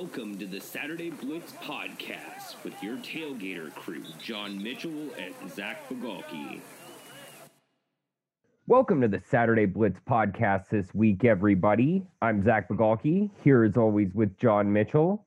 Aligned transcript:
Welcome 0.00 0.38
to 0.38 0.46
the 0.46 0.60
Saturday 0.60 1.10
Blitz 1.10 1.50
podcast 1.54 2.62
with 2.62 2.80
your 2.80 2.98
tailgater 2.98 3.74
crew, 3.74 4.04
John 4.22 4.62
Mitchell 4.62 5.08
and 5.18 5.34
Zach 5.50 5.88
Bagalki. 5.88 6.60
Welcome 8.68 9.00
to 9.00 9.08
the 9.08 9.20
Saturday 9.28 9.66
Blitz 9.66 9.98
podcast 10.08 10.68
this 10.68 10.94
week, 10.94 11.24
everybody. 11.24 12.06
I'm 12.22 12.44
Zach 12.44 12.68
Bagalki, 12.68 13.28
here 13.42 13.64
as 13.64 13.76
always 13.76 14.14
with 14.14 14.38
John 14.38 14.72
Mitchell. 14.72 15.26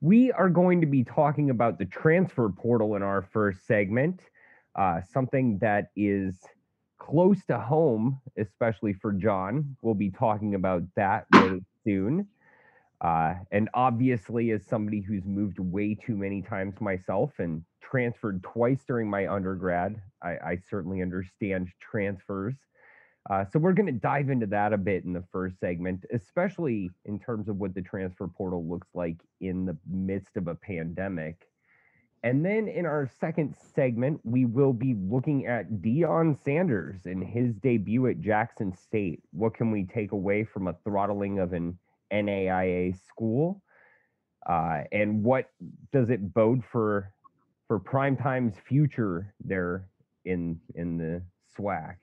We 0.00 0.32
are 0.32 0.48
going 0.48 0.80
to 0.80 0.88
be 0.88 1.04
talking 1.04 1.50
about 1.50 1.78
the 1.78 1.86
transfer 1.86 2.48
portal 2.48 2.96
in 2.96 3.04
our 3.04 3.22
first 3.32 3.64
segment, 3.64 4.22
uh, 4.74 5.02
something 5.12 5.56
that 5.58 5.92
is 5.94 6.34
close 6.98 7.38
to 7.46 7.60
home, 7.60 8.20
especially 8.36 8.92
for 8.92 9.12
John. 9.12 9.76
We'll 9.82 9.94
be 9.94 10.10
talking 10.10 10.56
about 10.56 10.82
that 10.96 11.26
really 11.32 11.62
soon. 11.84 12.26
Uh, 13.00 13.34
and 13.50 13.68
obviously, 13.72 14.50
as 14.50 14.66
somebody 14.66 15.00
who's 15.00 15.24
moved 15.24 15.58
way 15.58 15.94
too 15.94 16.16
many 16.16 16.42
times 16.42 16.80
myself 16.80 17.32
and 17.38 17.62
transferred 17.82 18.42
twice 18.42 18.84
during 18.86 19.08
my 19.08 19.26
undergrad, 19.26 20.00
I, 20.22 20.30
I 20.30 20.58
certainly 20.68 21.00
understand 21.00 21.68
transfers. 21.80 22.54
Uh, 23.28 23.44
so 23.52 23.58
we're 23.58 23.72
going 23.72 23.86
to 23.86 23.92
dive 23.92 24.30
into 24.30 24.46
that 24.46 24.72
a 24.72 24.78
bit 24.78 25.04
in 25.04 25.12
the 25.12 25.24
first 25.32 25.58
segment, 25.60 26.04
especially 26.12 26.90
in 27.04 27.18
terms 27.18 27.48
of 27.48 27.56
what 27.56 27.74
the 27.74 27.82
transfer 27.82 28.26
portal 28.28 28.66
looks 28.66 28.88
like 28.94 29.16
in 29.40 29.66
the 29.66 29.76
midst 29.88 30.36
of 30.36 30.48
a 30.48 30.54
pandemic. 30.54 31.36
And 32.22 32.44
then 32.44 32.68
in 32.68 32.84
our 32.84 33.10
second 33.18 33.54
segment, 33.74 34.20
we 34.24 34.44
will 34.44 34.74
be 34.74 34.94
looking 34.94 35.46
at 35.46 35.70
Deion 35.80 36.36
Sanders 36.42 37.06
and 37.06 37.24
his 37.24 37.54
debut 37.54 38.06
at 38.08 38.20
Jackson 38.20 38.76
State. 38.76 39.22
What 39.32 39.54
can 39.54 39.70
we 39.70 39.84
take 39.84 40.12
away 40.12 40.44
from 40.44 40.68
a 40.68 40.76
throttling 40.84 41.38
of 41.38 41.54
an 41.54 41.78
NAIA 42.12 42.96
school? 43.06 43.62
Uh, 44.46 44.82
and 44.92 45.22
what 45.22 45.50
does 45.92 46.10
it 46.10 46.32
bode 46.32 46.62
for 46.70 47.12
for 47.68 47.78
Primetime's 47.78 48.56
future 48.68 49.32
there 49.44 49.86
in 50.24 50.60
in 50.74 50.96
the 50.96 51.22
SWAC? 51.56 51.96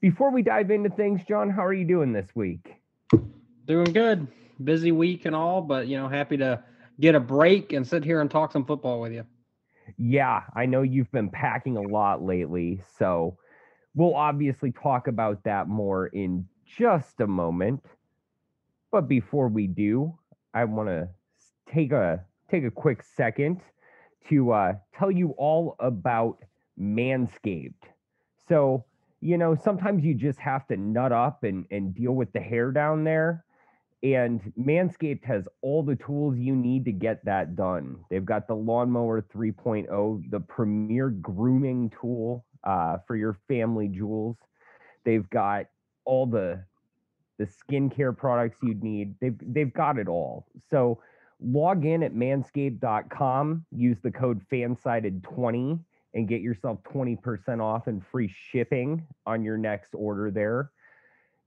Before 0.00 0.30
we 0.30 0.42
dive 0.42 0.70
into 0.70 0.90
things, 0.90 1.22
John, 1.26 1.48
how 1.48 1.64
are 1.64 1.72
you 1.72 1.86
doing 1.86 2.12
this 2.12 2.28
week? 2.34 2.74
Doing 3.66 3.92
good. 3.92 4.26
Busy 4.62 4.92
week 4.92 5.24
and 5.24 5.34
all, 5.34 5.62
but 5.62 5.88
you 5.88 5.96
know, 5.96 6.08
happy 6.08 6.36
to 6.36 6.62
get 7.00 7.14
a 7.14 7.20
break 7.20 7.72
and 7.72 7.86
sit 7.86 8.04
here 8.04 8.20
and 8.20 8.30
talk 8.30 8.52
some 8.52 8.64
football 8.64 9.00
with 9.00 9.12
you. 9.12 9.24
Yeah, 9.96 10.42
I 10.54 10.66
know 10.66 10.82
you've 10.82 11.10
been 11.10 11.30
packing 11.30 11.76
a 11.76 11.82
lot 11.82 12.22
lately, 12.22 12.82
so 12.98 13.38
we'll 13.94 14.14
obviously 14.14 14.72
talk 14.72 15.08
about 15.08 15.42
that 15.44 15.68
more 15.68 16.06
in 16.08 16.46
just 16.64 17.20
a 17.20 17.26
moment. 17.26 17.84
But 18.94 19.08
before 19.08 19.48
we 19.48 19.66
do, 19.66 20.16
I 20.54 20.62
want 20.66 20.88
to 20.88 21.08
take 21.68 21.90
a 21.90 22.24
take 22.48 22.62
a 22.62 22.70
quick 22.70 23.02
second 23.02 23.60
to 24.28 24.52
uh, 24.52 24.74
tell 24.96 25.10
you 25.10 25.30
all 25.30 25.74
about 25.80 26.38
Manscaped. 26.80 27.72
So, 28.48 28.84
you 29.20 29.36
know, 29.36 29.56
sometimes 29.56 30.04
you 30.04 30.14
just 30.14 30.38
have 30.38 30.68
to 30.68 30.76
nut 30.76 31.10
up 31.10 31.42
and, 31.42 31.66
and 31.72 31.92
deal 31.92 32.12
with 32.12 32.32
the 32.32 32.38
hair 32.38 32.70
down 32.70 33.02
there. 33.02 33.44
And 34.04 34.40
Manscaped 34.56 35.24
has 35.24 35.48
all 35.60 35.82
the 35.82 35.96
tools 35.96 36.38
you 36.38 36.54
need 36.54 36.84
to 36.84 36.92
get 36.92 37.24
that 37.24 37.56
done. 37.56 37.96
They've 38.10 38.24
got 38.24 38.46
the 38.46 38.54
Lawnmower 38.54 39.22
3.0, 39.22 40.30
the 40.30 40.38
premier 40.38 41.10
grooming 41.10 41.90
tool 42.00 42.44
uh, 42.62 42.98
for 43.08 43.16
your 43.16 43.36
family 43.48 43.88
jewels. 43.88 44.36
They've 45.04 45.28
got 45.30 45.66
all 46.04 46.26
the 46.26 46.62
the 47.38 47.46
skincare 47.46 48.16
products 48.16 48.58
you'd 48.62 48.82
need. 48.82 49.14
They've 49.20 49.38
they've 49.42 49.72
got 49.72 49.98
it 49.98 50.08
all. 50.08 50.46
So 50.70 51.00
log 51.40 51.84
in 51.84 52.02
at 52.02 52.14
manscaped.com, 52.14 53.66
use 53.72 53.98
the 54.02 54.10
code 54.10 54.40
fansided20 54.50 55.78
and 56.14 56.28
get 56.28 56.40
yourself 56.40 56.78
20% 56.84 57.60
off 57.60 57.88
and 57.88 58.04
free 58.06 58.32
shipping 58.50 59.04
on 59.26 59.42
your 59.42 59.56
next 59.56 59.94
order 59.94 60.30
there 60.30 60.70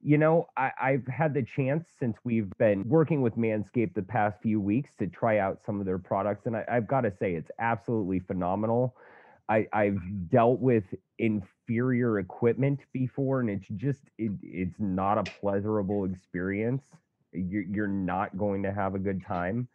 you 0.01 0.17
know, 0.17 0.47
I, 0.55 0.71
I've 0.81 1.07
had 1.07 1.33
the 1.33 1.43
chance 1.43 1.85
since 1.99 2.17
we've 2.23 2.49
been 2.57 2.87
working 2.87 3.21
with 3.21 3.35
Manscaped 3.35 3.93
the 3.93 4.03
past 4.03 4.41
few 4.41 4.61
weeks 4.61 4.91
to 4.99 5.07
try 5.07 5.39
out 5.39 5.59
some 5.65 5.79
of 5.79 5.85
their 5.85 5.97
products, 5.97 6.45
and 6.45 6.55
I, 6.55 6.63
have 6.67 6.87
got 6.87 7.01
to 7.01 7.11
say 7.11 7.33
it's 7.33 7.51
absolutely 7.59 8.19
phenomenal. 8.19 8.95
I, 9.49 9.67
I've 9.71 10.01
dealt 10.29 10.59
with 10.59 10.83
inferior 11.19 12.19
equipment 12.19 12.81
before, 12.91 13.39
and 13.39 13.49
it's 13.49 13.67
just 13.75 14.01
it, 14.17 14.31
it's 14.41 14.79
not 14.79 15.17
a 15.17 15.23
pleasurable 15.23 16.05
experience. 16.05 16.83
You're, 17.31 17.63
you're 17.63 17.87
not 17.87 18.37
going 18.37 18.63
to 18.63 18.73
have 18.73 18.95
a 18.95 18.99
good 18.99 19.25
time. 19.25 19.67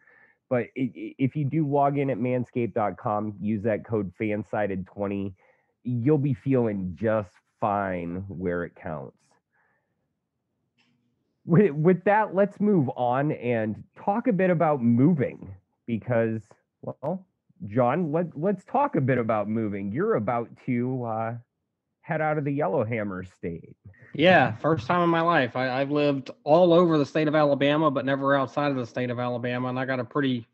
But 0.49 0.67
it, 0.75 1.15
if 1.17 1.35
you 1.35 1.45
do 1.45 1.67
log 1.67 1.97
in 1.97 2.09
at 2.09 2.17
manscaped.com, 2.17 3.35
use 3.41 3.63
that 3.63 3.85
code 3.85 4.11
fansided20, 4.19 5.33
you'll 5.83 6.17
be 6.17 6.33
feeling 6.33 6.95
just 6.95 7.31
fine 7.59 8.25
where 8.27 8.63
it 8.63 8.75
counts 8.75 9.17
with, 11.45 11.71
with 11.71 12.03
that, 12.05 12.33
let's 12.35 12.59
move 12.59 12.89
on 12.95 13.31
and 13.33 13.83
talk 13.95 14.27
a 14.27 14.33
bit 14.33 14.49
about 14.49 14.81
moving 14.81 15.53
because, 15.85 16.41
well, 16.81 17.25
John, 17.67 18.11
let, 18.11 18.37
let's 18.37 18.63
talk 18.65 18.95
a 18.95 19.01
bit 19.01 19.17
about 19.17 19.47
moving. 19.47 19.91
You're 19.91 20.15
about 20.15 20.49
to 20.65 21.03
uh, 21.03 21.35
head 22.01 22.21
out 22.21 22.37
of 22.37 22.43
the 22.43 22.51
Yellowhammer 22.51 23.23
state. 23.23 23.75
Yeah, 24.13 24.55
first 24.57 24.85
time 24.85 25.01
in 25.01 25.09
my 25.09 25.21
life. 25.21 25.55
I, 25.55 25.81
I've 25.81 25.89
lived 25.89 26.29
all 26.43 26.73
over 26.73 26.97
the 26.97 27.05
state 27.05 27.27
of 27.27 27.35
Alabama, 27.35 27.89
but 27.89 28.05
never 28.05 28.35
outside 28.35 28.71
of 28.71 28.77
the 28.77 28.85
state 28.85 29.09
of 29.09 29.19
Alabama. 29.19 29.69
And 29.69 29.79
I 29.79 29.85
got 29.85 29.99
a 29.99 30.03
pretty 30.03 30.45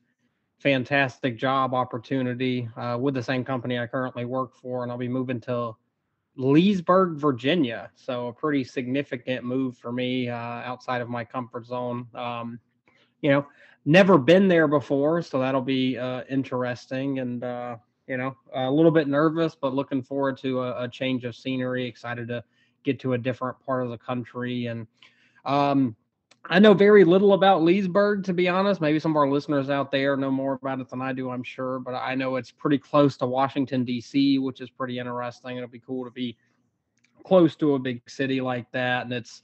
fantastic 0.59 1.37
job 1.37 1.73
opportunity 1.73 2.69
uh, 2.77 2.97
with 2.99 3.15
the 3.15 3.23
same 3.23 3.43
company 3.43 3.79
I 3.79 3.87
currently 3.87 4.25
work 4.25 4.55
for. 4.55 4.83
And 4.83 4.91
I'll 4.91 4.97
be 4.97 5.07
moving 5.07 5.41
to 5.41 5.75
Leesburg, 6.35 7.17
Virginia. 7.17 7.89
So 7.95 8.27
a 8.27 8.33
pretty 8.33 8.63
significant 8.63 9.43
move 9.43 9.77
for 9.77 9.91
me 9.91 10.29
uh, 10.29 10.35
outside 10.35 11.01
of 11.01 11.09
my 11.09 11.25
comfort 11.25 11.65
zone. 11.65 12.07
Um, 12.13 12.59
you 13.21 13.31
know, 13.31 13.45
never 13.85 14.17
been 14.17 14.47
there 14.47 14.67
before, 14.67 15.21
so 15.21 15.39
that'll 15.39 15.61
be 15.61 15.97
uh, 15.97 16.23
interesting 16.29 17.19
and 17.19 17.43
uh, 17.43 17.77
you 18.07 18.17
know 18.17 18.35
a 18.53 18.69
little 18.69 18.91
bit 18.91 19.07
nervous, 19.07 19.55
but 19.55 19.73
looking 19.73 20.01
forward 20.01 20.37
to 20.39 20.61
a, 20.61 20.83
a, 20.83 20.89
change 20.89 21.25
of 21.25 21.35
scenery. 21.35 21.85
Excited 21.85 22.27
to 22.27 22.43
get 22.83 22.99
to 23.01 23.13
a 23.13 23.17
different 23.17 23.59
part 23.65 23.83
of 23.83 23.89
the 23.89 23.97
country 23.97 24.67
and. 24.67 24.87
Um, 25.45 25.95
I 26.45 26.57
know 26.57 26.73
very 26.73 27.03
little 27.03 27.33
about 27.33 27.63
Leesburg, 27.63 28.23
to 28.23 28.33
be 28.33 28.47
honest. 28.47 28.81
Maybe 28.81 28.99
some 28.99 29.11
of 29.11 29.17
our 29.17 29.29
listeners 29.29 29.69
out 29.69 29.91
there 29.91 30.15
know 30.15 30.31
more 30.31 30.53
about 30.53 30.79
it 30.79 30.89
than 30.89 31.01
I 31.01 31.13
do, 31.13 31.29
I'm 31.29 31.43
sure. 31.43 31.79
But 31.79 31.95
I 31.95 32.15
know 32.15 32.37
it's 32.37 32.49
pretty 32.49 32.77
close 32.77 33.17
to 33.17 33.27
Washington, 33.27 33.83
D.C., 33.83 34.39
which 34.39 34.61
is 34.61 34.69
pretty 34.69 34.99
interesting. 34.99 35.57
It'll 35.57 35.69
be 35.69 35.79
cool 35.79 36.05
to 36.05 36.11
be 36.11 36.37
close 37.25 37.55
to 37.57 37.75
a 37.75 37.79
big 37.79 38.09
city 38.09 38.41
like 38.41 38.71
that. 38.71 39.03
And 39.03 39.13
it's 39.13 39.43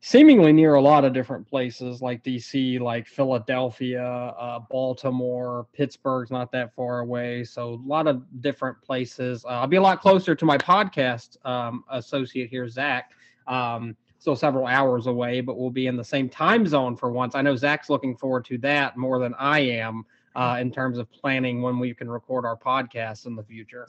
seemingly 0.00 0.52
near 0.52 0.74
a 0.74 0.80
lot 0.80 1.04
of 1.04 1.12
different 1.12 1.46
places 1.46 2.00
like 2.00 2.22
D.C., 2.22 2.78
like 2.78 3.06
Philadelphia, 3.06 4.02
uh, 4.02 4.60
Baltimore, 4.70 5.66
Pittsburgh's 5.72 6.30
not 6.30 6.50
that 6.52 6.74
far 6.74 7.00
away. 7.00 7.44
So 7.44 7.74
a 7.74 7.86
lot 7.86 8.06
of 8.06 8.22
different 8.40 8.80
places. 8.82 9.44
Uh, 9.44 9.60
I'll 9.60 9.66
be 9.66 9.76
a 9.76 9.82
lot 9.82 10.00
closer 10.00 10.34
to 10.34 10.44
my 10.44 10.56
podcast 10.56 11.36
um, 11.46 11.84
associate 11.90 12.48
here, 12.48 12.68
Zach. 12.68 13.12
Um, 13.46 13.96
still 14.18 14.36
several 14.36 14.66
hours 14.66 15.06
away, 15.06 15.40
but 15.40 15.58
we'll 15.58 15.70
be 15.70 15.86
in 15.86 15.96
the 15.96 16.04
same 16.04 16.28
time 16.28 16.66
zone 16.66 16.96
for 16.96 17.10
once. 17.10 17.34
I 17.34 17.42
know 17.42 17.56
Zach's 17.56 17.90
looking 17.90 18.16
forward 18.16 18.44
to 18.46 18.58
that 18.58 18.96
more 18.96 19.18
than 19.18 19.34
I 19.34 19.60
am 19.60 20.04
uh, 20.34 20.58
in 20.60 20.70
terms 20.70 20.98
of 20.98 21.10
planning 21.10 21.62
when 21.62 21.78
we 21.78 21.94
can 21.94 22.08
record 22.10 22.44
our 22.44 22.56
podcast 22.56 23.26
in 23.26 23.34
the 23.34 23.42
future. 23.42 23.88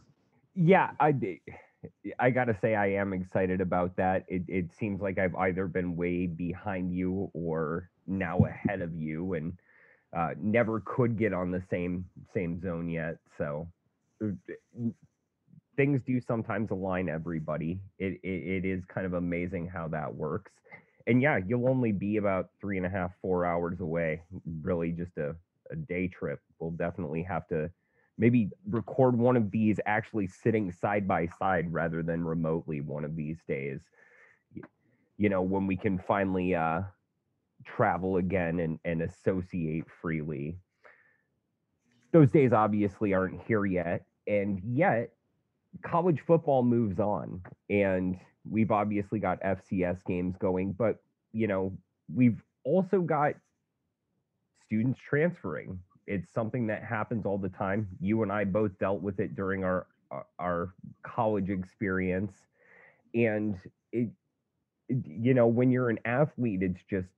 Yeah, 0.55 0.91
I 0.99 1.13
I 2.19 2.29
gotta 2.29 2.55
say 2.61 2.75
I 2.75 2.87
am 2.87 3.13
excited 3.13 3.61
about 3.61 3.95
that. 3.97 4.25
It 4.27 4.43
it 4.47 4.73
seems 4.73 5.01
like 5.01 5.17
I've 5.17 5.35
either 5.35 5.67
been 5.67 5.95
way 5.95 6.27
behind 6.27 6.93
you 6.93 7.29
or 7.33 7.89
now 8.07 8.39
ahead 8.39 8.81
of 8.81 8.95
you, 8.95 9.33
and 9.33 9.53
uh, 10.15 10.31
never 10.39 10.81
could 10.81 11.17
get 11.17 11.33
on 11.33 11.51
the 11.51 11.61
same 11.69 12.05
same 12.33 12.59
zone 12.61 12.89
yet. 12.89 13.17
So 13.37 13.67
uh, 14.23 14.29
things 15.75 16.01
do 16.05 16.19
sometimes 16.21 16.71
align 16.71 17.09
everybody. 17.09 17.79
It, 17.97 18.19
it, 18.23 18.63
it 18.63 18.65
is 18.65 18.83
kind 18.85 19.05
of 19.05 19.13
amazing 19.13 19.67
how 19.67 19.87
that 19.89 20.13
works. 20.13 20.51
And 21.07 21.21
yeah, 21.21 21.39
you'll 21.45 21.69
only 21.69 21.91
be 21.91 22.17
about 22.17 22.49
three 22.59 22.77
and 22.77 22.85
a 22.85 22.89
half, 22.89 23.11
four 23.21 23.45
hours 23.45 23.79
away. 23.79 24.21
Really, 24.61 24.91
just 24.91 25.17
a, 25.17 25.35
a 25.71 25.75
day 25.75 26.07
trip. 26.07 26.39
We'll 26.59 26.71
definitely 26.71 27.23
have 27.23 27.47
to 27.47 27.71
maybe 28.21 28.51
record 28.69 29.17
one 29.17 29.35
of 29.35 29.49
these 29.49 29.79
actually 29.87 30.27
sitting 30.27 30.71
side 30.71 31.07
by 31.07 31.25
side 31.39 31.73
rather 31.73 32.03
than 32.03 32.23
remotely 32.23 32.79
one 32.79 33.03
of 33.03 33.15
these 33.15 33.39
days. 33.47 33.79
You 35.17 35.29
know, 35.29 35.41
when 35.41 35.65
we 35.65 35.75
can 35.75 35.97
finally 35.97 36.53
uh, 36.53 36.81
travel 37.65 38.17
again 38.17 38.59
and, 38.59 38.79
and 38.85 39.01
associate 39.01 39.85
freely. 40.01 40.55
Those 42.11 42.29
days 42.29 42.53
obviously 42.53 43.15
aren't 43.15 43.41
here 43.47 43.65
yet. 43.65 44.05
And 44.27 44.61
yet, 44.63 45.09
college 45.83 46.21
football 46.27 46.61
moves 46.61 46.99
on 46.99 47.41
and 47.71 48.19
we've 48.47 48.71
obviously 48.71 49.19
got 49.19 49.41
FCS 49.41 50.05
games 50.05 50.35
going, 50.37 50.73
but 50.73 50.97
you 51.33 51.47
know, 51.47 51.75
we've 52.13 52.39
also 52.63 53.01
got 53.01 53.33
students 54.67 54.99
transferring. 54.99 55.79
It's 56.07 56.31
something 56.31 56.67
that 56.67 56.83
happens 56.83 57.25
all 57.25 57.37
the 57.37 57.49
time. 57.49 57.87
You 57.99 58.23
and 58.23 58.31
I 58.31 58.43
both 58.45 58.77
dealt 58.79 59.01
with 59.01 59.19
it 59.19 59.35
during 59.35 59.63
our 59.63 59.87
our 60.39 60.73
college 61.03 61.49
experience, 61.49 62.33
and 63.15 63.57
it, 63.93 64.09
you 64.89 65.33
know 65.33 65.47
when 65.47 65.71
you're 65.71 65.89
an 65.89 65.99
athlete, 66.05 66.63
it's 66.63 66.83
just 66.83 67.09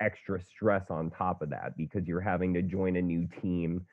extra 0.00 0.40
stress 0.40 0.90
on 0.90 1.10
top 1.10 1.42
of 1.42 1.50
that 1.50 1.76
because 1.76 2.06
you're 2.06 2.20
having 2.20 2.54
to 2.54 2.62
join 2.62 2.96
a 2.96 3.02
new 3.02 3.26
team. 3.42 3.84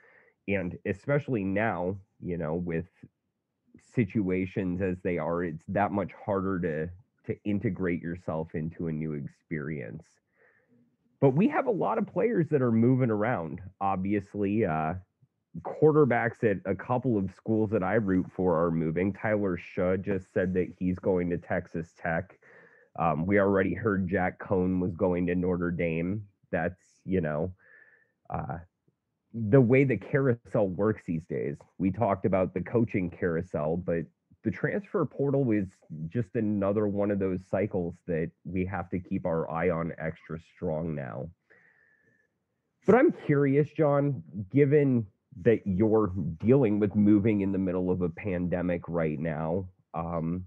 And 0.47 0.77
especially 0.85 1.43
now 1.43 1.97
you 2.21 2.37
know 2.37 2.55
with 2.55 2.85
situations 3.77 4.81
as 4.81 4.97
they 5.03 5.17
are 5.17 5.43
it's 5.43 5.63
that 5.67 5.91
much 5.91 6.11
harder 6.13 6.59
to 6.59 6.89
to 7.25 7.37
integrate 7.43 8.01
yourself 8.01 8.55
into 8.55 8.87
a 8.87 8.91
new 8.91 9.13
experience 9.13 10.05
but 11.25 11.35
we 11.35 11.47
have 11.47 11.65
a 11.65 11.71
lot 11.71 11.97
of 11.97 12.05
players 12.05 12.47
that 12.49 12.61
are 12.61 12.71
moving 12.71 13.09
around 13.09 13.59
obviously 13.81 14.63
uh 14.63 14.93
quarterbacks 15.61 16.43
at 16.43 16.57
a 16.65 16.75
couple 16.75 17.17
of 17.17 17.31
schools 17.31 17.69
that 17.71 17.83
I 17.83 17.95
root 17.95 18.27
for 18.35 18.65
are 18.65 18.71
moving. 18.71 19.13
Tyler 19.13 19.57
Shough 19.57 20.03
just 20.03 20.33
said 20.33 20.53
that 20.53 20.67
he's 20.77 20.99
going 20.99 21.29
to 21.29 21.37
Texas 21.37 21.93
Tech. 21.97 22.37
Um, 22.99 23.25
we 23.25 23.39
already 23.39 23.73
heard 23.73 24.07
Jack 24.07 24.39
Coan 24.39 24.79
was 24.79 24.95
going 24.95 25.27
to 25.27 25.35
Notre 25.35 25.71
Dame. 25.71 26.25
That's, 26.51 26.79
you 27.05 27.21
know, 27.21 27.53
uh, 28.29 28.57
the 29.33 29.61
way 29.61 29.83
the 29.83 29.97
carousel 29.97 30.67
works 30.67 31.03
these 31.05 31.25
days. 31.25 31.57
We 31.77 31.91
talked 31.91 32.25
about 32.25 32.53
the 32.53 32.61
coaching 32.61 33.09
carousel, 33.09 33.77
but 33.77 34.03
the 34.45 34.51
transfer 34.51 35.03
portal 35.05 35.51
is 35.51 35.67
just 36.07 36.35
another 36.35 36.87
one 36.87 37.09
of 37.09 37.17
those 37.17 37.39
cycles 37.49 37.95
that 38.05 38.29
we 38.45 38.63
have 38.63 38.87
to 38.91 38.99
keep 38.99 39.25
our 39.25 39.49
eye 39.49 39.71
on 39.71 39.91
extra 39.97 40.39
strong 40.55 40.93
now. 40.93 41.27
But 42.85 42.93
I'm 42.93 43.11
curious, 43.25 43.67
John, 43.71 44.21
given 44.51 45.07
that 45.41 45.61
you're 45.65 46.13
dealing 46.39 46.79
with 46.79 46.95
moving 46.95 47.41
in 47.41 47.51
the 47.51 47.57
middle 47.57 47.89
of 47.89 48.03
a 48.03 48.09
pandemic 48.09 48.83
right 48.87 49.19
now, 49.19 49.67
um, 49.95 50.45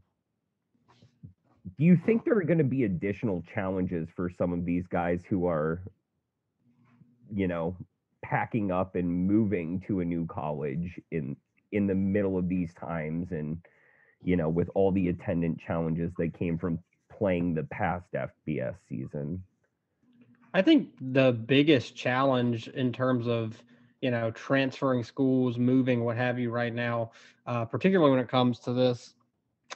do 1.77 1.85
you 1.85 1.97
think 2.07 2.25
there 2.25 2.39
are 2.39 2.45
going 2.45 2.59
to 2.59 2.65
be 2.65 2.85
additional 2.85 3.43
challenges 3.53 4.09
for 4.15 4.31
some 4.31 4.53
of 4.53 4.65
these 4.65 4.87
guys 4.87 5.23
who 5.29 5.47
are, 5.47 5.83
you 7.35 7.49
know, 7.49 7.77
packing 8.23 8.71
up 8.71 8.95
and 8.95 9.09
moving 9.09 9.81
to 9.89 9.99
a 10.01 10.05
new 10.05 10.25
college 10.27 11.01
in 11.11 11.37
in 11.73 11.89
the 11.89 11.95
middle 11.95 12.39
of 12.39 12.49
these 12.49 12.73
times 12.75 13.33
and 13.33 13.59
you 14.23 14.37
know 14.37 14.49
with 14.49 14.69
all 14.75 14.93
the 14.93 15.09
attendant 15.09 15.59
challenges 15.61 16.13
that 16.19 16.39
came 16.39 16.59
from 16.59 16.79
playing 17.11 17.55
the 17.55 17.65
past 17.65 18.07
FBS 18.15 18.75
season? 18.89 19.43
I 20.55 20.63
think 20.63 20.91
the 21.01 21.33
biggest 21.33 21.95
challenge 21.95 22.69
in 22.69 22.93
terms 22.93 23.27
of 23.27 23.63
you 24.01 24.11
know 24.11 24.31
transferring 24.31 25.05
schools, 25.05 25.59
moving, 25.59 26.05
what 26.05 26.17
have 26.17 26.39
you, 26.39 26.51
right 26.51 26.75
now, 26.75 27.13
uh, 27.47 27.65
particularly 27.65 28.11
when 28.11 28.21
it 28.21 28.29
comes 28.29 28.59
to 28.61 28.73
this, 28.73 29.15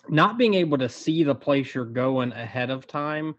not 0.09 0.39
being 0.39 0.55
able 0.55 0.79
to 0.79 0.88
see 0.88 1.25
the 1.25 1.35
place 1.35 1.75
you're 1.75 1.85
going 1.85 2.33
ahead 2.33 2.71
of 2.71 2.87
time 2.87 3.35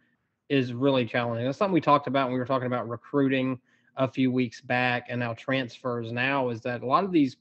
is 0.50 0.74
really 0.74 1.06
challenging. 1.06 1.46
That's 1.46 1.58
something 1.58 1.74
we 1.74 1.82
talked 1.82 2.08
about 2.08 2.28
when 2.28 2.34
we 2.34 2.40
were 2.40 2.46
talking 2.46 2.68
about 2.68 2.88
recruiting 2.88 3.60
a 3.96 4.08
few 4.08 4.32
weeks 4.32 4.62
back 4.62 5.08
and 5.10 5.20
now 5.20 5.34
transfers 5.34 6.12
now 6.12 6.50
is 6.50 6.62
that 6.62 6.82
a 6.82 6.86
lot 6.86 7.04
of 7.04 7.12
these 7.12 7.38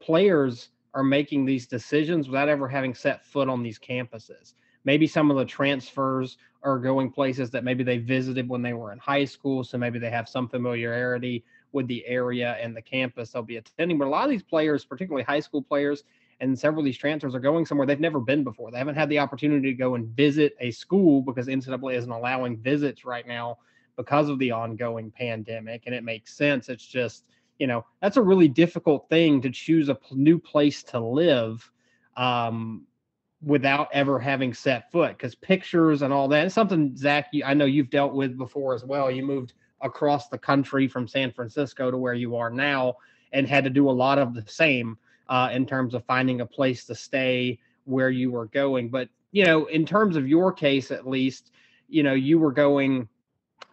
players 0.00 0.68
are 0.94 1.04
making 1.04 1.44
these 1.44 1.66
decisions 1.66 2.28
without 2.28 2.48
ever 2.48 2.68
having 2.68 2.94
set 2.94 3.24
foot 3.24 3.48
on 3.48 3.62
these 3.62 3.78
campuses. 3.78 4.54
Maybe 4.84 5.06
some 5.06 5.30
of 5.30 5.36
the 5.36 5.44
transfers 5.44 6.38
are 6.62 6.78
going 6.78 7.10
places 7.10 7.50
that 7.50 7.64
maybe 7.64 7.84
they 7.84 7.98
visited 7.98 8.48
when 8.48 8.62
they 8.62 8.72
were 8.72 8.92
in 8.92 8.98
high 8.98 9.24
school. 9.24 9.64
So 9.64 9.76
maybe 9.76 9.98
they 9.98 10.10
have 10.10 10.28
some 10.28 10.48
familiarity 10.48 11.44
with 11.72 11.88
the 11.88 12.06
area 12.06 12.56
and 12.60 12.76
the 12.76 12.82
campus 12.82 13.30
they'll 13.30 13.42
be 13.42 13.56
attending. 13.56 13.98
But 13.98 14.06
a 14.06 14.10
lot 14.10 14.24
of 14.24 14.30
these 14.30 14.42
players, 14.42 14.84
particularly 14.84 15.24
high 15.24 15.40
school 15.40 15.62
players, 15.62 16.04
and 16.40 16.58
several 16.58 16.80
of 16.80 16.84
these 16.84 16.98
transfers 16.98 17.34
are 17.34 17.40
going 17.40 17.66
somewhere 17.66 17.86
they've 17.86 18.00
never 18.00 18.20
been 18.20 18.44
before. 18.44 18.70
They 18.70 18.78
haven't 18.78 18.96
had 18.96 19.08
the 19.08 19.18
opportunity 19.18 19.70
to 19.70 19.76
go 19.76 19.94
and 19.94 20.08
visit 20.08 20.56
a 20.60 20.70
school 20.70 21.22
because 21.22 21.48
NCAA 21.48 21.96
isn't 21.96 22.10
allowing 22.10 22.56
visits 22.56 23.04
right 23.04 23.26
now 23.26 23.58
because 23.96 24.28
of 24.28 24.38
the 24.38 24.50
ongoing 24.50 25.10
pandemic. 25.10 25.82
And 25.86 25.94
it 25.94 26.04
makes 26.04 26.34
sense. 26.34 26.68
It's 26.68 26.86
just, 26.86 27.24
you 27.58 27.66
know, 27.66 27.84
that's 28.00 28.16
a 28.16 28.22
really 28.22 28.48
difficult 28.48 29.08
thing 29.08 29.40
to 29.42 29.50
choose 29.50 29.88
a 29.88 29.98
new 30.12 30.38
place 30.38 30.82
to 30.82 30.98
live 30.98 31.70
um, 32.16 32.86
without 33.42 33.88
ever 33.92 34.18
having 34.18 34.54
set 34.54 34.90
foot 34.90 35.16
because 35.16 35.34
pictures 35.34 36.02
and 36.02 36.12
all 36.12 36.28
that. 36.28 36.46
It's 36.46 36.54
something, 36.54 36.96
Zach, 36.96 37.28
you, 37.32 37.44
I 37.44 37.54
know 37.54 37.64
you've 37.64 37.90
dealt 37.90 38.14
with 38.14 38.36
before 38.36 38.74
as 38.74 38.84
well. 38.84 39.10
You 39.10 39.22
moved 39.24 39.52
across 39.80 40.28
the 40.28 40.38
country 40.38 40.88
from 40.88 41.06
San 41.06 41.32
Francisco 41.32 41.90
to 41.90 41.98
where 41.98 42.14
you 42.14 42.36
are 42.36 42.50
now 42.50 42.96
and 43.32 43.46
had 43.46 43.64
to 43.64 43.70
do 43.70 43.88
a 43.88 43.92
lot 43.92 44.18
of 44.18 44.34
the 44.34 44.44
same 44.46 44.96
uh, 45.28 45.50
in 45.52 45.66
terms 45.66 45.94
of 45.94 46.04
finding 46.04 46.40
a 46.40 46.46
place 46.46 46.84
to 46.86 46.94
stay 46.94 47.58
where 47.84 48.10
you 48.10 48.30
were 48.30 48.46
going. 48.46 48.88
But, 48.88 49.08
you 49.32 49.44
know, 49.44 49.66
in 49.66 49.84
terms 49.84 50.16
of 50.16 50.28
your 50.28 50.52
case, 50.52 50.90
at 50.90 51.06
least, 51.06 51.50
you 51.88 52.02
know, 52.02 52.14
you 52.14 52.38
were 52.38 52.52
going 52.52 53.08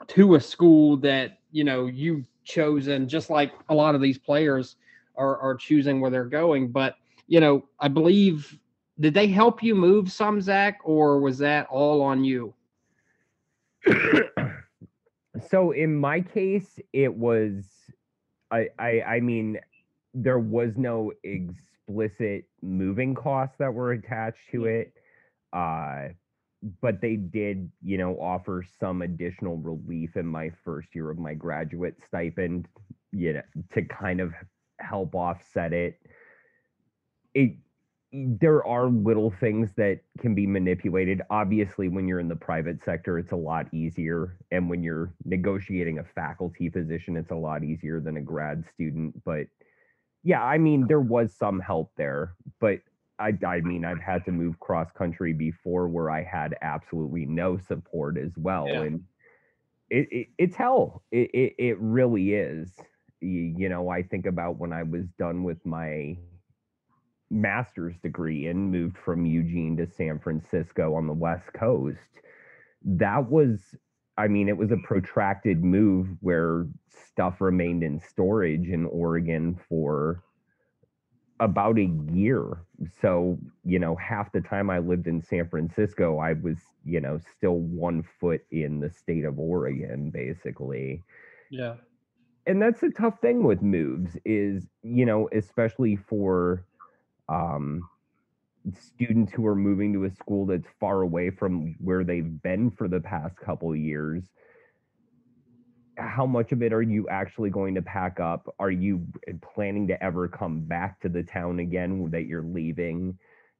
to 0.07 0.35
a 0.35 0.41
school 0.41 0.97
that, 0.97 1.39
you 1.51 1.63
know, 1.63 1.85
you've 1.85 2.25
chosen, 2.43 3.07
just 3.07 3.29
like 3.29 3.53
a 3.69 3.75
lot 3.75 3.95
of 3.95 4.01
these 4.01 4.17
players 4.17 4.75
are, 5.15 5.37
are 5.37 5.55
choosing 5.55 5.99
where 5.99 6.11
they're 6.11 6.25
going. 6.25 6.71
But, 6.71 6.95
you 7.27 7.39
know, 7.39 7.65
I 7.79 7.87
believe, 7.87 8.57
did 8.99 9.13
they 9.13 9.27
help 9.27 9.63
you 9.63 9.75
move 9.75 10.11
some, 10.11 10.41
Zach, 10.41 10.79
or 10.83 11.19
was 11.19 11.37
that 11.39 11.67
all 11.69 12.01
on 12.01 12.23
you? 12.23 12.53
so 15.49 15.71
in 15.71 15.95
my 15.95 16.21
case, 16.21 16.79
it 16.93 17.13
was, 17.13 17.65
I, 18.51 18.69
I, 18.77 19.01
I 19.01 19.19
mean, 19.19 19.59
there 20.13 20.39
was 20.39 20.73
no 20.77 21.13
explicit 21.23 22.45
moving 22.61 23.15
costs 23.15 23.55
that 23.59 23.73
were 23.73 23.93
attached 23.93 24.39
to 24.51 24.65
it. 24.65 24.93
Uh, 25.53 26.09
but 26.81 27.01
they 27.01 27.15
did, 27.15 27.71
you 27.83 27.97
know, 27.97 28.15
offer 28.19 28.63
some 28.79 29.01
additional 29.01 29.57
relief 29.57 30.15
in 30.15 30.25
my 30.25 30.51
first 30.63 30.89
year 30.93 31.09
of 31.09 31.17
my 31.17 31.33
graduate 31.33 31.95
stipend, 32.05 32.67
you 33.11 33.33
know, 33.33 33.41
to 33.73 33.81
kind 33.83 34.21
of 34.21 34.33
help 34.79 35.15
offset 35.15 35.73
it. 35.73 35.99
It 37.33 37.55
there 38.13 38.65
are 38.65 38.89
little 38.89 39.31
things 39.31 39.71
that 39.77 40.01
can 40.19 40.35
be 40.35 40.45
manipulated. 40.45 41.21
Obviously, 41.29 41.87
when 41.87 42.07
you're 42.07 42.19
in 42.19 42.27
the 42.27 42.35
private 42.35 42.83
sector, 42.83 43.17
it's 43.17 43.31
a 43.31 43.37
lot 43.37 43.73
easier. 43.73 44.37
And 44.51 44.69
when 44.69 44.83
you're 44.83 45.13
negotiating 45.23 45.99
a 45.99 46.03
faculty 46.03 46.69
position, 46.69 47.15
it's 47.15 47.31
a 47.31 47.35
lot 47.35 47.63
easier 47.63 48.01
than 48.01 48.17
a 48.17 48.21
grad 48.21 48.65
student. 48.73 49.23
But 49.23 49.47
yeah, 50.23 50.43
I 50.43 50.57
mean, 50.57 50.87
there 50.87 50.99
was 50.99 51.33
some 51.33 51.61
help 51.61 51.93
there, 51.95 52.35
but 52.59 52.81
I, 53.21 53.45
I 53.45 53.61
mean, 53.61 53.85
I've 53.85 54.01
had 54.01 54.25
to 54.25 54.31
move 54.31 54.59
cross 54.59 54.89
country 54.97 55.33
before 55.33 55.87
where 55.87 56.09
I 56.09 56.23
had 56.23 56.55
absolutely 56.61 57.25
no 57.25 57.57
support 57.57 58.17
as 58.17 58.31
well, 58.37 58.67
yeah. 58.67 58.81
and 58.81 59.03
it, 59.89 60.07
it, 60.11 60.27
it's 60.37 60.55
hell. 60.55 61.03
It, 61.11 61.29
it 61.33 61.55
it 61.57 61.77
really 61.79 62.33
is. 62.33 62.71
You, 63.19 63.53
you 63.57 63.69
know, 63.69 63.89
I 63.89 64.03
think 64.03 64.25
about 64.25 64.57
when 64.57 64.73
I 64.73 64.83
was 64.83 65.05
done 65.19 65.43
with 65.43 65.63
my 65.65 66.17
master's 67.29 67.95
degree 67.99 68.47
and 68.47 68.71
moved 68.71 68.97
from 68.97 69.25
Eugene 69.25 69.77
to 69.77 69.87
San 69.87 70.19
Francisco 70.19 70.95
on 70.95 71.07
the 71.07 71.13
West 71.13 71.53
Coast. 71.53 71.99
That 72.83 73.29
was 73.29 73.75
I 74.17 74.27
mean, 74.27 74.49
it 74.49 74.57
was 74.57 74.71
a 74.71 74.77
protracted 74.77 75.63
move 75.63 76.07
where 76.19 76.67
stuff 76.89 77.41
remained 77.41 77.83
in 77.83 77.99
storage 77.99 78.67
in 78.67 78.85
Oregon 78.85 79.59
for 79.69 80.23
about 81.41 81.79
a 81.79 81.89
year. 82.13 82.61
So, 83.01 83.37
you 83.65 83.79
know, 83.79 83.95
half 83.95 84.31
the 84.31 84.41
time 84.41 84.69
I 84.69 84.79
lived 84.79 85.07
in 85.07 85.21
San 85.21 85.49
Francisco, 85.49 86.19
I 86.19 86.33
was, 86.33 86.57
you 86.85 87.01
know, 87.01 87.19
still 87.35 87.57
one 87.57 88.03
foot 88.19 88.41
in 88.51 88.79
the 88.79 88.91
state 88.91 89.25
of 89.25 89.39
Oregon, 89.39 90.11
basically. 90.11 91.01
Yeah. 91.49 91.75
And 92.45 92.61
that's 92.61 92.83
a 92.83 92.89
tough 92.91 93.19
thing 93.21 93.43
with 93.43 93.61
moves 93.61 94.15
is, 94.23 94.67
you 94.83 95.05
know, 95.05 95.27
especially 95.33 95.95
for 95.97 96.63
um 97.27 97.81
students 98.79 99.33
who 99.33 99.45
are 99.47 99.55
moving 99.55 99.91
to 99.93 100.05
a 100.05 100.11
school 100.11 100.45
that's 100.45 100.67
far 100.79 101.01
away 101.01 101.31
from 101.31 101.75
where 101.79 102.03
they've 102.03 102.41
been 102.43 102.69
for 102.69 102.87
the 102.87 102.99
past 102.99 103.35
couple 103.37 103.75
years 103.75 104.23
how 106.01 106.25
much 106.25 106.51
of 106.51 106.61
it 106.61 106.73
are 106.73 106.81
you 106.81 107.07
actually 107.09 107.49
going 107.49 107.75
to 107.75 107.81
pack 107.81 108.19
up 108.19 108.53
are 108.59 108.71
you 108.71 109.05
planning 109.53 109.87
to 109.87 110.03
ever 110.03 110.27
come 110.27 110.61
back 110.61 110.99
to 110.99 111.09
the 111.09 111.23
town 111.23 111.59
again 111.59 112.09
that 112.11 112.25
you're 112.25 112.43
leaving 112.43 113.17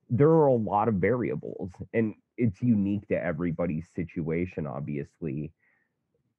there 0.10 0.30
are 0.30 0.48
a 0.48 0.54
lot 0.54 0.88
of 0.88 0.96
variables 0.96 1.72
and 1.94 2.14
it's 2.38 2.62
unique 2.62 3.08
to 3.08 3.24
everybody's 3.24 3.88
situation 3.96 4.66
obviously 4.68 5.52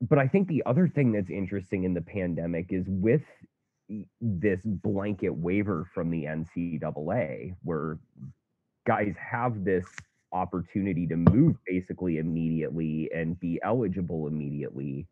but 0.00 0.18
i 0.18 0.26
think 0.26 0.48
the 0.48 0.62
other 0.66 0.88
thing 0.88 1.12
that's 1.12 1.30
interesting 1.30 1.84
in 1.84 1.94
the 1.94 2.00
pandemic 2.00 2.66
is 2.70 2.84
with 2.88 3.22
this 4.20 4.60
blanket 4.64 5.30
waiver 5.30 5.88
from 5.94 6.10
the 6.10 6.24
ncaa 6.24 7.54
where 7.62 7.98
guys 8.86 9.14
have 9.18 9.64
this 9.64 9.84
opportunity 10.32 11.06
to 11.06 11.16
move 11.16 11.56
basically 11.66 12.18
immediately 12.18 13.10
and 13.14 13.38
be 13.38 13.60
eligible 13.62 14.26
immediately. 14.26 15.06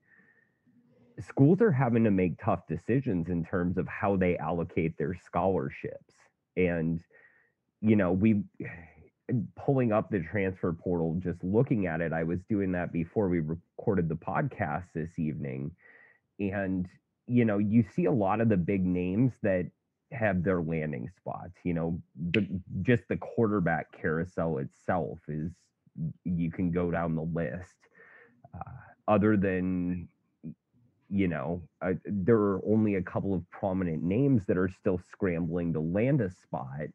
Schools 1.21 1.61
are 1.61 1.73
having 1.73 2.05
to 2.05 2.11
make 2.11 2.43
tough 2.43 2.67
decisions 2.69 3.29
in 3.29 3.45
terms 3.45 3.79
of 3.79 3.87
how 3.89 4.17
they 4.17 4.37
allocate 4.39 4.97
their 4.97 5.15
scholarships. 5.15 6.15
And, 6.57 7.00
you 7.81 7.97
know, 7.97 8.12
we 8.12 8.43
pulling 9.57 9.93
up 9.93 10.11
the 10.11 10.21
transfer 10.21 10.73
portal, 10.73 11.19
just 11.23 11.43
looking 11.45 11.87
at 11.87 12.00
it, 12.00 12.12
I 12.12 12.25
was 12.25 12.41
doing 12.49 12.73
that 12.73 12.93
before 12.93 13.29
we 13.29 13.41
recorded 13.41 14.09
the 14.09 14.17
podcast 14.17 14.87
this 14.95 15.19
evening. 15.19 15.71
And, 16.39 16.89
you 17.27 17.45
know, 17.45 17.59
you 17.59 17.85
see 17.95 18.07
a 18.07 18.12
lot 18.12 18.41
of 18.41 18.49
the 18.49 18.57
big 18.57 18.85
names 18.85 19.33
that 19.43 19.67
have 20.12 20.43
their 20.43 20.62
landing 20.62 21.09
spots. 21.17 21.55
You 21.65 21.75
know, 21.75 22.03
the, 22.31 22.47
just 22.83 23.05
the 23.09 23.17
quarterback 23.17 23.93
carousel 23.93 24.59
itself 24.59 25.19
is, 25.29 25.53
you 26.25 26.50
can 26.50 26.71
go 26.71 26.91
down 26.91 27.15
the 27.15 27.23
list. 27.23 27.77
Uh, 28.55 28.73
other 29.07 29.37
than 29.37 30.09
you 31.11 31.29
know, 31.29 31.62
uh, 31.83 31.95
there 32.05 32.37
are 32.37 32.61
only 32.64 32.95
a 32.95 33.02
couple 33.02 33.35
of 33.35 33.49
prominent 33.50 34.02
names 34.02 34.43
that 34.47 34.57
are 34.57 34.69
still 34.69 35.00
scrambling 35.11 35.73
to 35.73 35.81
land 35.81 36.21
a 36.21 36.31
spot. 36.31 36.88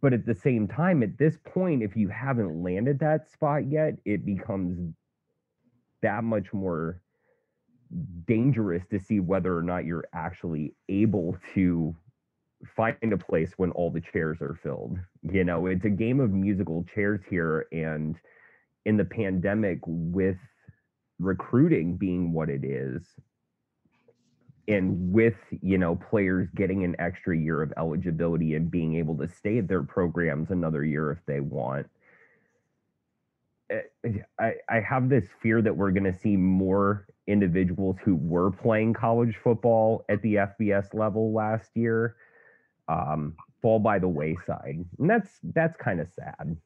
But 0.00 0.12
at 0.12 0.26
the 0.26 0.34
same 0.34 0.68
time, 0.68 1.02
at 1.02 1.18
this 1.18 1.38
point, 1.44 1.82
if 1.82 1.96
you 1.96 2.08
haven't 2.08 2.62
landed 2.62 2.98
that 3.00 3.30
spot 3.30 3.70
yet, 3.70 3.94
it 4.04 4.24
becomes 4.24 4.94
that 6.02 6.22
much 6.24 6.52
more 6.52 7.00
dangerous 8.26 8.84
to 8.90 8.98
see 8.98 9.20
whether 9.20 9.56
or 9.56 9.62
not 9.62 9.84
you're 9.84 10.08
actually 10.12 10.74
able 10.88 11.36
to 11.54 11.96
find 12.76 13.12
a 13.12 13.16
place 13.16 13.52
when 13.56 13.70
all 13.72 13.90
the 13.90 14.00
chairs 14.12 14.38
are 14.40 14.58
filled. 14.62 14.98
You 15.22 15.44
know, 15.44 15.66
it's 15.66 15.84
a 15.84 15.90
game 15.90 16.20
of 16.20 16.30
musical 16.30 16.84
chairs 16.94 17.20
here. 17.28 17.66
And 17.72 18.16
in 18.84 18.96
the 18.96 19.04
pandemic, 19.04 19.78
with 19.84 20.36
recruiting 21.18 21.96
being 21.96 22.32
what 22.32 22.48
it 22.48 22.64
is 22.64 23.02
and 24.68 25.12
with 25.12 25.36
you 25.62 25.78
know 25.78 25.96
players 25.96 26.48
getting 26.54 26.84
an 26.84 26.94
extra 26.98 27.36
year 27.36 27.62
of 27.62 27.72
eligibility 27.76 28.54
and 28.54 28.70
being 28.70 28.96
able 28.96 29.16
to 29.16 29.28
stay 29.28 29.58
at 29.58 29.68
their 29.68 29.82
programs 29.82 30.50
another 30.50 30.84
year 30.84 31.10
if 31.10 31.18
they 31.26 31.40
want 31.40 31.86
eh, 33.70 33.80
I, 34.38 34.54
I 34.68 34.80
have 34.80 35.08
this 35.08 35.28
fear 35.42 35.60
that 35.62 35.76
we're 35.76 35.90
going 35.90 36.12
to 36.12 36.18
see 36.18 36.36
more 36.36 37.06
individuals 37.26 37.96
who 38.04 38.16
were 38.16 38.50
playing 38.50 38.94
college 38.94 39.36
football 39.42 40.04
at 40.08 40.22
the 40.22 40.36
FBS 40.36 40.94
level 40.94 41.32
last 41.32 41.70
year 41.74 42.16
um, 42.88 43.34
fall 43.60 43.78
by 43.78 43.98
the 43.98 44.08
wayside, 44.08 44.84
and 44.98 45.10
that's 45.10 45.30
that's 45.42 45.76
kind 45.76 46.00
of 46.00 46.08
sad. 46.08 46.56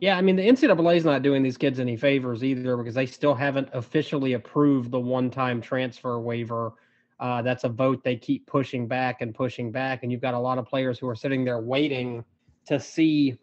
Yeah, 0.00 0.16
I 0.16 0.22
mean 0.22 0.36
the 0.36 0.46
NCAA 0.46 0.96
is 0.96 1.04
not 1.04 1.22
doing 1.22 1.42
these 1.42 1.56
kids 1.56 1.80
any 1.80 1.96
favors 1.96 2.44
either 2.44 2.76
because 2.76 2.94
they 2.94 3.06
still 3.06 3.34
haven't 3.34 3.68
officially 3.72 4.34
approved 4.34 4.90
the 4.90 5.00
one-time 5.00 5.60
transfer 5.60 6.20
waiver. 6.20 6.72
Uh, 7.18 7.42
that's 7.42 7.64
a 7.64 7.68
vote 7.68 8.04
they 8.04 8.14
keep 8.14 8.46
pushing 8.46 8.86
back 8.86 9.22
and 9.22 9.34
pushing 9.34 9.72
back, 9.72 10.04
and 10.04 10.12
you've 10.12 10.20
got 10.20 10.34
a 10.34 10.38
lot 10.38 10.56
of 10.56 10.66
players 10.66 11.00
who 11.00 11.08
are 11.08 11.16
sitting 11.16 11.44
there 11.44 11.60
waiting 11.60 12.24
to 12.66 12.78
see 12.78 13.36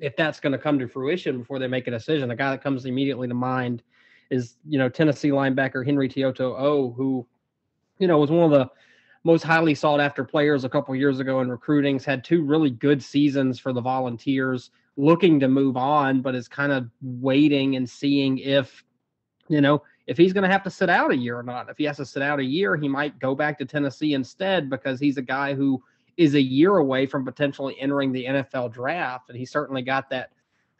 if 0.00 0.16
that's 0.16 0.40
going 0.40 0.52
to 0.52 0.58
come 0.58 0.78
to 0.78 0.88
fruition 0.88 1.38
before 1.38 1.58
they 1.58 1.66
make 1.66 1.86
a 1.86 1.90
decision. 1.90 2.30
The 2.30 2.34
guy 2.34 2.50
that 2.50 2.62
comes 2.62 2.86
immediately 2.86 3.28
to 3.28 3.34
mind 3.34 3.82
is 4.30 4.56
you 4.66 4.78
know 4.78 4.88
Tennessee 4.88 5.30
linebacker 5.30 5.84
Henry 5.84 6.08
To'oTo'o, 6.08 6.96
who 6.96 7.26
you 7.98 8.08
know 8.08 8.18
was 8.18 8.30
one 8.30 8.50
of 8.50 8.58
the 8.58 8.70
most 9.22 9.42
highly 9.42 9.74
sought 9.74 10.00
after 10.00 10.24
players 10.24 10.64
a 10.64 10.68
couple 10.68 10.94
years 10.96 11.20
ago 11.20 11.42
in 11.42 11.50
recruiting. 11.50 11.98
Had 11.98 12.24
two 12.24 12.42
really 12.42 12.70
good 12.70 13.02
seasons 13.02 13.58
for 13.58 13.74
the 13.74 13.82
Volunteers 13.82 14.70
looking 14.96 15.40
to 15.40 15.48
move 15.48 15.76
on, 15.76 16.20
but 16.20 16.34
is 16.34 16.48
kind 16.48 16.72
of 16.72 16.88
waiting 17.02 17.76
and 17.76 17.88
seeing 17.88 18.38
if, 18.38 18.84
you 19.48 19.60
know, 19.60 19.82
if 20.06 20.16
he's 20.16 20.32
going 20.32 20.44
to 20.44 20.50
have 20.50 20.62
to 20.62 20.70
sit 20.70 20.90
out 20.90 21.10
a 21.10 21.16
year 21.16 21.38
or 21.38 21.42
not. 21.42 21.68
If 21.68 21.78
he 21.78 21.84
has 21.84 21.96
to 21.96 22.06
sit 22.06 22.22
out 22.22 22.38
a 22.38 22.44
year, 22.44 22.76
he 22.76 22.88
might 22.88 23.18
go 23.18 23.34
back 23.34 23.58
to 23.58 23.64
Tennessee 23.64 24.14
instead 24.14 24.68
because 24.68 25.00
he's 25.00 25.16
a 25.16 25.22
guy 25.22 25.54
who 25.54 25.82
is 26.16 26.34
a 26.34 26.40
year 26.40 26.76
away 26.76 27.06
from 27.06 27.24
potentially 27.24 27.78
entering 27.80 28.12
the 28.12 28.24
NFL 28.24 28.72
draft. 28.72 29.30
And 29.30 29.38
he 29.38 29.44
certainly 29.44 29.82
got 29.82 30.10
that 30.10 30.30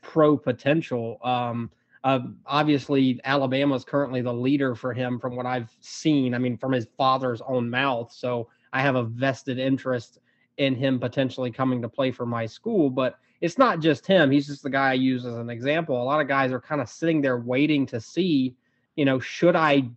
pro 0.03 0.37
potential. 0.37 1.19
Um, 1.25 1.71
uh, 2.05 2.21
obviously, 2.47 3.19
Alabama 3.25 3.75
is 3.75 3.85
currently 3.85 4.21
the 4.21 4.33
leader 4.33 4.75
for 4.75 4.93
him 4.93 5.19
from 5.19 5.35
what 5.35 5.47
I've 5.47 5.75
seen. 5.81 6.35
I 6.35 6.39
mean, 6.39 6.59
from 6.59 6.73
his 6.73 6.87
father's 6.99 7.41
own 7.49 7.69
mouth. 7.69 8.13
So 8.13 8.49
I 8.73 8.83
have 8.83 8.95
a 8.95 9.05
vested 9.05 9.59
interest 9.59 10.19
in 10.59 10.75
him 10.75 11.01
potentially 11.01 11.51
coming 11.51 11.81
to 11.83 11.89
play 11.89 12.11
for 12.11 12.27
my 12.27 12.45
school. 12.45 12.91
But 12.91 13.19
it's 13.45 13.59
not 13.59 13.81
just 13.81 14.07
him. 14.07 14.31
He's 14.31 14.47
just 14.47 14.63
the 14.63 14.71
guy 14.71 14.93
I 14.93 14.95
use 14.95 15.27
as 15.27 15.35
an 15.35 15.51
example. 15.51 16.01
A 16.01 16.03
lot 16.03 16.19
of 16.19 16.27
guys 16.27 16.51
are 16.51 16.61
kind 16.61 16.81
of 16.81 16.89
sitting 16.89 17.21
there 17.21 17.37
waiting 17.37 17.85
to 17.89 18.01
see, 18.01 18.57
you 18.97 19.05
know, 19.05 19.21
should 19.21 19.55
I 19.55 19.91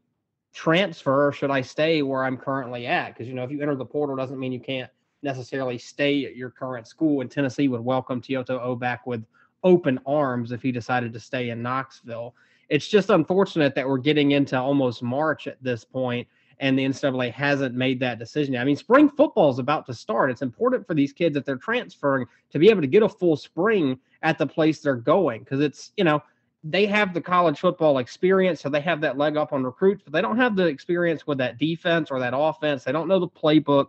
transfer 0.53 1.27
or 1.27 1.31
should 1.31 1.49
I 1.49 1.61
stay 1.61 2.01
where 2.01 2.25
I'm 2.25 2.35
currently 2.35 2.87
at? 2.87 3.13
Because, 3.13 3.25
you 3.25 3.33
know, 3.33 3.45
if 3.45 3.51
you 3.51 3.61
enter 3.61 3.75
the 3.75 3.85
portal, 3.85 4.17
doesn't 4.17 4.37
mean 4.37 4.51
you 4.51 4.59
can't 4.59 4.91
necessarily 5.23 5.77
stay 5.77 6.25
at 6.25 6.35
your 6.35 6.49
current 6.49 6.87
school. 6.87 7.21
And 7.21 7.31
Tennessee 7.31 7.69
would 7.69 7.79
welcome 7.79 8.21
To'oTo'o 8.21 8.77
back 8.77 9.07
with 9.07 9.23
open 9.63 9.97
arms 10.05 10.51
if 10.51 10.61
he 10.61 10.73
decided 10.73 11.13
to 11.13 11.19
stay 11.21 11.49
in 11.49 11.61
Knoxville. 11.61 12.35
It's 12.67 12.89
just 12.89 13.09
unfortunate 13.09 13.75
that 13.75 13.87
we're 13.87 13.97
getting 13.97 14.31
into 14.31 14.59
almost 14.59 15.01
March 15.01 15.47
at 15.47 15.63
this 15.63 15.85
point 15.85 16.27
and 16.59 16.77
the 16.77 16.85
NCAA 16.85 17.31
hasn't 17.31 17.75
made 17.75 17.99
that 17.99 18.19
decision. 18.19 18.55
I 18.55 18.63
mean, 18.63 18.75
spring 18.75 19.09
football 19.09 19.49
is 19.49 19.59
about 19.59 19.85
to 19.87 19.93
start. 19.93 20.31
It's 20.31 20.41
important 20.41 20.87
for 20.87 20.93
these 20.93 21.13
kids 21.13 21.37
if 21.37 21.45
they're 21.45 21.55
transferring 21.57 22.25
to 22.51 22.59
be 22.59 22.69
able 22.69 22.81
to 22.81 22.87
get 22.87 23.03
a 23.03 23.09
full 23.09 23.35
spring 23.35 23.99
at 24.23 24.37
the 24.37 24.47
place 24.47 24.79
they're 24.79 24.95
going 24.95 25.43
because 25.43 25.59
it's, 25.59 25.91
you 25.97 26.03
know, 26.03 26.21
they 26.63 26.85
have 26.87 27.13
the 27.13 27.21
college 27.21 27.59
football 27.59 27.99
experience, 27.99 28.61
so 28.61 28.69
they 28.69 28.81
have 28.81 29.01
that 29.01 29.17
leg 29.17 29.37
up 29.37 29.53
on 29.53 29.63
recruits, 29.63 30.01
but 30.03 30.11
they 30.11 30.21
don't 30.21 30.37
have 30.37 30.55
the 30.55 30.65
experience 30.65 31.27
with 31.27 31.37
that 31.37 31.59
defense 31.59 32.09
or 32.09 32.19
that 32.19 32.33
offense. 32.35 32.83
They 32.83 32.91
don't 32.91 33.07
know 33.07 33.19
the 33.19 33.27
playbook 33.27 33.87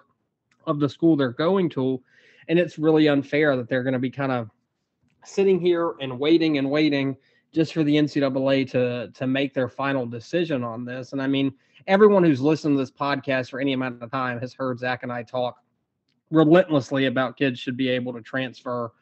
of 0.67 0.79
the 0.79 0.89
school 0.89 1.17
they're 1.17 1.31
going 1.31 1.71
to. 1.71 2.01
And 2.49 2.59
it's 2.59 2.79
really 2.79 3.09
unfair 3.09 3.57
that 3.57 3.69
they're 3.69 3.83
going 3.83 3.95
to 3.95 3.99
be 3.99 4.11
kind 4.11 4.33
of 4.33 4.51
sitting 5.25 5.59
here 5.61 5.95
and 6.01 6.19
waiting 6.19 6.59
and 6.59 6.71
waiting 6.71 7.17
just 7.53 7.73
for 7.73 7.83
the 7.83 7.97
NCAA 7.97 8.71
to 8.71 9.11
to 9.13 9.27
make 9.27 9.55
their 9.55 9.69
final 9.69 10.07
decision 10.07 10.63
on 10.63 10.85
this. 10.85 11.13
And 11.13 11.23
I 11.23 11.27
mean, 11.27 11.53
everyone 11.87 12.25
who's 12.25 12.41
listened 12.41 12.75
to 12.75 12.79
this 12.79 12.91
podcast 12.91 13.51
for 13.51 13.61
any 13.61 13.73
amount 13.73 14.03
of 14.03 14.11
time 14.11 14.39
has 14.41 14.53
heard 14.53 14.79
Zach 14.79 15.03
and 15.03 15.13
I 15.13 15.23
talk 15.23 15.57
relentlessly 16.31 17.07
about 17.07 17.37
kids 17.37 17.59
should 17.59 17.77
be 17.77 17.89
able 17.89 18.13
to 18.13 18.21
transfer 18.21 18.93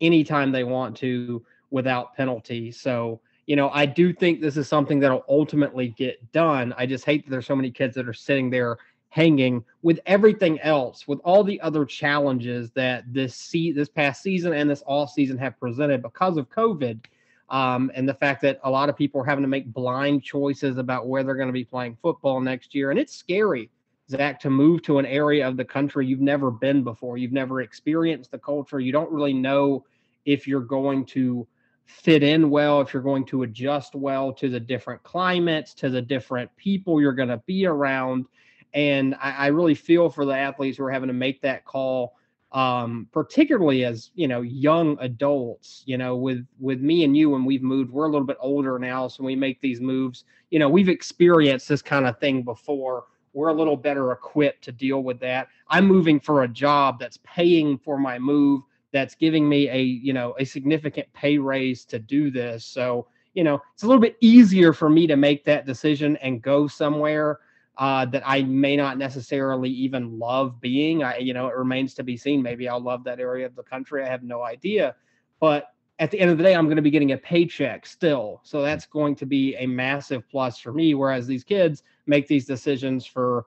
anytime 0.00 0.52
they 0.52 0.64
want 0.64 0.96
to 0.98 1.44
without 1.70 2.14
penalty. 2.14 2.70
So, 2.70 3.20
you 3.46 3.56
know, 3.56 3.70
I 3.70 3.86
do 3.86 4.12
think 4.12 4.40
this 4.40 4.56
is 4.56 4.68
something 4.68 5.00
that'll 5.00 5.24
ultimately 5.28 5.88
get 5.88 6.32
done. 6.32 6.74
I 6.76 6.86
just 6.86 7.04
hate 7.04 7.24
that 7.24 7.30
there's 7.30 7.46
so 7.46 7.56
many 7.56 7.70
kids 7.70 7.94
that 7.94 8.08
are 8.08 8.12
sitting 8.12 8.50
there 8.50 8.78
hanging 9.08 9.64
with 9.82 10.00
everything 10.06 10.60
else, 10.60 11.06
with 11.06 11.20
all 11.24 11.44
the 11.44 11.60
other 11.60 11.84
challenges 11.84 12.70
that 12.72 13.04
this 13.12 13.34
see 13.34 13.70
this 13.70 13.88
past 13.88 14.22
season 14.22 14.52
and 14.52 14.68
this 14.68 14.82
all 14.82 15.06
season 15.06 15.38
have 15.38 15.58
presented 15.60 16.02
because 16.02 16.36
of 16.36 16.50
COVID 16.50 17.04
um, 17.50 17.90
and 17.94 18.08
the 18.08 18.14
fact 18.14 18.42
that 18.42 18.58
a 18.64 18.70
lot 18.70 18.88
of 18.88 18.96
people 18.96 19.20
are 19.20 19.24
having 19.24 19.42
to 19.42 19.48
make 19.48 19.66
blind 19.66 20.22
choices 20.22 20.78
about 20.78 21.06
where 21.06 21.22
they're 21.22 21.34
going 21.34 21.48
to 21.48 21.52
be 21.52 21.64
playing 21.64 21.96
football 22.00 22.40
next 22.40 22.74
year. 22.74 22.90
And 22.90 22.98
it's 22.98 23.14
scary, 23.14 23.70
Zach, 24.08 24.40
to 24.40 24.50
move 24.50 24.82
to 24.82 24.98
an 24.98 25.06
area 25.06 25.46
of 25.46 25.56
the 25.56 25.64
country 25.64 26.06
you've 26.06 26.20
never 26.20 26.50
been 26.50 26.82
before. 26.82 27.18
You've 27.18 27.32
never 27.32 27.60
experienced 27.60 28.30
the 28.30 28.38
culture. 28.38 28.80
You 28.80 28.92
don't 28.92 29.10
really 29.10 29.34
know 29.34 29.84
if 30.24 30.48
you're 30.48 30.60
going 30.60 31.04
to 31.06 31.46
fit 31.84 32.22
in 32.22 32.48
well, 32.48 32.80
if 32.80 32.94
you're 32.94 33.02
going 33.02 33.26
to 33.26 33.42
adjust 33.42 33.94
well 33.94 34.32
to 34.32 34.48
the 34.48 34.60
different 34.60 35.02
climates, 35.02 35.74
to 35.74 35.90
the 35.90 36.00
different 36.00 36.54
people 36.56 37.00
you're 37.00 37.12
going 37.12 37.28
to 37.28 37.42
be 37.46 37.66
around. 37.66 38.26
And 38.72 39.14
I, 39.20 39.32
I 39.32 39.46
really 39.48 39.74
feel 39.74 40.08
for 40.08 40.24
the 40.24 40.36
athletes 40.36 40.78
who 40.78 40.84
are 40.84 40.90
having 40.90 41.08
to 41.08 41.14
make 41.14 41.42
that 41.42 41.66
call 41.66 42.16
um, 42.54 43.08
particularly 43.12 43.84
as 43.84 44.12
you 44.14 44.28
know 44.28 44.40
young 44.40 44.96
adults 45.00 45.82
you 45.86 45.98
know 45.98 46.16
with 46.16 46.46
with 46.60 46.80
me 46.80 47.02
and 47.02 47.16
you 47.16 47.28
when 47.30 47.44
we've 47.44 47.64
moved 47.64 47.90
we're 47.90 48.06
a 48.06 48.10
little 48.10 48.26
bit 48.26 48.36
older 48.40 48.78
now 48.78 49.08
so 49.08 49.24
we 49.24 49.36
make 49.36 49.60
these 49.60 49.80
moves. 49.80 50.24
You 50.50 50.60
know 50.60 50.68
we've 50.68 50.88
experienced 50.88 51.68
this 51.68 51.82
kind 51.82 52.06
of 52.06 52.18
thing 52.18 52.42
before. 52.42 53.04
We're 53.32 53.48
a 53.48 53.54
little 53.54 53.76
better 53.76 54.12
equipped 54.12 54.62
to 54.64 54.72
deal 54.72 55.02
with 55.02 55.18
that. 55.18 55.48
I'm 55.68 55.86
moving 55.86 56.20
for 56.20 56.44
a 56.44 56.48
job 56.48 57.00
that's 57.00 57.18
paying 57.24 57.76
for 57.76 57.98
my 57.98 58.20
move 58.20 58.62
that's 58.92 59.16
giving 59.16 59.48
me 59.48 59.68
a 59.68 59.82
you 59.82 60.12
know 60.12 60.36
a 60.38 60.44
significant 60.44 61.12
pay 61.12 61.38
raise 61.38 61.84
to 61.86 61.98
do 61.98 62.30
this. 62.30 62.64
So 62.64 63.08
you 63.34 63.42
know 63.42 63.60
it's 63.74 63.82
a 63.82 63.86
little 63.88 64.00
bit 64.00 64.16
easier 64.20 64.72
for 64.72 64.88
me 64.88 65.08
to 65.08 65.16
make 65.16 65.44
that 65.44 65.66
decision 65.66 66.16
and 66.18 66.40
go 66.40 66.68
somewhere 66.68 67.40
uh, 67.76 68.04
that 68.06 68.22
I 68.24 68.42
may 68.42 68.76
not 68.76 68.98
necessarily 68.98 69.70
even 69.70 70.18
love 70.18 70.60
being. 70.60 71.02
I, 71.02 71.18
you 71.18 71.34
know, 71.34 71.48
it 71.48 71.56
remains 71.56 71.94
to 71.94 72.02
be 72.02 72.16
seen. 72.16 72.42
Maybe 72.42 72.68
I'll 72.68 72.80
love 72.80 73.04
that 73.04 73.20
area 73.20 73.46
of 73.46 73.56
the 73.56 73.62
country. 73.62 74.04
I 74.04 74.08
have 74.08 74.22
no 74.22 74.42
idea. 74.42 74.94
But 75.40 75.72
at 75.98 76.10
the 76.10 76.20
end 76.20 76.30
of 76.30 76.38
the 76.38 76.44
day, 76.44 76.54
I'm 76.54 76.66
going 76.66 76.76
to 76.76 76.82
be 76.82 76.90
getting 76.90 77.12
a 77.12 77.18
paycheck 77.18 77.86
still. 77.86 78.40
So 78.44 78.62
that's 78.62 78.86
going 78.86 79.16
to 79.16 79.26
be 79.26 79.56
a 79.56 79.66
massive 79.66 80.28
plus 80.28 80.58
for 80.58 80.72
me. 80.72 80.94
Whereas 80.94 81.26
these 81.26 81.44
kids 81.44 81.82
make 82.06 82.28
these 82.28 82.46
decisions 82.46 83.06
for 83.06 83.46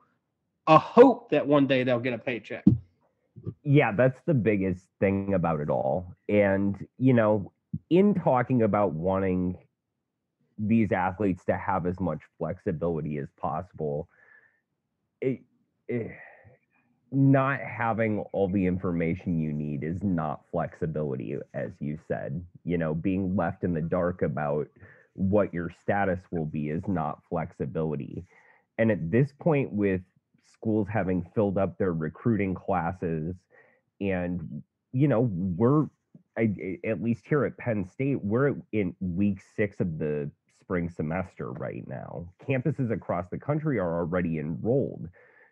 a 0.68 0.78
hope 0.78 1.30
that 1.32 1.46
one 1.46 1.68
day 1.68 1.84
they'll 1.84 2.00
get 2.00 2.14
a 2.14 2.18
paycheck. 2.18 2.66
Yeah, 3.64 3.94
that's 3.94 4.20
the 4.26 4.34
biggest 4.34 4.86
thing 5.00 5.34
about 5.34 5.62
it 5.62 5.70
all. 5.70 6.14
And, 6.28 6.86
you 6.98 7.14
know, 7.14 7.52
in 7.90 8.14
talking 8.14 8.64
about 8.64 8.94
wanting 8.94 9.58
these 10.58 10.92
athletes 10.92 11.46
to 11.46 11.56
have 11.56 11.86
as 11.86 12.00
much 12.00 12.20
flexibility 12.38 13.18
as 13.18 13.28
possible. 13.40 14.10
It, 15.22 15.42
it, 15.88 16.12
not 17.12 17.60
having 17.62 18.20
all 18.34 18.50
the 18.50 18.66
information 18.66 19.40
you 19.40 19.54
need 19.54 19.84
is 19.84 20.04
not 20.04 20.42
flexibility, 20.52 21.38
as 21.54 21.72
you 21.80 21.98
said. 22.08 22.44
You 22.64 22.78
know, 22.78 22.94
being 22.94 23.36
left 23.36 23.64
in 23.64 23.74
the 23.74 23.82
dark 23.82 24.22
about 24.22 24.68
what 25.14 25.54
your 25.54 25.72
status 25.82 26.20
will 26.32 26.46
be 26.46 26.70
is 26.70 26.84
not 26.88 27.20
flexibility. 27.30 28.26
And 28.78 28.92
at 28.92 29.10
this 29.10 29.32
point, 29.40 29.72
with 29.72 30.02
schools 30.54 30.88
having 30.92 31.26
filled 31.34 31.58
up 31.58 31.78
their 31.78 31.94
recruiting 31.94 32.54
classes, 32.54 33.36
and, 34.00 34.62
you 34.92 35.08
know, 35.08 35.30
we're 35.32 35.88
I, 36.38 36.78
at 36.86 37.02
least 37.02 37.24
here 37.28 37.46
at 37.46 37.58
Penn 37.58 37.90
State, 37.92 38.24
we're 38.24 38.56
in 38.72 38.96
week 39.00 39.40
six 39.56 39.80
of 39.80 39.98
the 39.98 40.30
spring 40.68 40.90
semester 40.90 41.54
right 41.54 41.88
now. 41.88 42.28
Campuses 42.46 42.92
across 42.92 43.26
the 43.32 43.38
country 43.38 43.80
are 43.80 44.00
already 44.00 44.38
enrolled. 44.38 45.08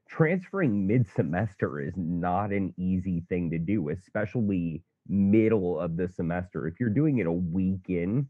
Transferring 0.10 0.86
mid 0.86 1.07
semester 1.07 1.79
is 1.79 1.93
not 1.95 2.51
an 2.51 2.74
easy 2.77 3.24
thing 3.29 3.50
to 3.50 3.57
do, 3.57 3.89
especially 3.89 4.84
middle 5.07 5.79
of 5.79 5.95
the 5.95 6.10
semester. 6.10 6.67
If 6.67 6.81
you're 6.81 6.89
doing 6.89 7.19
it 7.19 7.27
a 7.27 7.31
week 7.31 7.86
in, 7.88 8.27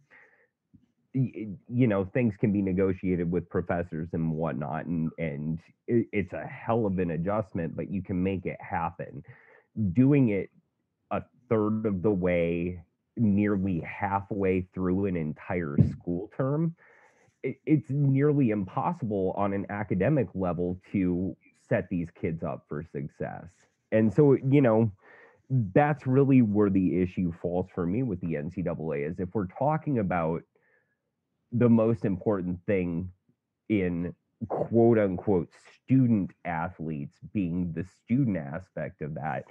you 1.14 1.88
know 1.88 2.06
things 2.14 2.36
can 2.40 2.52
be 2.52 2.62
negotiated 2.62 3.32
with 3.32 3.50
professors 3.50 4.10
and 4.12 4.34
whatnot 4.34 4.86
and 4.86 5.10
and 5.18 5.60
it's 5.88 6.34
a 6.34 6.46
hell 6.46 6.86
of 6.86 7.00
an 7.00 7.12
adjustment 7.12 7.74
but 7.74 7.90
you 7.90 8.04
can 8.04 8.22
make 8.22 8.46
it 8.46 8.58
happen 8.60 9.24
doing 9.94 10.28
it 10.28 10.50
a 11.12 11.22
third 11.48 11.86
of 11.86 12.02
the 12.02 12.12
way 12.12 12.84
nearly 13.18 13.80
halfway 13.82 14.62
through 14.74 15.06
an 15.06 15.16
entire 15.16 15.78
school 15.92 16.30
term 16.36 16.76
it's 17.66 17.90
nearly 17.90 18.50
impossible 18.50 19.34
on 19.38 19.54
an 19.54 19.66
academic 19.70 20.28
level 20.34 20.80
to 20.92 21.36
set 21.68 21.88
these 21.90 22.10
kids 22.12 22.44
up 22.44 22.66
for 22.68 22.84
success. 22.84 23.46
And 23.92 24.14
so 24.14 24.34
you 24.34 24.62
know 24.62 24.92
that's 25.74 26.08
really 26.08 26.42
where 26.42 26.72
the 26.72 27.02
issue 27.02 27.32
falls 27.42 27.68
for 27.74 27.86
me 27.86 28.02
with 28.02 28.20
the 28.20 28.34
ncaa 28.34 29.08
is 29.08 29.20
if 29.20 29.30
we're 29.36 29.46
talking 29.46 30.00
about 30.00 30.42
the 31.52 31.70
most 31.70 32.04
important 32.04 32.58
thing 32.66 33.12
in 33.70 34.14
quote 34.48 34.98
unquote 34.98 35.50
student 35.84 36.32
athletes 36.46 37.16
being 37.32 37.72
the 37.74 37.86
student 38.04 38.38
aspect 38.38 39.04
of 39.04 39.14
that 39.14 39.44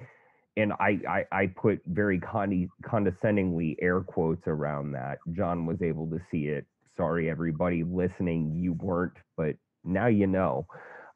and 0.56 0.72
I, 0.74 1.00
I, 1.08 1.24
I 1.32 1.46
put 1.48 1.80
very 1.86 2.18
conde- 2.20 2.70
condescendingly 2.84 3.76
air 3.80 4.00
quotes 4.00 4.46
around 4.46 4.92
that. 4.92 5.18
John 5.32 5.66
was 5.66 5.82
able 5.82 6.08
to 6.10 6.20
see 6.30 6.46
it. 6.46 6.66
Sorry, 6.96 7.28
everybody 7.28 7.82
listening, 7.82 8.52
you 8.54 8.74
weren't, 8.74 9.16
but 9.36 9.56
now 9.84 10.06
you 10.06 10.26
know. 10.26 10.66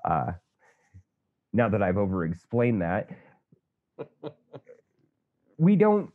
Uh, 0.05 0.33
now 1.53 1.69
that 1.69 1.83
I've 1.83 1.97
over 1.99 2.25
explained 2.25 2.83
that, 2.83 3.09
we 5.59 5.77
don't, 5.77 6.11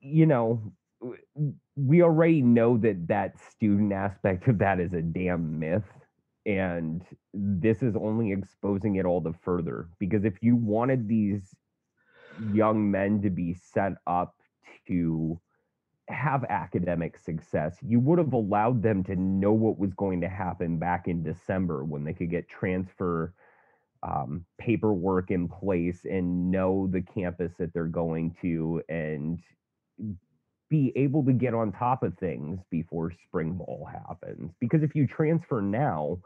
you 0.00 0.26
know, 0.26 0.72
we 1.76 2.02
already 2.02 2.42
know 2.42 2.76
that 2.78 3.08
that 3.08 3.34
student 3.52 3.92
aspect 3.92 4.48
of 4.48 4.58
that 4.58 4.80
is 4.80 4.92
a 4.94 5.02
damn 5.02 5.58
myth 5.58 5.84
and 6.46 7.04
this 7.34 7.82
is 7.82 7.94
only 7.94 8.32
exposing 8.32 8.96
it 8.96 9.04
all 9.04 9.20
the 9.20 9.34
further 9.42 9.88
because 9.98 10.24
if 10.24 10.34
you 10.40 10.56
wanted 10.56 11.06
these 11.06 11.54
young 12.40 12.90
men 12.90 13.22
to 13.22 13.30
be 13.30 13.54
set 13.54 13.92
up 14.06 14.34
to 14.86 15.38
have 16.08 16.44
academic 16.48 17.18
success 17.18 17.76
you 17.82 18.00
would 18.00 18.18
have 18.18 18.32
allowed 18.32 18.82
them 18.82 19.04
to 19.04 19.14
know 19.14 19.52
what 19.52 19.78
was 19.78 19.92
going 19.94 20.20
to 20.22 20.28
happen 20.28 20.78
back 20.78 21.06
in 21.06 21.22
december 21.22 21.84
when 21.84 22.02
they 22.02 22.14
could 22.14 22.30
get 22.30 22.48
transfer 22.48 23.34
um, 24.02 24.44
paperwork 24.58 25.30
in 25.30 25.48
place 25.48 26.04
and 26.04 26.50
know 26.50 26.88
the 26.90 27.02
campus 27.02 27.52
that 27.58 27.72
they're 27.74 27.86
going 27.86 28.34
to 28.40 28.80
and 28.88 29.40
be 30.70 30.92
able 30.96 31.24
to 31.24 31.32
get 31.32 31.54
on 31.54 31.72
top 31.72 32.02
of 32.02 32.16
things 32.18 32.60
before 32.70 33.12
spring 33.26 33.54
ball 33.54 33.88
happens. 33.90 34.52
Because 34.60 34.82
if 34.82 34.94
you 34.94 35.06
transfer 35.06 35.60
now, 35.62 36.18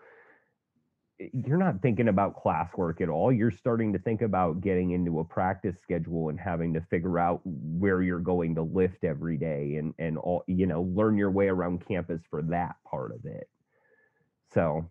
you're 1.33 1.59
not 1.59 1.81
thinking 1.83 2.09
about 2.09 2.43
classwork 2.43 3.01
at 3.01 3.09
all. 3.09 3.33
You're 3.33 3.51
starting 3.51 3.93
to 3.93 3.99
think 3.99 4.23
about 4.23 4.61
getting 4.61 4.91
into 4.91 5.21
a 5.21 5.25
practice 5.25 5.77
schedule 5.83 6.29
and 6.29 6.39
having 6.39 6.75
to 6.75 6.81
figure 6.83 7.19
out 7.19 7.41
where 7.45 8.03
you're 8.03 8.19
going 8.19 8.55
to 8.57 8.63
lift 8.63 9.05
every 9.05 9.37
day 9.37 9.77
and 9.77 9.95
and 9.99 10.19
all 10.19 10.45
you 10.47 10.67
know 10.67 10.83
learn 10.83 11.17
your 11.17 11.31
way 11.31 11.49
around 11.49 11.87
campus 11.87 12.23
for 12.31 12.43
that 12.43 12.77
part 12.89 13.13
of 13.13 13.25
it. 13.25 13.49
So 14.53 14.91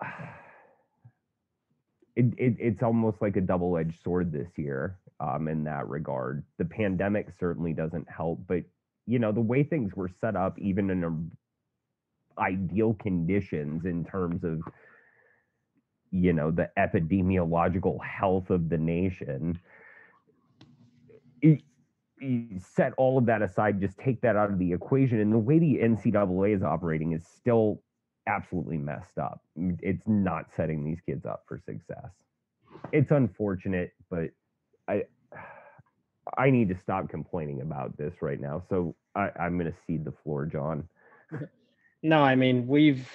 it, 2.16 2.26
it 2.36 2.56
it's 2.58 2.82
almost 2.82 3.22
like 3.22 3.36
a 3.36 3.40
double-edged 3.40 4.02
sword 4.02 4.32
this 4.32 4.50
year 4.56 4.98
um, 5.20 5.48
in 5.48 5.64
that 5.64 5.88
regard. 5.88 6.44
The 6.58 6.64
pandemic 6.64 7.28
certainly 7.38 7.72
doesn't 7.72 8.08
help, 8.10 8.40
but 8.46 8.64
you 9.06 9.18
know 9.18 9.32
the 9.32 9.40
way 9.40 9.62
things 9.62 9.94
were 9.94 10.10
set 10.20 10.36
up, 10.36 10.58
even 10.58 10.90
in 10.90 11.04
a 11.04 11.16
ideal 12.38 12.94
conditions 12.94 13.84
in 13.84 14.04
terms 14.04 14.44
of 14.44 14.62
you 16.10 16.32
know 16.32 16.50
the 16.50 16.70
epidemiological 16.78 18.02
health 18.04 18.50
of 18.50 18.68
the 18.68 18.78
nation. 18.78 19.58
It, 21.42 21.62
set 22.58 22.92
all 22.98 23.16
of 23.16 23.26
that 23.26 23.40
aside, 23.42 23.80
just 23.80 23.98
take 23.98 24.20
that 24.20 24.36
out 24.36 24.50
of 24.50 24.58
the 24.58 24.72
equation. 24.72 25.20
And 25.20 25.32
the 25.32 25.38
way 25.38 25.58
the 25.58 25.78
NCAA 25.82 26.54
is 26.54 26.62
operating 26.62 27.12
is 27.12 27.26
still 27.26 27.82
absolutely 28.26 28.76
messed 28.76 29.18
up. 29.18 29.40
Mm, 29.58 29.78
it's 29.82 30.02
not 30.06 30.46
setting 30.54 30.84
these 30.84 31.00
kids 31.00 31.24
up 31.24 31.44
for 31.48 31.58
success. 31.58 32.10
It's 32.92 33.10
unfortunate, 33.10 33.92
but 34.10 34.30
I 34.88 35.04
I 36.36 36.50
need 36.50 36.68
to 36.68 36.76
stop 36.76 37.08
complaining 37.08 37.62
about 37.62 37.96
this 37.96 38.14
right 38.20 38.40
now. 38.40 38.62
So 38.68 38.94
I, 39.14 39.30
I'm 39.38 39.58
going 39.58 39.70
to 39.70 39.78
cede 39.86 40.04
the 40.04 40.12
floor, 40.22 40.46
John. 40.46 40.88
No, 42.02 42.22
I 42.22 42.34
mean 42.34 42.66
we've 42.66 43.08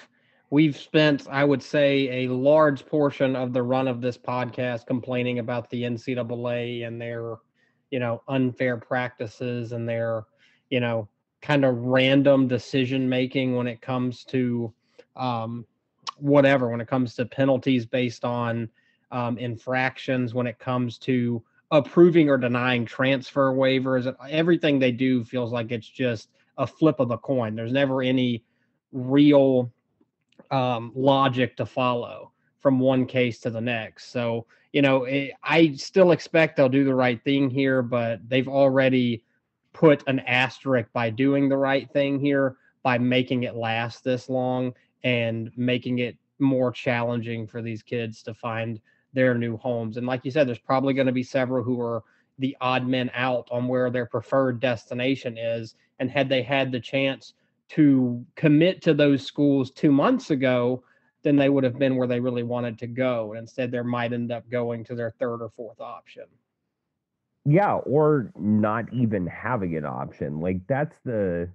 we've 0.50 0.76
spent 0.76 1.26
I 1.28 1.44
would 1.44 1.62
say 1.62 2.24
a 2.24 2.32
large 2.32 2.86
portion 2.86 3.34
of 3.34 3.52
the 3.52 3.62
run 3.62 3.88
of 3.88 4.00
this 4.00 4.16
podcast 4.16 4.86
complaining 4.86 5.38
about 5.38 5.68
the 5.70 5.82
NCAA 5.82 6.86
and 6.86 7.00
their 7.00 7.36
you 7.90 7.98
know 7.98 8.22
unfair 8.28 8.76
practices 8.76 9.72
and 9.72 9.88
their 9.88 10.24
you 10.70 10.80
know 10.80 11.08
kind 11.42 11.64
of 11.64 11.76
random 11.76 12.48
decision 12.48 13.08
making 13.08 13.56
when 13.56 13.66
it 13.66 13.80
comes 13.80 14.24
to 14.24 14.72
um, 15.16 15.66
whatever 16.18 16.68
when 16.70 16.80
it 16.80 16.88
comes 16.88 17.14
to 17.14 17.26
penalties 17.26 17.86
based 17.86 18.24
on 18.24 18.68
um, 19.12 19.38
infractions 19.38 20.34
when 20.34 20.46
it 20.46 20.58
comes 20.58 20.98
to 20.98 21.42
approving 21.70 22.28
or 22.28 22.38
denying 22.38 22.84
transfer 22.84 23.52
waivers. 23.52 24.12
Everything 24.30 24.78
they 24.78 24.92
do 24.92 25.24
feels 25.24 25.52
like 25.52 25.72
it's 25.72 25.88
just 25.88 26.30
a 26.58 26.66
flip 26.66 27.00
of 27.00 27.08
the 27.08 27.18
coin. 27.18 27.54
There's 27.54 27.72
never 27.72 28.02
any 28.02 28.44
real 28.96 29.70
um, 30.50 30.92
logic 30.94 31.56
to 31.56 31.66
follow 31.66 32.32
from 32.60 32.78
one 32.78 33.06
case 33.06 33.38
to 33.40 33.50
the 33.50 33.60
next 33.60 34.10
so 34.10 34.46
you 34.72 34.82
know 34.82 35.04
it, 35.04 35.32
i 35.42 35.72
still 35.74 36.12
expect 36.12 36.56
they'll 36.56 36.68
do 36.68 36.84
the 36.84 36.94
right 36.94 37.22
thing 37.22 37.48
here 37.50 37.82
but 37.82 38.20
they've 38.28 38.48
already 38.48 39.22
put 39.72 40.02
an 40.06 40.20
asterisk 40.20 40.88
by 40.92 41.10
doing 41.10 41.48
the 41.48 41.56
right 41.56 41.90
thing 41.92 42.18
here 42.18 42.56
by 42.82 42.96
making 42.96 43.42
it 43.42 43.54
last 43.54 44.02
this 44.02 44.28
long 44.28 44.72
and 45.04 45.50
making 45.56 45.98
it 45.98 46.16
more 46.38 46.70
challenging 46.70 47.46
for 47.46 47.62
these 47.62 47.82
kids 47.82 48.22
to 48.22 48.34
find 48.34 48.80
their 49.12 49.34
new 49.34 49.56
homes. 49.56 49.96
And 49.96 50.06
like 50.06 50.24
you 50.24 50.30
said, 50.30 50.46
there's 50.46 50.58
probably 50.58 50.94
going 50.94 51.06
to 51.06 51.12
be 51.12 51.22
several 51.22 51.64
who 51.64 51.80
are 51.80 52.02
the 52.38 52.56
odd 52.60 52.86
men 52.86 53.10
out 53.14 53.48
on 53.50 53.66
where 53.66 53.90
their 53.90 54.06
preferred 54.06 54.60
destination 54.60 55.38
is. 55.38 55.74
And 55.98 56.10
had 56.10 56.28
they 56.28 56.42
had 56.42 56.70
the 56.70 56.80
chance 56.80 57.32
to 57.70 58.24
commit 58.36 58.82
to 58.82 58.94
those 58.94 59.24
schools 59.24 59.70
two 59.70 59.90
months 59.90 60.30
ago, 60.30 60.82
then 61.22 61.36
they 61.36 61.48
would 61.48 61.64
have 61.64 61.78
been 61.78 61.96
where 61.96 62.06
they 62.06 62.20
really 62.20 62.42
wanted 62.42 62.78
to 62.78 62.86
go. 62.86 63.32
And 63.32 63.40
instead, 63.40 63.70
they 63.70 63.80
might 63.82 64.12
end 64.12 64.30
up 64.30 64.48
going 64.50 64.84
to 64.84 64.94
their 64.94 65.14
third 65.18 65.42
or 65.42 65.50
fourth 65.56 65.80
option. 65.80 66.24
Yeah, 67.44 67.74
or 67.74 68.32
not 68.36 68.92
even 68.92 69.26
having 69.26 69.76
an 69.76 69.84
option. 69.84 70.40
Like 70.40 70.66
that's 70.66 70.96
the 71.04 71.48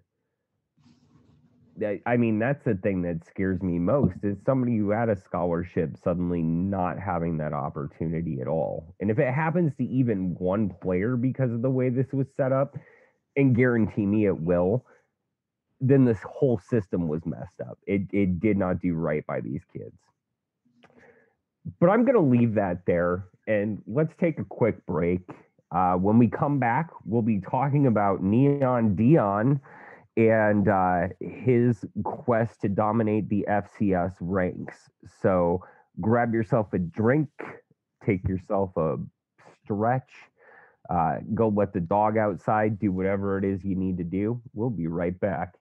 I 2.05 2.17
mean, 2.17 2.37
that's 2.37 2.63
the 2.63 2.75
thing 2.75 3.01
that 3.03 3.25
scares 3.25 3.61
me 3.61 3.79
most 3.79 4.17
is 4.23 4.37
somebody 4.45 4.77
who 4.77 4.91
had 4.91 5.09
a 5.09 5.15
scholarship 5.15 5.97
suddenly 6.03 6.41
not 6.41 6.99
having 6.99 7.37
that 7.37 7.53
opportunity 7.53 8.39
at 8.41 8.47
all. 8.47 8.93
And 8.99 9.09
if 9.09 9.19
it 9.19 9.33
happens 9.33 9.73
to 9.77 9.85
even 9.85 10.35
one 10.37 10.69
player 10.81 11.15
because 11.15 11.51
of 11.51 11.61
the 11.61 11.69
way 11.69 11.89
this 11.89 12.11
was 12.13 12.27
set 12.35 12.51
up, 12.51 12.77
and 13.35 13.55
guarantee 13.55 14.05
me 14.05 14.25
it 14.25 14.39
will, 14.39 14.85
then 15.81 16.05
this 16.05 16.19
whole 16.23 16.59
system 16.59 17.07
was 17.07 17.25
messed 17.25 17.59
up. 17.59 17.77
It 17.87 18.03
it 18.13 18.39
did 18.39 18.57
not 18.57 18.79
do 18.79 18.93
right 18.93 19.25
by 19.25 19.41
these 19.41 19.63
kids. 19.73 19.97
But 21.79 21.89
I'm 21.89 22.05
going 22.05 22.15
to 22.15 22.21
leave 22.21 22.55
that 22.55 22.85
there 22.85 23.25
and 23.47 23.81
let's 23.87 24.15
take 24.15 24.39
a 24.39 24.43
quick 24.43 24.85
break. 24.85 25.21
Uh, 25.71 25.93
when 25.93 26.17
we 26.17 26.27
come 26.27 26.59
back, 26.59 26.89
we'll 27.05 27.21
be 27.21 27.39
talking 27.39 27.87
about 27.87 28.23
Neon 28.23 28.95
Deion 28.95 29.59
and 30.17 30.67
uh, 30.67 31.07
his 31.19 31.85
quest 32.03 32.61
to 32.61 32.69
dominate 32.69 33.29
the 33.29 33.45
FCS 33.49 34.15
ranks. 34.19 34.89
So 35.21 35.63
grab 36.01 36.33
yourself 36.33 36.73
a 36.73 36.79
drink, 36.79 37.29
take 38.03 38.27
yourself 38.27 38.75
a 38.75 38.97
stretch, 39.63 40.11
uh, 40.89 41.17
go 41.33 41.47
let 41.47 41.71
the 41.73 41.79
dog 41.79 42.17
outside, 42.17 42.77
do 42.79 42.91
whatever 42.91 43.37
it 43.37 43.45
is 43.45 43.63
you 43.63 43.75
need 43.75 43.97
to 43.97 44.03
do. 44.03 44.41
We'll 44.53 44.69
be 44.69 44.87
right 44.87 45.17
back. 45.19 45.55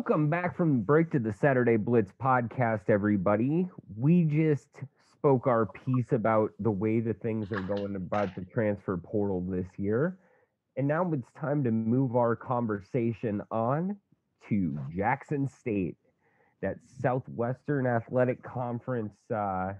Welcome 0.00 0.30
back 0.30 0.56
from 0.56 0.80
break 0.80 1.10
to 1.10 1.18
the 1.18 1.34
Saturday 1.34 1.76
Blitz 1.76 2.10
podcast, 2.18 2.88
everybody. 2.88 3.68
We 3.98 4.24
just 4.24 4.68
spoke 5.12 5.46
our 5.46 5.66
piece 5.66 6.12
about 6.12 6.52
the 6.58 6.70
way 6.70 7.00
that 7.00 7.20
things 7.20 7.52
are 7.52 7.60
going 7.60 7.94
about 7.96 8.34
the 8.34 8.46
transfer 8.46 8.96
portal 8.96 9.42
this 9.42 9.66
year. 9.76 10.16
And 10.78 10.88
now 10.88 11.12
it's 11.12 11.30
time 11.32 11.62
to 11.64 11.70
move 11.70 12.16
our 12.16 12.34
conversation 12.34 13.42
on 13.50 13.94
to 14.48 14.78
Jackson 14.96 15.46
State, 15.46 15.98
that 16.62 16.76
Southwestern 17.02 17.86
Athletic 17.86 18.42
Conference 18.42 19.12
uh, 19.30 19.74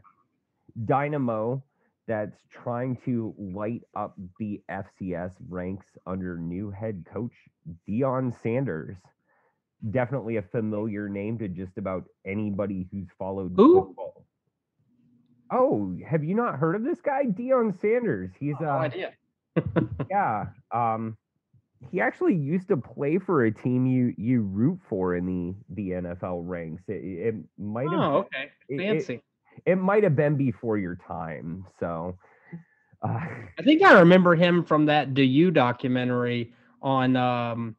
dynamo 0.85 1.65
that's 2.07 2.43
trying 2.51 2.99
to 3.07 3.35
light 3.39 3.85
up 3.97 4.19
the 4.39 4.61
FCS 4.71 5.33
ranks 5.49 5.87
under 6.07 6.37
new 6.37 6.71
head 6.71 7.07
coach 7.11 7.33
Deion 7.89 8.35
Sanders 8.43 8.99
definitely 9.91 10.37
a 10.37 10.43
familiar 10.43 11.09
name 11.09 11.39
to 11.39 11.49
just 11.49 11.79
about 11.79 12.05
anybody 12.27 12.87
who's 12.93 13.09
followed 13.19 13.53
Who? 13.57 13.87
football. 13.87 14.27
Oh, 15.51 15.97
have 16.09 16.23
you 16.23 16.35
not 16.35 16.57
heard 16.59 16.77
of 16.77 16.85
this 16.85 17.01
guy, 17.01 17.25
Deion 17.25 17.79
Sanders? 17.81 18.31
He's 18.39 18.55
no 18.61 18.69
uh, 18.69 18.79
idea. 18.79 19.13
yeah. 20.11 20.47
Um, 20.71 21.17
he 21.91 22.01
actually 22.01 22.35
used 22.35 22.69
to 22.69 22.77
play 22.77 23.19
for 23.19 23.45
a 23.45 23.51
team 23.53 23.87
you 23.87 24.15
you 24.17 24.43
root 24.43 24.79
for 24.89 25.17
in 25.17 25.27
the 25.27 25.55
the 25.75 25.91
NFL 26.03 26.43
ranks. 26.47 26.85
It, 26.89 27.03
it 27.03 27.35
might 27.59 27.91
have 27.91 28.01
Oh, 28.01 28.17
okay. 28.19 28.51
it- 28.69 28.81
it- 28.81 28.87
Fancy. 28.87 29.23
it, 29.67 29.77
might 29.77 30.05
have 30.05 30.15
been 30.15 30.37
before 30.37 30.79
your 30.79 30.95
time. 30.97 31.65
So, 31.81 32.17
uh, 33.03 33.09
I 33.59 33.63
think 33.65 33.83
I 33.83 33.99
remember 33.99 34.35
him 34.37 34.63
from 34.63 34.87
that 34.87 35.15
The 35.15 35.27
U 35.27 35.51
documentary 35.51 36.53
on 36.83 37.17
um 37.17 37.75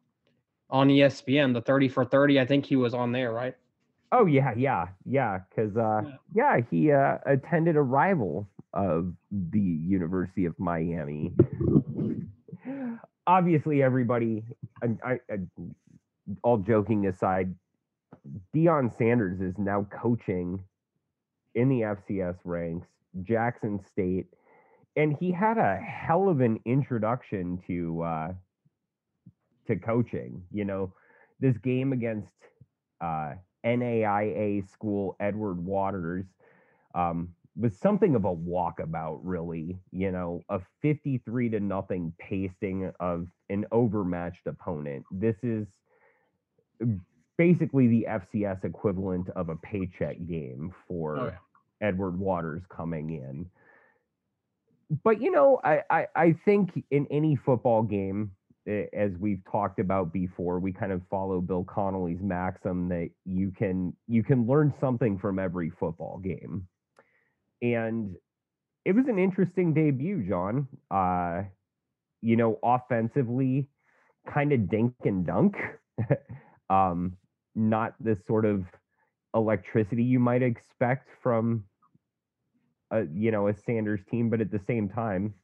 on 0.72 0.88
ESPN, 0.88 1.54
the 1.54 1.60
30 1.60 1.88
for 1.88 2.04
30. 2.04 2.40
I 2.40 2.46
think 2.46 2.66
he 2.66 2.74
was 2.74 2.94
on 2.94 3.12
there, 3.12 3.32
right? 3.32 3.54
oh 4.12 4.26
yeah, 4.26 4.52
yeah, 4.56 4.88
yeah. 5.04 5.40
Because 5.48 5.76
uh, 5.76 6.02
yeah, 6.34 6.60
he 6.70 6.92
uh, 6.92 7.18
attended 7.26 7.76
a 7.76 7.82
rival 7.82 8.48
of 8.72 9.12
the 9.30 9.58
University 9.58 10.44
of 10.44 10.58
Miami. 10.58 11.32
Obviously, 13.26 13.82
everybody, 13.82 14.44
I, 14.82 14.86
I, 15.04 15.12
I, 15.30 15.38
all 16.42 16.58
joking 16.58 17.06
aside, 17.06 17.54
Deion 18.54 18.96
Sanders 18.96 19.40
is 19.40 19.54
now 19.58 19.86
coaching 19.90 20.62
in 21.54 21.68
the 21.68 21.80
FCS 21.80 22.36
ranks, 22.44 22.86
Jackson 23.22 23.80
State, 23.90 24.26
and 24.96 25.16
he 25.18 25.30
had 25.30 25.58
a 25.58 25.76
hell 25.76 26.28
of 26.28 26.40
an 26.40 26.58
introduction 26.64 27.62
to 27.66 28.02
uh, 28.02 28.32
to 29.74 29.84
coaching. 29.84 30.42
You 30.52 30.64
know, 30.64 30.92
this 31.40 31.56
game 31.58 31.92
against 31.92 32.32
uh, 33.00 33.34
NAIA 33.64 34.68
school 34.70 35.16
Edward 35.20 35.64
Waters 35.64 36.26
um, 36.94 37.34
was 37.56 37.76
something 37.76 38.14
of 38.14 38.24
a 38.24 38.34
walkabout, 38.34 39.20
really. 39.22 39.78
You 39.90 40.10
know, 40.12 40.42
a 40.48 40.60
53 40.82 41.50
to 41.50 41.60
nothing 41.60 42.12
pasting 42.18 42.92
of 43.00 43.26
an 43.50 43.66
overmatched 43.72 44.46
opponent. 44.46 45.04
This 45.10 45.36
is 45.42 45.66
basically 47.38 47.88
the 47.88 48.06
FCS 48.08 48.64
equivalent 48.64 49.28
of 49.30 49.48
a 49.48 49.56
paycheck 49.56 50.16
game 50.26 50.72
for 50.88 51.18
Oh, 51.18 51.24
yeah. 51.26 51.38
Edward 51.88 52.18
Waters 52.18 52.62
coming 52.68 53.10
in. 53.10 53.46
But 55.04 55.20
you 55.22 55.30
know, 55.30 55.58
I, 55.64 55.82
I 55.90 56.06
I 56.14 56.32
think 56.44 56.84
in 56.90 57.06
any 57.10 57.34
football 57.36 57.82
game, 57.82 58.32
as 58.66 59.10
we've 59.18 59.42
talked 59.50 59.80
about 59.80 60.12
before, 60.12 60.60
we 60.60 60.72
kind 60.72 60.92
of 60.92 61.02
follow 61.10 61.40
Bill 61.40 61.64
Connolly's 61.64 62.22
maxim 62.22 62.88
that 62.88 63.10
you 63.24 63.52
can 63.56 63.94
you 64.06 64.22
can 64.22 64.46
learn 64.46 64.72
something 64.80 65.18
from 65.18 65.38
every 65.38 65.70
football 65.70 66.18
game. 66.18 66.66
And 67.60 68.14
it 68.84 68.94
was 68.94 69.06
an 69.08 69.18
interesting 69.18 69.74
debut, 69.74 70.24
John. 70.28 70.68
Uh, 70.90 71.42
you 72.20 72.36
know, 72.36 72.58
offensively, 72.62 73.68
kind 74.32 74.52
of 74.52 74.70
dink 74.70 74.94
and 75.04 75.26
dunk. 75.26 75.56
um, 76.70 77.16
not 77.54 77.94
the 78.00 78.16
sort 78.26 78.44
of 78.44 78.64
electricity 79.34 80.02
you 80.02 80.20
might 80.20 80.42
expect 80.42 81.08
from 81.22 81.64
a 82.92 83.04
you 83.12 83.30
know 83.32 83.48
a 83.48 83.54
Sanders 83.54 84.00
team, 84.08 84.30
but 84.30 84.40
at 84.40 84.52
the 84.52 84.60
same 84.66 84.88
time, 84.88 85.34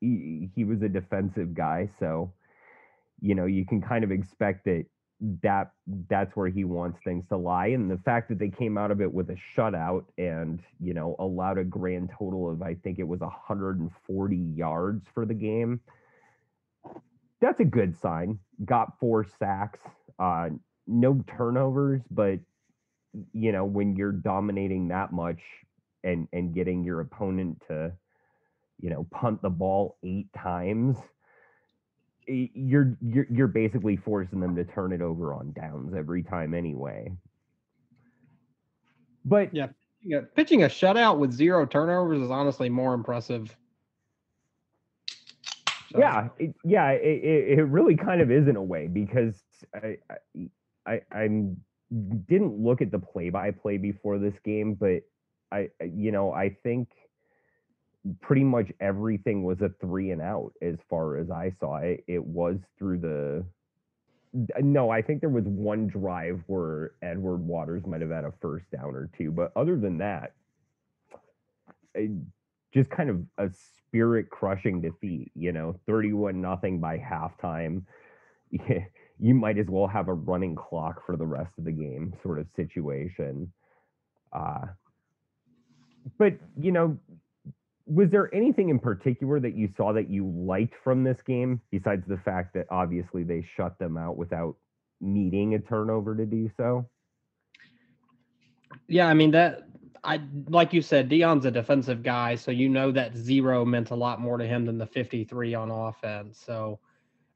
he, 0.00 0.50
he 0.54 0.64
was 0.64 0.82
a 0.82 0.88
defensive 0.88 1.54
guy, 1.54 1.88
so 1.98 2.32
you 3.20 3.34
know 3.34 3.46
you 3.46 3.64
can 3.64 3.80
kind 3.80 4.04
of 4.04 4.10
expect 4.10 4.64
that 4.64 4.84
that 5.42 5.70
that's 6.10 6.36
where 6.36 6.48
he 6.48 6.64
wants 6.64 6.98
things 7.02 7.24
to 7.28 7.36
lie 7.36 7.68
and 7.68 7.90
the 7.90 7.96
fact 7.98 8.28
that 8.28 8.38
they 8.38 8.50
came 8.50 8.76
out 8.76 8.90
of 8.90 9.00
it 9.00 9.12
with 9.12 9.30
a 9.30 9.36
shutout 9.56 10.04
and 10.18 10.60
you 10.78 10.92
know 10.92 11.16
allowed 11.18 11.56
a 11.56 11.64
grand 11.64 12.10
total 12.18 12.50
of 12.50 12.60
i 12.62 12.74
think 12.74 12.98
it 12.98 13.08
was 13.08 13.20
140 13.20 14.36
yards 14.36 15.06
for 15.14 15.24
the 15.24 15.34
game 15.34 15.80
that's 17.40 17.60
a 17.60 17.64
good 17.64 17.94
sign. 18.00 18.38
Got 18.64 18.98
four 18.98 19.24
sacks 19.38 19.80
uh 20.18 20.48
no 20.86 21.22
turnovers 21.26 22.00
but 22.10 22.38
you 23.32 23.52
know 23.52 23.64
when 23.64 23.96
you're 23.96 24.12
dominating 24.12 24.88
that 24.88 25.12
much 25.12 25.40
and 26.04 26.28
and 26.32 26.54
getting 26.54 26.84
your 26.84 27.00
opponent 27.00 27.62
to 27.68 27.92
you 28.80 28.90
know 28.90 29.06
punt 29.10 29.42
the 29.42 29.50
ball 29.50 29.98
eight 30.02 30.32
times 30.32 30.96
you're 32.26 32.96
you're 33.00 33.26
you're 33.30 33.46
basically 33.48 33.96
forcing 33.96 34.40
them 34.40 34.54
to 34.56 34.64
turn 34.64 34.92
it 34.92 35.00
over 35.02 35.34
on 35.34 35.52
downs 35.52 35.94
every 35.96 36.22
time 36.22 36.54
anyway 36.54 37.10
but 39.24 39.50
Yeah. 40.02 40.20
Pitching 40.36 40.62
a 40.62 40.66
shutout 40.66 41.18
with 41.18 41.32
zero 41.32 41.66
turnovers 41.66 42.20
is 42.20 42.30
honestly 42.30 42.68
more 42.68 42.94
impressive. 42.94 43.56
So, 45.92 45.98
yeah 45.98 46.28
it, 46.38 46.54
yeah 46.64 46.90
it, 46.90 47.58
it, 47.58 47.58
really 47.64 47.96
kind 47.96 48.20
of 48.20 48.30
is 48.30 48.48
in 48.48 48.56
a 48.56 48.62
way 48.62 48.86
because 48.88 49.42
i 49.74 49.96
i 50.10 50.48
i 50.86 51.00
i'm 51.12 51.56
didn't 52.26 52.58
look 52.62 52.80
at 52.82 52.90
the 52.90 52.98
play 52.98 53.30
by 53.30 53.50
play 53.50 53.76
before 53.78 54.18
this 54.18 54.34
game 54.44 54.74
but 54.74 55.02
I- 55.52 55.70
you 55.84 56.12
know 56.12 56.32
i 56.32 56.50
think 56.62 56.88
pretty 58.20 58.44
much 58.44 58.70
everything 58.80 59.42
was 59.42 59.60
a 59.62 59.70
three 59.80 60.10
and 60.10 60.22
out 60.22 60.52
as 60.62 60.76
far 60.88 61.16
as 61.16 61.30
i 61.30 61.50
saw 61.60 61.76
it. 61.76 62.04
It 62.06 62.24
was 62.24 62.58
through 62.78 62.98
the 62.98 63.44
no 64.60 64.90
i 64.90 65.00
think 65.00 65.20
there 65.20 65.30
was 65.30 65.44
one 65.44 65.86
drive 65.86 66.42
where 66.46 66.92
edward 67.02 67.38
waters 67.38 67.86
might 67.86 68.02
have 68.02 68.10
had 68.10 68.24
a 68.24 68.32
first 68.42 68.70
down 68.70 68.94
or 68.94 69.08
two 69.16 69.30
but 69.30 69.50
other 69.56 69.76
than 69.78 69.96
that 69.98 70.34
just 72.72 72.90
kind 72.90 73.08
of 73.08 73.22
a 73.38 73.50
spirit 73.86 74.28
crushing 74.28 74.80
defeat 74.80 75.30
you 75.34 75.52
know 75.52 75.78
31 75.86 76.40
nothing 76.40 76.80
by 76.80 76.98
halftime. 76.98 77.82
You 79.18 79.34
might 79.34 79.56
as 79.56 79.66
well 79.66 79.86
have 79.86 80.08
a 80.08 80.12
running 80.12 80.54
clock 80.54 81.06
for 81.06 81.16
the 81.16 81.24
rest 81.24 81.52
of 81.56 81.64
the 81.64 81.72
game 81.72 82.12
sort 82.22 82.38
of 82.38 82.46
situation. 82.54 83.50
Uh 84.30 84.66
but 86.18 86.34
you 86.60 86.70
know 86.70 86.98
was 87.86 88.10
there 88.10 88.34
anything 88.34 88.68
in 88.68 88.78
particular 88.78 89.38
that 89.38 89.54
you 89.54 89.68
saw 89.76 89.92
that 89.92 90.10
you 90.10 90.26
liked 90.26 90.74
from 90.82 91.04
this 91.04 91.22
game 91.22 91.60
besides 91.70 92.04
the 92.06 92.18
fact 92.18 92.52
that 92.54 92.66
obviously 92.70 93.22
they 93.22 93.46
shut 93.56 93.78
them 93.78 93.96
out 93.96 94.16
without 94.16 94.56
needing 95.00 95.54
a 95.54 95.58
turnover 95.58 96.16
to 96.16 96.26
do 96.26 96.50
so 96.56 96.88
Yeah, 98.88 99.06
I 99.06 99.14
mean 99.14 99.30
that 99.32 99.68
I 100.04 100.20
like 100.48 100.72
you 100.72 100.82
said, 100.82 101.10
Deion's 101.10 101.46
a 101.46 101.50
defensive 101.50 102.02
guy, 102.02 102.36
so 102.36 102.50
you 102.50 102.68
know 102.68 102.92
that 102.92 103.16
zero 103.16 103.64
meant 103.64 103.90
a 103.90 103.96
lot 103.96 104.20
more 104.20 104.38
to 104.38 104.46
him 104.46 104.64
than 104.64 104.78
the 104.78 104.86
53 104.86 105.54
on 105.54 105.70
offense. 105.70 106.40
So 106.44 106.78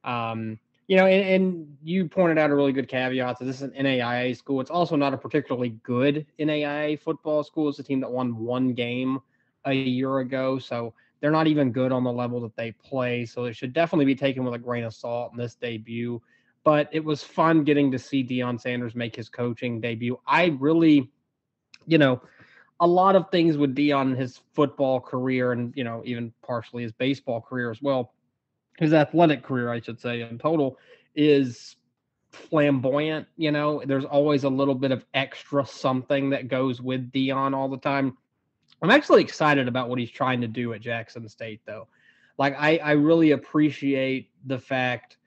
um, 0.04 0.58
you 0.86 0.96
know, 0.96 1.06
and, 1.06 1.28
and 1.28 1.76
you 1.82 2.08
pointed 2.08 2.38
out 2.38 2.50
a 2.50 2.54
really 2.54 2.72
good 2.72 2.88
caveat 2.88 3.38
that 3.38 3.44
this 3.44 3.56
is 3.56 3.62
an 3.62 3.72
NAIA 3.72 4.36
school. 4.36 4.60
It's 4.60 4.70
also 4.70 4.96
not 4.96 5.14
a 5.14 5.18
particularly 5.18 5.70
good 5.84 6.26
NAIA 6.38 6.98
football 6.98 7.44
school. 7.44 7.68
It's 7.68 7.78
a 7.78 7.82
team 7.82 8.00
that 8.00 8.10
won 8.10 8.36
one 8.36 8.72
game 8.72 9.20
a 9.64 9.72
year 9.72 10.18
ago. 10.20 10.58
So 10.58 10.94
They're 11.20 11.30
not 11.30 11.46
even 11.46 11.70
good 11.70 11.92
on 11.92 12.02
the 12.02 12.12
level 12.12 12.40
that 12.40 12.56
they 12.56 12.72
play, 12.72 13.26
so 13.26 13.44
it 13.44 13.54
should 13.54 13.72
definitely 13.72 14.06
be 14.06 14.14
taken 14.14 14.44
with 14.44 14.54
a 14.54 14.58
grain 14.58 14.84
of 14.84 14.94
salt 14.94 15.32
in 15.32 15.38
this 15.38 15.54
debut. 15.54 16.20
But 16.64 16.88
it 16.92 17.04
was 17.04 17.22
fun 17.22 17.64
getting 17.64 17.90
to 17.90 17.98
see 17.98 18.24
Deion 18.24 18.60
Sanders 18.60 18.94
make 18.94 19.16
his 19.16 19.28
coaching 19.28 19.80
debut. 19.80 20.18
I 20.26 20.56
really, 20.58 21.10
you 21.86 21.98
know, 21.98 22.22
a 22.80 22.86
lot 22.86 23.16
of 23.16 23.30
things 23.30 23.58
with 23.58 23.74
Deion 23.74 24.16
his 24.16 24.40
football 24.54 25.00
career 25.00 25.52
and 25.52 25.72
you 25.76 25.84
know 25.84 26.02
even 26.06 26.32
partially 26.42 26.82
his 26.82 26.92
baseball 26.92 27.40
career 27.40 27.70
as 27.70 27.82
well, 27.82 28.14
his 28.78 28.94
athletic 28.94 29.42
career 29.42 29.70
I 29.70 29.80
should 29.80 30.00
say 30.00 30.22
in 30.22 30.38
total 30.38 30.78
is 31.14 31.76
flamboyant. 32.30 33.26
You 33.36 33.52
know, 33.52 33.82
there's 33.84 34.06
always 34.06 34.44
a 34.44 34.48
little 34.48 34.74
bit 34.74 34.92
of 34.92 35.04
extra 35.12 35.66
something 35.66 36.30
that 36.30 36.48
goes 36.48 36.80
with 36.80 37.12
Deion 37.12 37.54
all 37.54 37.68
the 37.68 37.76
time. 37.76 38.16
I'm 38.82 38.90
actually 38.90 39.22
excited 39.22 39.68
about 39.68 39.88
what 39.88 39.98
he's 39.98 40.10
trying 40.10 40.40
to 40.40 40.48
do 40.48 40.72
at 40.72 40.80
Jackson 40.80 41.28
State, 41.28 41.60
though. 41.66 41.88
Like, 42.38 42.54
I, 42.58 42.78
I 42.78 42.92
really 42.92 43.32
appreciate 43.32 44.30
the 44.46 44.58
fact 44.58 45.18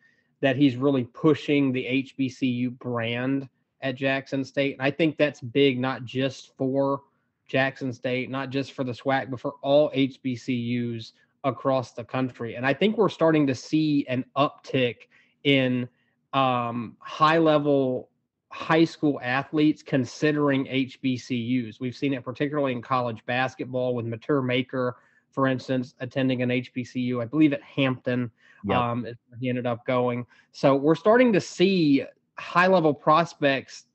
that 0.42 0.56
he's 0.56 0.76
really 0.76 1.04
pushing 1.06 1.72
the 1.72 2.06
HBCU 2.20 2.78
brand 2.80 3.48
at 3.82 3.96
Jackson 3.96 4.44
State. 4.44 4.74
And 4.74 4.82
I 4.82 4.92
think 4.92 5.18
that's 5.18 5.39
big, 5.39 5.80
not 5.80 6.06
just 6.06 6.56
for 6.58 7.02
Jackson 7.48 7.94
State, 7.94 8.30
not 8.30 8.50
just 8.50 8.72
for 8.72 8.84
the 8.84 8.92
SWAC, 8.92 9.30
but 9.30 9.39
for 9.39 9.54
all 9.62 9.92
HBCUs 9.92 11.12
across 11.44 11.92
the 11.92 12.04
country. 12.04 12.56
And 12.56 12.66
I 12.66 12.74
think 12.74 12.98
we're 12.98 13.10
starting 13.10 13.46
to 13.48 13.56
see 13.56 14.06
an 14.08 14.26
uptick 14.36 15.08
in 15.44 15.88
um, 16.34 16.98
high 17.00 17.38
level 17.38 18.10
high 18.54 18.86
school 18.86 19.20
athletes 19.24 19.82
considering 19.82 20.66
HBCUs. 20.66 21.80
We've 21.80 21.96
seen 21.96 22.13
it 22.13 22.24
particularly 22.24 22.72
in 22.72 22.84
college 22.84 23.26
basketball 23.26 23.96
with 23.96 24.06
Matur 24.06 24.46
Maker, 24.46 24.98
for 25.32 25.48
instance, 25.48 25.96
attending 26.00 26.44
an 26.44 26.50
HBCU, 26.50 27.20
I 27.20 27.26
believe 27.26 27.52
at 27.54 27.63
Hampton. 27.63 28.30
Yep. 28.66 28.78
Um, 28.78 29.08
he 29.39 29.50
ended 29.50 29.66
up 29.66 29.84
going. 29.88 30.28
So 30.52 30.76
we're 30.76 30.94
starting 30.94 31.34
to 31.34 31.42
see 31.42 32.04
high 32.38 32.68
level 32.68 32.94
prospects 32.94 33.86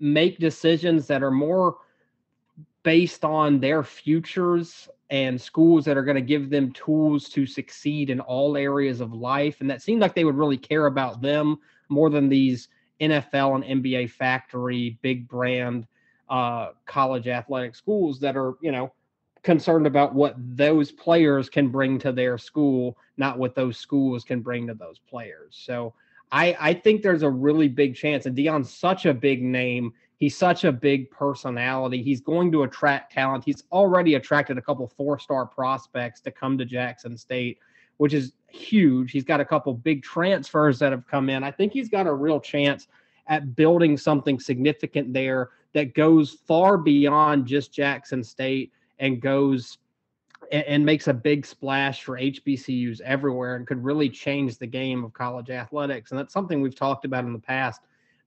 make 0.00 0.38
decisions 0.38 1.06
that 1.08 1.22
are 1.22 1.30
more 1.30 1.76
based 2.84 3.26
on 3.26 3.60
their 3.60 3.82
futures 3.82 4.88
and 5.10 5.38
schools 5.38 5.84
that 5.84 5.98
are 5.98 6.02
going 6.02 6.14
to 6.14 6.22
give 6.22 6.48
them 6.48 6.72
tools 6.72 7.28
to 7.28 7.44
succeed 7.44 8.08
in 8.08 8.20
all 8.20 8.56
areas 8.56 9.02
of 9.02 9.12
life. 9.12 9.60
And 9.60 9.68
that 9.68 9.82
seemed 9.82 10.00
like 10.00 10.14
they 10.14 10.24
would 10.24 10.36
really 10.36 10.56
care 10.56 10.86
about 10.86 11.20
them 11.20 11.58
more 11.90 12.08
than 12.08 12.30
these 12.30 12.68
NFL 13.00 13.62
and 13.62 13.82
NBA 13.82 14.10
factory 14.10 14.98
big 15.02 15.28
brand 15.28 15.86
uh, 16.28 16.70
college 16.86 17.26
athletic 17.28 17.74
schools 17.74 18.20
that 18.20 18.36
are, 18.36 18.54
you 18.60 18.72
know, 18.72 18.92
concerned 19.42 19.86
about 19.86 20.14
what 20.14 20.34
those 20.38 20.92
players 20.92 21.48
can 21.48 21.68
bring 21.68 21.98
to 22.00 22.12
their 22.12 22.36
school, 22.38 22.98
not 23.16 23.38
what 23.38 23.54
those 23.54 23.78
schools 23.78 24.24
can 24.24 24.40
bring 24.40 24.66
to 24.66 24.74
those 24.74 24.98
players. 24.98 25.58
So 25.58 25.94
I, 26.30 26.56
I 26.60 26.74
think 26.74 27.02
there's 27.02 27.22
a 27.22 27.30
really 27.30 27.68
big 27.68 27.94
chance, 27.94 28.26
and 28.26 28.36
Deion's 28.36 28.72
such 28.72 29.06
a 29.06 29.14
big 29.14 29.42
name. 29.42 29.94
He's 30.18 30.36
such 30.36 30.64
a 30.64 30.72
big 30.72 31.10
personality. 31.10 32.02
He's 32.02 32.20
going 32.20 32.50
to 32.52 32.64
attract 32.64 33.12
talent. 33.12 33.44
He's 33.44 33.64
already 33.70 34.14
attracted 34.14 34.58
a 34.58 34.62
couple 34.62 34.86
four 34.88 35.18
star 35.18 35.46
prospects 35.46 36.20
to 36.22 36.30
come 36.30 36.58
to 36.58 36.64
Jackson 36.64 37.16
State 37.16 37.58
which 37.98 38.14
is 38.14 38.32
huge. 38.48 39.12
He's 39.12 39.24
got 39.24 39.40
a 39.40 39.44
couple 39.44 39.72
big 39.74 40.02
transfers 40.02 40.78
that 40.78 40.92
have 40.92 41.06
come 41.06 41.28
in. 41.28 41.44
I 41.44 41.50
think 41.50 41.72
he's 41.72 41.88
got 41.88 42.06
a 42.06 42.12
real 42.12 42.40
chance 42.40 42.88
at 43.26 43.54
building 43.54 43.96
something 43.96 44.40
significant 44.40 45.12
there 45.12 45.50
that 45.74 45.94
goes 45.94 46.38
far 46.46 46.78
beyond 46.78 47.46
just 47.46 47.72
Jackson 47.72 48.24
State 48.24 48.72
and 48.98 49.20
goes 49.20 49.78
and, 50.50 50.64
and 50.64 50.84
makes 50.84 51.08
a 51.08 51.14
big 51.14 51.44
splash 51.44 52.02
for 52.02 52.18
HBCUs 52.18 53.00
everywhere 53.02 53.56
and 53.56 53.66
could 53.66 53.84
really 53.84 54.08
change 54.08 54.56
the 54.56 54.66
game 54.66 55.04
of 55.04 55.12
college 55.12 55.50
athletics. 55.50 56.10
And 56.10 56.18
that's 56.18 56.32
something 56.32 56.60
we've 56.60 56.74
talked 56.74 57.04
about 57.04 57.24
in 57.24 57.32
the 57.32 57.38
past 57.38 57.82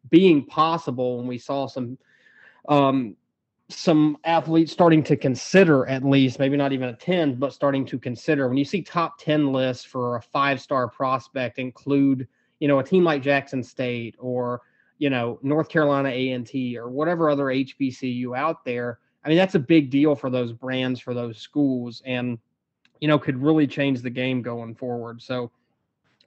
being 0.09 0.45
possible 0.45 1.17
when 1.17 1.27
we 1.27 1.37
saw 1.37 1.67
some 1.67 1.97
um, 2.69 3.15
some 3.73 4.17
athletes 4.23 4.71
starting 4.71 5.03
to 5.03 5.15
consider 5.15 5.85
at 5.87 6.03
least 6.03 6.39
maybe 6.39 6.57
not 6.57 6.73
even 6.73 6.89
attend 6.89 7.39
but 7.39 7.53
starting 7.53 7.85
to 7.85 7.97
consider. 7.97 8.47
When 8.47 8.57
you 8.57 8.65
see 8.65 8.81
top 8.81 9.17
10 9.19 9.51
lists 9.51 9.85
for 9.85 10.17
a 10.17 10.21
five 10.21 10.61
star 10.61 10.87
prospect 10.87 11.59
include 11.59 12.27
you 12.59 12.67
know 12.67 12.79
a 12.79 12.83
team 12.83 13.03
like 13.03 13.23
jackson 13.23 13.63
state 13.63 14.15
or 14.19 14.61
you 14.99 15.09
know 15.09 15.39
north 15.41 15.67
carolina 15.67 16.09
a&t 16.09 16.77
or 16.77 16.91
whatever 16.91 17.27
other 17.27 17.45
hbcu 17.45 18.37
out 18.37 18.63
there 18.63 18.99
i 19.25 19.29
mean 19.29 19.37
that's 19.37 19.55
a 19.55 19.59
big 19.59 19.89
deal 19.89 20.15
for 20.15 20.29
those 20.29 20.53
brands 20.53 20.99
for 20.99 21.15
those 21.15 21.39
schools 21.39 22.03
and 22.05 22.37
you 23.01 23.07
know 23.07 23.19
could 23.19 23.41
really 23.41 23.67
change 23.67 24.01
the 24.01 24.09
game 24.09 24.41
going 24.41 24.73
forward. 24.73 25.21
So 25.21 25.51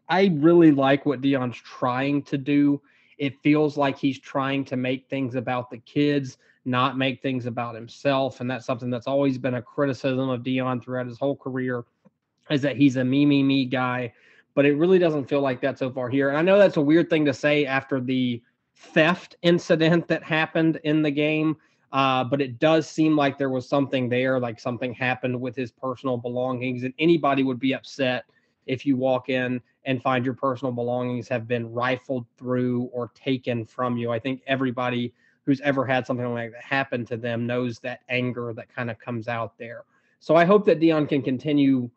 i 0.09 0.31
really 0.35 0.73
like 0.73 1.07
what 1.07 1.23
Deion's 1.23 1.57
trying 1.57 2.23
to 2.25 2.37
do. 2.37 2.83
It 3.17 3.41
feels 3.43 3.79
like 3.79 3.97
he's 3.97 4.19
trying 4.19 4.65
to 4.67 4.77
make 4.77 5.09
things 5.09 5.37
about 5.37 5.71
the 5.71 5.79
kids 5.79 6.37
not 6.65 6.97
make 6.97 7.21
things 7.21 7.47
about 7.47 7.75
himself. 7.75 8.41
And 8.41 8.51
that's 8.51 8.67
something 8.67 8.91
that's 8.91 9.07
always 9.07 9.39
been 9.39 9.55
a 9.55 9.63
criticism 9.63 10.29
of 10.29 10.43
Deion 10.43 10.83
throughout 10.83 11.07
his 11.07 11.19
whole 11.19 11.37
career 11.37 11.85
is 12.51 12.63
that 12.63 12.77
he's 12.77 12.97
a 12.97 13.05
me, 13.05 13.27
me, 13.27 13.43
me 13.43 13.65
guy. 13.65 14.13
But 14.55 14.67
it 14.67 14.77
really 14.77 14.99
doesn't 14.99 15.29
feel 15.29 15.41
like 15.41 15.61
that 15.63 15.79
so 15.79 15.91
far 15.91 16.09
here. 16.09 16.29
And 16.29 16.39
I 16.39 16.43
know 16.43 16.59
that's 16.59 16.77
a 16.77 16.83
weird 16.83 17.11
thing 17.11 17.25
to 17.25 17.35
say 17.35 17.67
after 17.67 18.01
the 18.01 18.41
theft 18.77 19.37
incident 19.43 20.09
that 20.09 20.23
happened 20.23 20.81
in 20.85 21.03
the 21.03 21.11
game. 21.11 21.57
Uh, 21.93 22.25
but 22.25 22.41
it 22.41 22.59
does 22.59 22.89
seem 22.89 23.17
like 23.17 23.39
there 23.39 23.51
was 23.51 23.69
something 23.69 24.09
there, 24.09 24.41
like 24.41 24.59
something 24.59 24.93
happened 24.93 25.41
with 25.41 25.55
his 25.55 25.71
personal 25.71 26.17
belongings. 26.17 26.83
And 26.83 26.95
anybody 26.99 27.43
would 27.43 27.61
be 27.61 27.75
upset 27.75 28.25
if 28.67 28.87
you 28.87 28.97
walk 28.97 29.29
in 29.29 29.61
and 29.85 30.03
find 30.03 30.25
your 30.25 30.35
personal 30.35 30.73
belongings 30.73 31.29
have 31.29 31.47
been 31.47 31.71
rifled 31.73 32.27
through 32.37 32.85
or 32.93 33.11
taken 33.15 33.65
from 33.65 33.97
you. 33.97 34.11
I 34.11 34.19
think 34.19 34.41
everybody 34.47 35.13
who's 35.45 35.61
ever 35.61 35.85
had 35.85 36.07
something 36.07 36.33
like 36.33 36.53
that 36.53 36.63
happen 36.63 37.05
to 37.07 37.17
them 37.17 37.47
knows 37.47 37.79
that 37.81 38.01
anger 38.09 38.53
that 38.55 38.75
kind 38.75 38.91
of 38.91 38.99
comes 38.99 39.29
out 39.29 39.57
there. 39.59 39.85
So 40.21 40.37
I 40.37 40.45
hope 40.45 40.65
that 40.67 40.81
Deion 40.81 41.09
can 41.09 41.23
continue 41.23 41.91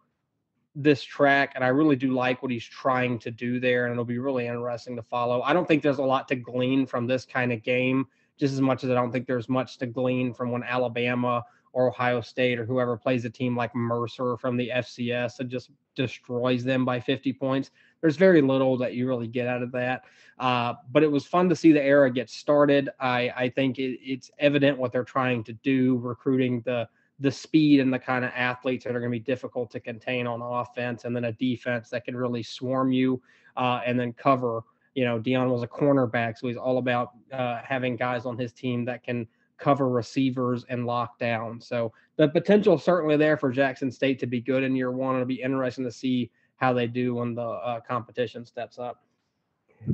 this 0.76 1.02
track, 1.02 1.54
and 1.56 1.64
I 1.64 1.70
really 1.70 1.96
do 1.96 2.14
like 2.14 2.44
what 2.44 2.52
he's 2.52 2.66
trying 2.66 3.18
to 3.20 3.32
do 3.32 3.60
there, 3.60 3.86
and 3.86 3.94
it'll 3.94 4.06
be 4.06 4.20
really 4.20 4.46
interesting 4.46 4.96
to 4.96 5.02
follow. 5.02 5.42
I 5.42 5.54
don't 5.54 5.68
think 5.68 5.82
there's 5.82 5.98
a 5.98 6.04
lot 6.04 6.28
to 6.28 6.36
glean 6.36 6.86
from 6.86 7.08
this 7.08 7.26
kind 7.26 7.52
of 7.52 7.64
game, 7.64 8.06
just 8.38 8.54
as 8.54 8.62
much 8.62 8.84
as 8.84 8.92
I 8.92 8.94
don't 8.94 9.12
think 9.12 9.26
there's 9.26 9.50
much 9.50 9.78
to 9.80 9.88
glean 9.88 10.34
from 10.34 10.52
when 10.52 10.64
Alabama 10.64 11.44
or 11.78 11.90
Ohio 11.90 12.22
State 12.22 12.58
or 12.58 12.66
whoever 12.66 12.98
plays 12.98 13.24
a 13.24 13.30
team 13.30 13.56
like 13.56 13.76
Mercer 13.76 14.36
from 14.38 14.58
the 14.58 14.72
FCS 14.74 15.40
and 15.42 15.48
just 15.48 15.70
destroys 15.96 16.64
them 16.64 16.84
by 16.84 17.00
50 17.00 17.32
points. 17.34 17.70
There's 18.02 18.18
very 18.18 18.42
little 18.42 18.78
that 18.80 18.96
you 18.96 19.08
really 19.08 19.28
get 19.28 19.46
out 19.46 19.62
of 19.62 19.72
that. 19.74 20.06
Uh, 20.40 20.74
but 20.92 21.04
it 21.04 21.12
was 21.12 21.28
fun 21.28 21.48
to 21.50 21.56
see 21.56 21.72
the 21.72 21.84
era 21.84 22.10
get 22.10 22.32
started. 22.32 22.90
I, 23.00 23.32
I 23.38 23.50
think 23.50 23.78
it, 23.78 24.00
it's 24.02 24.32
evident 24.40 24.80
what 24.80 24.92
they're 24.92 25.04
trying 25.04 25.44
to 25.44 25.54
do, 25.54 25.98
recruiting 25.98 26.62
the 26.66 26.90
the 27.20 27.32
speed 27.32 27.80
and 27.80 27.92
the 27.92 27.98
kind 27.98 28.24
of 28.24 28.32
athletes 28.36 28.84
that 28.84 28.96
are 28.96 29.00
going 29.00 29.12
to 29.12 29.18
be 29.18 29.24
difficult 29.24 29.72
to 29.72 29.80
contain 29.80 30.28
on 30.28 30.40
offense, 30.40 31.04
and 31.06 31.16
then 31.16 31.26
a 31.26 31.32
defense 31.34 31.90
that 31.90 32.06
can 32.06 32.16
really 32.16 32.44
swarm 32.44 32.92
you 32.92 33.22
uh, 33.56 33.82
and 33.86 34.00
then 34.00 34.14
cover. 34.14 34.62
You 34.94 35.06
know, 35.06 35.20
Deion 35.20 35.50
was 35.50 35.64
a 35.64 35.68
cornerback, 35.68 36.38
so 36.38 36.48
he's 36.48 36.58
all 36.58 36.78
about 36.80 37.12
uh, 37.32 37.60
having 37.64 37.96
guys 37.96 38.26
on 38.26 38.38
his 38.38 38.52
team 38.52 38.86
that 38.86 39.04
can 39.04 39.28
cover 39.58 39.90
receivers 39.90 40.66
and 40.70 40.86
lock 40.86 41.18
down. 41.20 41.60
So 41.62 41.92
the 42.16 42.28
potential 42.28 42.76
is 42.76 42.84
certainly 42.84 43.18
there 43.18 43.38
for 43.38 43.52
Jackson 43.52 43.92
State 43.92 44.20
to 44.20 44.28
be 44.28 44.42
good 44.42 44.64
in 44.64 44.76
year 44.76 44.92
one. 44.92 45.16
It'll 45.16 45.26
be 45.26 45.42
interesting 45.42 45.84
to 45.86 45.92
see 45.92 46.32
how 46.58 46.74
they 46.74 46.88
do 46.88 47.16
when 47.16 47.36
the 47.36 47.42
uh, 47.42 47.80
competition 47.82 48.46
steps 48.46 48.80
up. 48.80 49.04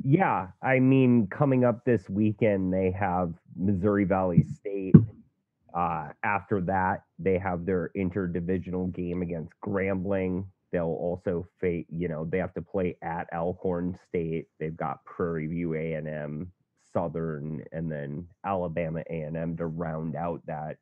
Yeah, 0.04 0.48
I 0.62 0.80
mean, 0.80 1.28
coming 1.28 1.66
up 1.66 1.84
this 1.86 2.10
weekend, 2.10 2.74
they 2.74 2.92
have 2.92 3.34
Missouri 3.56 4.06
Valley 4.06 4.46
State. 4.56 4.96
Uh, 5.74 6.10
after 6.24 6.62
that, 6.62 7.04
they 7.20 7.38
have 7.38 7.66
their 7.66 7.92
interdivisional 7.98 8.94
game 8.94 9.22
against 9.22 9.52
Grambling. 9.66 10.46
They'll 10.72 10.86
also 10.86 11.46
face, 11.60 11.86
you 11.90 12.08
know, 12.08 12.26
they 12.26 12.38
have 12.38 12.54
to 12.54 12.62
play 12.62 12.98
at 13.02 13.28
Alcorn 13.34 13.98
State. 14.08 14.48
They've 14.60 14.76
got 14.76 15.04
Prairie 15.06 15.48
View 15.48 15.74
A&M, 15.76 16.52
Southern, 16.94 17.64
and 17.72 17.92
then 17.92 18.28
Alabama 18.46 19.04
A&M 19.10 19.58
to 19.58 19.66
round 19.66 20.16
out 20.16 20.42
that 20.46 20.78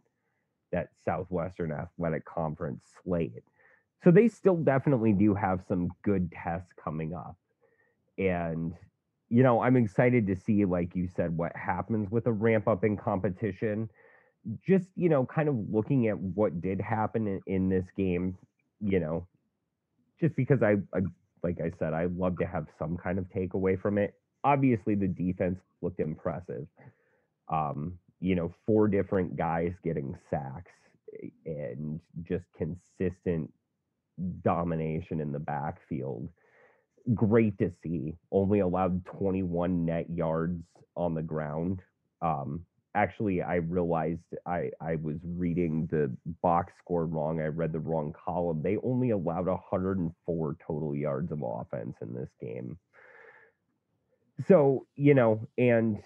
that 0.71 0.89
Southwestern 1.03 1.71
Athletic 1.71 2.23
Conference 2.25 2.85
slate. 3.03 3.43
So 4.03 4.11
they 4.11 4.27
still 4.27 4.55
definitely 4.55 5.13
do 5.13 5.35
have 5.35 5.61
some 5.67 5.89
good 6.01 6.31
tests 6.31 6.71
coming 6.81 7.13
up. 7.13 7.35
And 8.17 8.73
you 9.29 9.43
know, 9.43 9.61
I'm 9.61 9.77
excited 9.77 10.27
to 10.27 10.35
see 10.35 10.65
like 10.65 10.95
you 10.95 11.07
said 11.07 11.35
what 11.35 11.55
happens 11.55 12.11
with 12.11 12.27
a 12.27 12.31
ramp 12.31 12.67
up 12.67 12.83
in 12.83 12.97
competition. 12.97 13.89
Just, 14.67 14.89
you 14.95 15.07
know, 15.07 15.25
kind 15.25 15.47
of 15.47 15.55
looking 15.71 16.07
at 16.07 16.17
what 16.17 16.61
did 16.61 16.81
happen 16.81 17.27
in, 17.27 17.41
in 17.47 17.69
this 17.69 17.85
game, 17.95 18.37
you 18.81 18.99
know, 18.99 19.27
just 20.19 20.35
because 20.35 20.61
I, 20.61 20.77
I 20.93 21.01
like 21.43 21.59
I 21.61 21.71
said, 21.79 21.93
I 21.93 22.05
love 22.05 22.37
to 22.39 22.45
have 22.45 22.67
some 22.77 22.97
kind 22.97 23.17
of 23.17 23.25
takeaway 23.29 23.79
from 23.79 23.97
it 23.97 24.15
obviously 24.43 24.95
the 24.95 25.07
defense 25.07 25.59
looked 25.81 25.99
impressive. 25.99 26.67
Um, 27.49 27.99
you 28.19 28.35
know, 28.35 28.53
four 28.65 28.87
different 28.87 29.35
guys 29.35 29.73
getting 29.83 30.15
sacks 30.29 30.71
eh, 31.23 31.29
and 31.45 31.99
just 32.23 32.45
consistent 32.57 33.51
domination 34.43 35.19
in 35.19 35.31
the 35.31 35.39
backfield. 35.39 36.29
Great 37.15 37.57
to 37.57 37.71
see. 37.83 38.15
Only 38.31 38.59
allowed 38.59 39.03
21 39.05 39.85
net 39.85 40.05
yards 40.09 40.61
on 40.95 41.15
the 41.15 41.23
ground. 41.23 41.79
Um, 42.21 42.63
actually, 42.95 43.41
I 43.41 43.55
realized 43.55 44.21
I, 44.45 44.69
I 44.79 44.95
was 44.95 45.17
reading 45.23 45.87
the 45.91 46.15
box 46.43 46.73
score 46.83 47.05
wrong. 47.05 47.41
I 47.41 47.47
read 47.47 47.73
the 47.73 47.79
wrong 47.79 48.13
column. 48.13 48.61
They 48.61 48.77
only 48.83 49.09
allowed 49.11 49.47
104 49.47 50.57
total 50.65 50.95
yards 50.95 51.31
of 51.31 51.43
offense 51.43 51.95
in 52.01 52.13
this 52.13 52.29
game. 52.39 52.77
So, 54.47 54.87
you 54.95 55.13
know, 55.13 55.47
and 55.57 55.97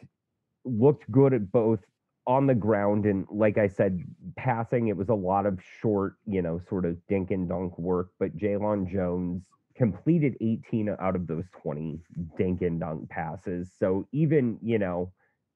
looked 0.63 1.09
good 1.11 1.33
at 1.33 1.51
both 1.51 1.79
on 2.27 2.47
the 2.47 2.55
ground 2.55 3.05
and 3.05 3.25
like 3.29 3.57
I 3.57 3.67
said, 3.67 4.01
passing, 4.35 4.87
it 4.87 4.97
was 4.97 5.09
a 5.09 5.15
lot 5.15 5.45
of 5.45 5.59
short, 5.81 6.15
you 6.25 6.41
know, 6.41 6.59
sort 6.67 6.85
of 6.85 6.97
dink 7.07 7.31
and 7.31 7.47
dunk 7.47 7.77
work, 7.77 8.09
but 8.19 8.35
Jalon 8.35 8.91
Jones 8.91 9.43
completed 9.75 10.35
18 10.41 10.95
out 10.99 11.15
of 11.15 11.27
those 11.27 11.45
20 11.61 11.99
dink 12.37 12.61
and 12.61 12.79
dunk 12.79 13.09
passes. 13.09 13.71
So 13.77 14.07
even, 14.11 14.57
you 14.63 14.79
know, 14.79 15.11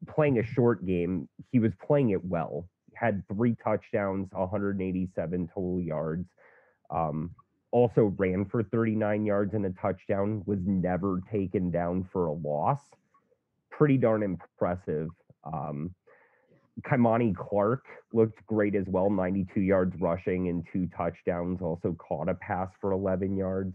playing 0.07 0.39
a 0.39 0.43
short 0.43 0.85
game, 0.85 1.27
he 1.51 1.59
was 1.59 1.73
playing 1.75 2.11
it 2.11 2.23
well. 2.23 2.67
Had 2.93 3.23
three 3.33 3.55
touchdowns, 3.63 4.29
187 4.31 5.47
total 5.47 5.81
yards. 5.81 6.27
Um, 6.91 7.31
also 7.71 8.13
ran 8.17 8.45
for 8.45 8.63
39 8.63 9.25
yards 9.25 9.53
and 9.53 9.65
a 9.65 9.69
touchdown, 9.71 10.43
was 10.45 10.59
never 10.65 11.21
taken 11.31 11.71
down 11.71 12.07
for 12.11 12.27
a 12.27 12.33
loss. 12.33 12.79
Pretty 13.69 13.97
darn 13.97 14.23
impressive. 14.23 15.09
Um, 15.43 15.93
Kymani 16.81 17.35
Clark 17.35 17.83
looked 18.13 18.45
great 18.45 18.75
as 18.75 18.85
well, 18.87 19.09
92 19.09 19.61
yards 19.61 19.93
rushing 19.99 20.47
and 20.47 20.65
two 20.71 20.87
touchdowns. 20.95 21.61
Also 21.61 21.95
caught 21.99 22.29
a 22.29 22.35
pass 22.35 22.69
for 22.79 22.91
11 22.91 23.35
yards. 23.35 23.73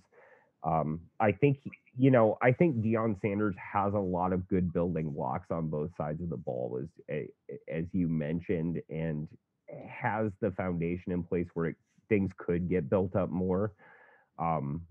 Um, 0.64 1.00
I 1.20 1.33
think 1.33 1.59
you 1.96 2.11
know, 2.11 2.38
I 2.42 2.50
think 2.50 2.76
Deion 2.76 3.20
Sanders 3.20 3.54
has 3.72 3.94
a 3.94 3.98
lot 3.98 4.33
of 4.33 4.48
good 4.48 4.72
building 4.72 5.11
blocks 5.11 5.46
on 5.50 5.68
both 5.68 5.90
sides 5.96 6.20
of 6.22 6.30
the 6.30 6.37
ball, 6.37 6.80
as 7.09 7.26
as 7.72 7.85
you 7.92 8.09
mentioned, 8.09 8.83
and 8.90 9.28
has 9.88 10.33
the 10.40 10.50
foundation 10.52 11.12
in 11.12 11.22
place 11.22 11.46
where 11.54 11.66
it, 11.66 11.76
things 12.14 12.33
could 12.38 12.68
get 12.70 12.90
built 12.90 13.16
up 13.16 13.31
more. 13.31 13.72
Um, 14.38 14.83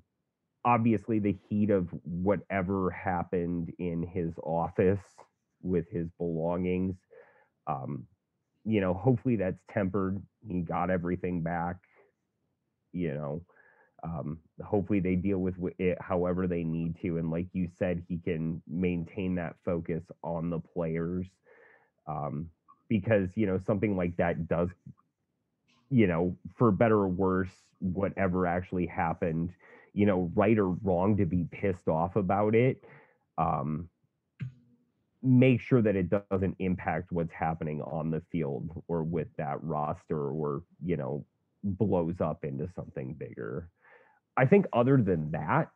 obviously, 0.65 1.19
the 1.19 1.37
heat 1.49 1.71
of 1.71 1.89
whatever 2.03 2.91
happened 2.91 3.73
in 3.79 4.03
his 4.03 4.33
office 4.43 5.01
with 5.61 5.89
his 5.89 6.09
belongings 6.17 6.97
um, 7.67 8.07
you 8.65 8.81
know, 8.81 8.93
hopefully 8.93 9.37
that's 9.37 9.63
tempered. 9.71 10.21
He 10.47 10.61
got 10.61 10.89
everything 10.89 11.41
back. 11.41 11.77
You 12.93 13.13
know, 13.15 13.41
um, 14.03 14.39
hopefully 14.63 14.99
they 14.99 15.15
deal 15.15 15.39
with 15.39 15.55
it 15.79 15.97
however 16.01 16.47
they 16.47 16.63
need 16.63 16.99
to. 17.01 17.17
And 17.17 17.31
like 17.31 17.47
you 17.53 17.69
said, 17.79 18.03
he 18.07 18.19
can 18.19 18.61
maintain 18.67 19.35
that 19.35 19.55
focus 19.65 20.03
on 20.23 20.49
the 20.49 20.59
players 20.59 21.27
um, 22.07 22.49
because, 22.89 23.29
you 23.35 23.47
know, 23.47 23.59
something 23.65 23.97
like 23.97 24.17
that 24.17 24.47
does, 24.47 24.69
you 25.93 26.07
know, 26.07 26.35
for 26.55 26.71
better 26.71 26.95
or 26.97 27.07
worse, 27.07 27.51
whatever 27.79 28.47
actually 28.47 28.87
happened, 28.87 29.51
you 29.93 30.05
know, 30.07 30.31
right 30.35 30.57
or 30.57 30.69
wrong 30.69 31.17
to 31.17 31.25
be 31.25 31.45
pissed 31.51 31.87
off 31.87 32.15
about 32.15 32.55
it. 32.55 32.83
Um, 33.37 33.89
make 35.21 35.61
sure 35.61 35.81
that 35.81 35.95
it 35.95 36.09
doesn't 36.09 36.55
impact 36.59 37.11
what's 37.11 37.31
happening 37.31 37.81
on 37.83 38.11
the 38.11 38.21
field 38.31 38.83
or 38.87 39.03
with 39.03 39.27
that 39.37 39.63
roster 39.63 40.29
or 40.29 40.63
you 40.83 40.97
know 40.97 41.25
blows 41.63 42.19
up 42.19 42.43
into 42.43 42.67
something 42.75 43.13
bigger 43.13 43.69
i 44.35 44.45
think 44.45 44.65
other 44.73 44.97
than 44.97 45.31
that 45.31 45.69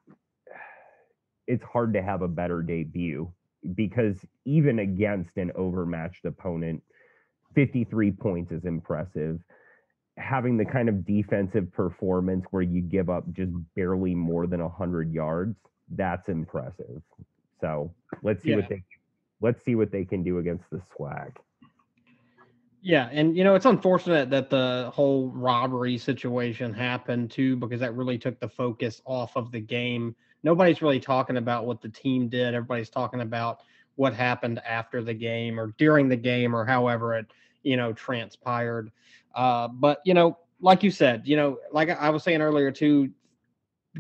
it's 1.48 1.64
hard 1.64 1.94
to 1.94 2.02
have 2.02 2.22
a 2.22 2.28
better 2.28 2.62
debut 2.62 3.32
because 3.74 4.18
even 4.44 4.80
against 4.80 5.38
an 5.38 5.50
overmatched 5.56 6.26
opponent 6.26 6.84
53 7.56 8.12
points 8.12 8.52
is 8.52 8.66
impressive 8.66 9.40
having 10.18 10.58
the 10.58 10.66
kind 10.66 10.90
of 10.90 11.06
defensive 11.06 11.72
performance 11.72 12.46
where 12.52 12.64
you 12.64 12.82
give 12.82 13.10
up 13.10 13.32
just 13.34 13.52
barely 13.76 14.16
more 14.16 14.48
than 14.48 14.62
100 14.62 15.14
yards 15.14 15.56
that's 15.96 16.28
impressive 16.28 17.02
so 17.62 17.94
let's 18.24 18.44
see 18.44 18.50
yeah. 18.50 18.58
what 18.58 18.70
they 18.70 18.84
let's 19.42 19.64
see 19.64 19.76
what 19.76 19.92
they 19.92 20.04
can 20.04 20.24
do 20.24 20.40
against 20.40 20.64
the 20.72 20.82
SWAC 20.98 21.32
Yeah, 22.82 23.10
and 23.12 23.36
you 23.36 23.44
know 23.44 23.56
it's 23.56 23.66
unfortunate 23.66 24.30
that 24.30 24.50
the 24.50 24.92
whole 24.94 25.30
robbery 25.30 25.98
situation 25.98 26.74
happened 26.74 27.32
too, 27.32 27.56
because 27.56 27.80
that 27.80 27.96
really 27.96 28.18
took 28.18 28.40
the 28.40 28.50
focus 28.50 29.02
off 29.06 29.36
of 29.36 29.52
the 29.52 29.60
game. 29.60 30.16
Nobody's 30.44 30.82
really 30.82 31.00
talking 31.00 31.38
about 31.38 31.66
what 31.66 31.82
the 31.82 31.90
team 31.90 32.30
did. 32.30 32.54
Everybody's 32.54 32.90
talking 32.90 33.22
about 33.22 33.62
what 33.96 34.14
happened 34.14 34.62
after 34.66 35.04
the 35.04 35.14
game 35.14 35.60
or 35.60 35.74
during 35.78 36.08
the 36.08 36.16
game 36.16 36.56
or 36.56 36.64
however 36.64 37.16
it 37.16 37.26
you 37.68 37.78
know 37.78 37.94
transpired. 37.94 38.92
Uh, 39.36 39.68
but 39.68 40.00
you 40.06 40.14
know, 40.14 40.38
like 40.62 40.82
you 40.84 40.92
said, 40.92 41.24
you 41.26 41.36
know, 41.36 41.60
like 41.72 41.90
I 41.90 42.10
was 42.10 42.24
saying 42.24 42.42
earlier 42.42 42.72
too, 42.72 43.12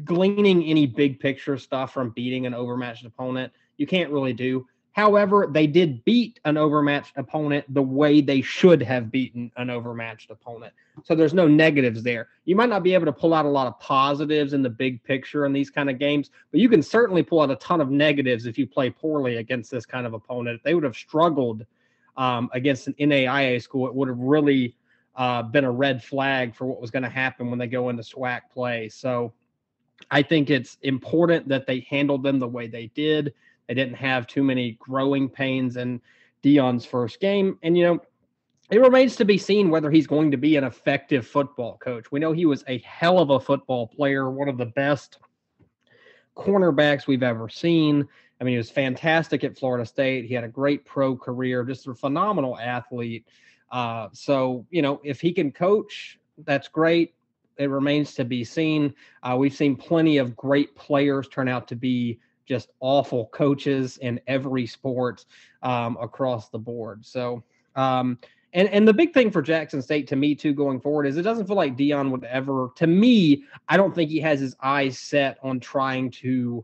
gleaning 0.04 0.64
any 0.64 0.88
big 0.88 1.20
picture 1.20 1.58
stuff 1.58 1.94
from 1.94 2.12
beating 2.12 2.46
an 2.46 2.54
overmatched 2.54 3.06
opponent, 3.06 3.52
you 3.78 3.86
can't 3.86 4.12
really 4.12 4.34
do 4.34 4.66
However, 4.98 5.48
they 5.48 5.68
did 5.68 6.04
beat 6.06 6.40
an 6.44 6.58
overmatched 6.58 7.16
opponent 7.18 7.72
the 7.72 7.84
way 7.84 8.20
they 8.20 8.42
should 8.42 8.82
have 8.82 9.12
beaten 9.12 9.52
an 9.56 9.70
overmatched 9.70 10.32
opponent. 10.32 10.74
So 11.04 11.14
there's 11.14 11.36
no 11.36 11.48
negatives 11.48 12.02
there. 12.02 12.30
You 12.46 12.56
might 12.56 12.70
not 12.70 12.82
be 12.82 12.96
able 12.96 13.06
to 13.06 13.14
pull 13.14 13.36
out 13.36 13.46
a 13.46 13.50
lot 13.50 13.68
of 13.68 13.80
positives 13.80 14.54
in 14.54 14.64
the 14.64 14.72
big 14.72 15.04
picture 15.04 15.46
in 15.46 15.54
these 15.54 15.70
kind 15.70 15.92
of 15.92 16.00
games, 16.00 16.32
but 16.50 16.60
you 16.60 16.68
can 16.68 16.82
certainly 16.82 17.22
pull 17.22 17.42
out 17.42 17.52
a 17.52 17.58
ton 17.58 17.80
of 17.80 17.92
negatives 17.92 18.48
if 18.48 18.58
you 18.58 18.66
play 18.66 18.90
poorly 18.90 19.36
against 19.36 19.70
this 19.70 19.86
kind 19.86 20.08
of 20.08 20.16
opponent. 20.16 20.62
They 20.64 20.74
would 20.74 20.84
have 20.84 20.96
struggled 20.96 21.64
um, 22.18 22.50
against 22.54 22.88
an 22.88 22.96
NAIA 23.00 23.62
school, 23.62 23.88
it 23.88 23.96
would 23.96 24.10
have 24.10 24.20
really 24.20 24.76
uh, 25.16 25.44
been 25.44 25.64
a 25.64 25.72
red 25.72 26.04
flag 26.04 26.56
for 26.56 26.66
what 26.66 26.82
was 26.82 26.92
going 26.92 27.04
to 27.04 27.10
happen 27.10 27.50
when 27.50 27.60
they 27.60 27.68
go 27.68 27.90
into 27.90 28.04
SWAC 28.04 28.42
play. 28.52 28.90
So 28.90 29.34
I 30.12 30.22
think 30.22 30.50
it's 30.50 30.78
important 30.82 31.48
that 31.48 31.66
they 31.66 31.86
handled 31.90 32.24
them 32.24 32.40
the 32.40 32.48
way 32.48 32.68
they 32.68 32.88
did. 32.88 33.34
They 33.68 33.74
didn't 33.74 33.96
have 33.96 34.28
too 34.28 34.44
many 34.44 34.74
growing 34.80 35.30
pains 35.30 35.78
in 35.78 36.02
Deion's 36.44 36.86
first 36.86 37.20
game. 37.20 37.58
And, 37.64 37.78
you 37.78 37.84
know, 37.84 38.00
it 38.70 38.80
remains 38.80 39.16
to 39.16 39.26
be 39.26 39.38
seen 39.38 39.70
whether 39.70 39.90
he's 39.90 40.08
going 40.08 40.32
to 40.32 40.38
be 40.38 40.56
an 40.56 40.64
effective 40.64 41.26
football 41.26 41.78
coach. 41.78 42.12
We 42.12 42.20
know 42.20 42.32
he 42.32 42.46
was 42.46 42.64
a 42.68 42.80
hell 42.80 43.20
of 43.20 43.30
a 43.30 43.40
football 43.40 43.88
player, 43.88 44.30
one 44.30 44.50
of 44.50 44.58
the 44.58 44.66
best 44.66 45.20
cornerbacks 46.36 47.08
we've 47.08 47.24
ever 47.24 47.50
seen. 47.50 48.08
I 48.40 48.44
mean, 48.44 48.54
he 48.54 48.58
was 48.58 48.70
fantastic 48.70 49.44
at 49.44 49.58
Florida 49.58 49.86
State. 49.86 50.26
He 50.26 50.34
had 50.34 50.44
a 50.44 50.50
great 50.50 50.86
pro 50.86 51.16
career, 51.16 51.64
just 51.64 51.88
a 51.88 51.96
phenomenal 51.96 52.58
athlete. 52.58 53.26
Uh, 53.72 54.10
so, 54.14 54.66
you 54.70 54.82
know, 54.82 55.02
if 55.04 55.20
he 55.20 55.34
can 55.34 55.52
coach, 55.52 56.20
that's 56.46 56.68
great. 56.68 57.16
It 57.58 57.70
remains 57.70 58.14
to 58.16 58.26
be 58.26 58.44
seen. 58.44 58.94
Uh, 59.24 59.36
we've 59.38 59.56
seen 59.56 59.76
plenty 59.76 60.20
of 60.20 60.36
great 60.36 60.76
players 60.76 61.28
turn 61.28 61.48
out 61.48 61.68
to 61.70 61.76
be 61.76 62.20
just 62.46 62.70
awful 62.80 63.28
coaches 63.28 63.98
in 63.98 64.20
every 64.28 64.66
sport 64.68 65.26
um, 65.64 65.98
across 66.00 66.50
the 66.50 66.60
board. 66.60 67.06
So, 67.06 67.44
um, 67.76 68.20
and 68.54 68.70
and 68.70 68.88
the 68.88 68.94
big 68.94 69.14
thing 69.14 69.30
for 69.30 69.42
Jackson 69.42 69.82
State 69.82 70.08
to 70.08 70.16
me 70.16 70.34
too 70.34 70.54
going 70.54 70.80
forward 70.80 71.06
is 71.06 71.18
it 71.18 71.24
doesn't 71.24 71.48
feel 71.48 71.58
like 71.58 71.76
Deion 71.76 72.12
would 72.12 72.24
ever. 72.24 72.70
To 72.78 72.88
me, 72.88 73.44
I 73.68 73.76
don't 73.76 73.94
think 73.94 74.10
he 74.10 74.20
has 74.22 74.40
his 74.40 74.56
eyes 74.62 74.98
set 74.98 75.38
on 75.44 75.60
trying 75.60 76.12
to 76.12 76.64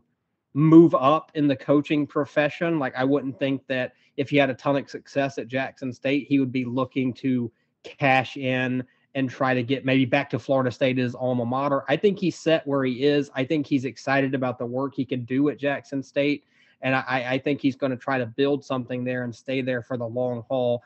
move 0.54 0.94
up 0.94 1.32
in 1.34 1.48
the 1.48 1.56
coaching 1.56 2.06
profession. 2.06 2.78
Like 2.78 2.94
I 2.96 3.04
wouldn't 3.04 3.38
think 3.38 3.66
that 3.66 3.92
if 4.16 4.30
he 4.30 4.36
had 4.36 4.50
a 4.50 4.54
ton 4.54 4.76
of 4.76 4.88
success 4.88 5.38
at 5.38 5.48
Jackson 5.48 5.92
State, 5.92 6.26
he 6.28 6.38
would 6.38 6.52
be 6.52 6.64
looking 6.64 7.12
to 7.14 7.50
cash 7.82 8.36
in 8.36 8.84
and 9.16 9.30
try 9.30 9.54
to 9.54 9.62
get 9.62 9.84
maybe 9.84 10.04
back 10.04 10.30
to 10.30 10.38
Florida 10.38 10.70
State 10.70 10.98
as 10.98 11.14
alma 11.14 11.44
mater. 11.44 11.84
I 11.88 11.96
think 11.96 12.18
he's 12.18 12.36
set 12.36 12.66
where 12.66 12.84
he 12.84 13.04
is. 13.04 13.30
I 13.34 13.44
think 13.44 13.66
he's 13.66 13.84
excited 13.84 14.34
about 14.34 14.58
the 14.58 14.66
work 14.66 14.94
he 14.94 15.04
can 15.04 15.24
do 15.24 15.48
at 15.50 15.58
Jackson 15.58 16.02
State. 16.02 16.44
And 16.82 16.94
I, 16.94 17.24
I 17.30 17.38
think 17.38 17.60
he's 17.60 17.76
going 17.76 17.92
to 17.92 17.96
try 17.96 18.18
to 18.18 18.26
build 18.26 18.64
something 18.64 19.04
there 19.04 19.24
and 19.24 19.34
stay 19.34 19.62
there 19.62 19.82
for 19.82 19.96
the 19.96 20.06
long 20.06 20.44
haul 20.48 20.82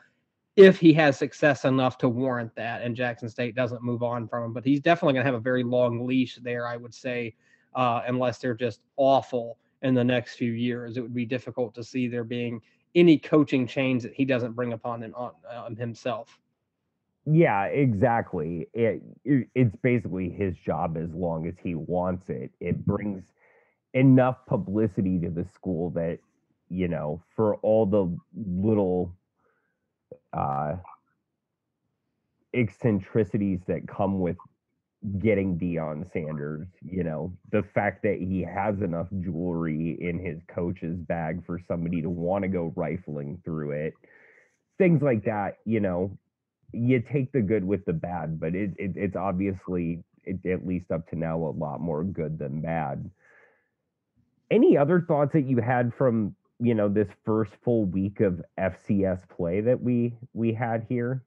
if 0.55 0.79
he 0.79 0.93
has 0.93 1.17
success 1.17 1.65
enough 1.65 1.97
to 1.99 2.09
warrant 2.09 2.53
that 2.55 2.81
and 2.81 2.95
Jackson 2.95 3.29
State 3.29 3.55
doesn't 3.55 3.83
move 3.83 4.03
on 4.03 4.27
from 4.27 4.45
him. 4.45 4.53
But 4.53 4.65
he's 4.65 4.81
definitely 4.81 5.13
going 5.13 5.25
to 5.25 5.31
have 5.31 5.39
a 5.39 5.43
very 5.43 5.63
long 5.63 6.05
leash 6.05 6.35
there, 6.35 6.67
I 6.67 6.77
would 6.77 6.93
say, 6.93 7.35
uh, 7.75 8.01
unless 8.07 8.39
they're 8.39 8.53
just 8.53 8.81
awful 8.97 9.57
in 9.81 9.93
the 9.93 10.03
next 10.03 10.35
few 10.35 10.51
years. 10.51 10.97
It 10.97 11.01
would 11.01 11.13
be 11.13 11.25
difficult 11.25 11.73
to 11.75 11.83
see 11.83 12.07
there 12.07 12.23
being 12.23 12.61
any 12.95 13.17
coaching 13.17 13.67
change 13.67 14.03
that 14.03 14.13
he 14.13 14.25
doesn't 14.25 14.53
bring 14.53 14.73
upon 14.73 15.03
him, 15.03 15.13
on, 15.15 15.31
um, 15.53 15.75
himself. 15.75 16.39
Yeah, 17.25 17.65
exactly. 17.65 18.67
It, 18.73 19.03
it, 19.23 19.47
it's 19.53 19.75
basically 19.83 20.29
his 20.29 20.57
job 20.57 20.97
as 20.97 21.13
long 21.13 21.47
as 21.47 21.53
he 21.61 21.75
wants 21.75 22.29
it. 22.29 22.51
It 22.59 22.85
brings 22.85 23.23
enough 23.93 24.37
publicity 24.47 25.19
to 25.19 25.29
the 25.29 25.45
school 25.53 25.89
that 25.91 26.19
you 26.69 26.87
know 26.87 27.21
for 27.35 27.55
all 27.57 27.85
the 27.85 28.15
little 28.35 29.11
uh 30.33 30.75
eccentricities 32.53 33.59
that 33.67 33.87
come 33.87 34.19
with 34.19 34.37
getting 35.19 35.57
Deion 35.57 36.11
Sanders. 36.11 36.67
You 36.83 37.03
know, 37.03 37.33
the 37.51 37.63
fact 37.73 38.03
that 38.03 38.17
he 38.19 38.41
has 38.41 38.81
enough 38.81 39.07
jewelry 39.21 39.97
in 39.99 40.19
his 40.19 40.39
coach's 40.53 40.97
bag 40.97 41.45
for 41.45 41.59
somebody 41.67 42.01
to 42.01 42.09
want 42.09 42.43
to 42.43 42.47
go 42.47 42.73
rifling 42.75 43.41
through 43.45 43.71
it. 43.71 43.93
Things 44.77 45.01
like 45.01 45.25
that, 45.25 45.57
you 45.65 45.79
know, 45.79 46.17
you 46.71 47.01
take 47.01 47.31
the 47.31 47.41
good 47.41 47.65
with 47.65 47.85
the 47.85 47.93
bad, 47.93 48.39
but 48.39 48.55
it, 48.55 48.71
it 48.77 48.91
it's 48.95 49.15
obviously 49.15 50.03
it, 50.23 50.45
at 50.45 50.65
least 50.65 50.91
up 50.91 51.09
to 51.09 51.15
now 51.15 51.37
a 51.37 51.51
lot 51.51 51.81
more 51.81 52.03
good 52.03 52.37
than 52.37 52.61
bad. 52.61 53.09
Any 54.51 54.77
other 54.77 55.01
thoughts 55.01 55.33
that 55.33 55.45
you 55.45 55.57
had 55.57 55.93
from 55.97 56.35
you 56.59 56.75
know 56.75 56.89
this 56.89 57.07
first 57.25 57.51
full 57.63 57.85
week 57.85 58.19
of 58.19 58.41
FCS 58.59 59.27
play 59.29 59.61
that 59.61 59.81
we 59.81 60.13
we 60.33 60.53
had 60.53 60.85
here? 60.87 61.23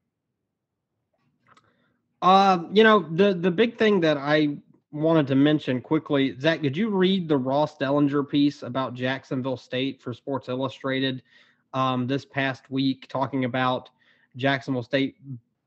Uh, 2.23 2.63
you 2.71 2.83
know, 2.83 3.05
the 3.11 3.33
the 3.33 3.51
big 3.51 3.77
thing 3.77 3.99
that 3.99 4.15
I 4.15 4.55
wanted 4.93 5.27
to 5.27 5.35
mention 5.35 5.81
quickly, 5.81 6.39
Zach, 6.39 6.61
did 6.61 6.77
you 6.77 6.89
read 6.89 7.27
the 7.27 7.35
Ross 7.35 7.77
Dellenger 7.77 8.27
piece 8.27 8.63
about 8.63 8.93
Jacksonville 8.93 9.57
State 9.57 10.01
for 10.01 10.13
Sports 10.13 10.47
Illustrated 10.47 11.21
um, 11.73 12.07
this 12.07 12.23
past 12.23 12.71
week, 12.71 13.07
talking 13.09 13.43
about 13.43 13.89
Jacksonville 14.37 14.83
State 14.83 15.17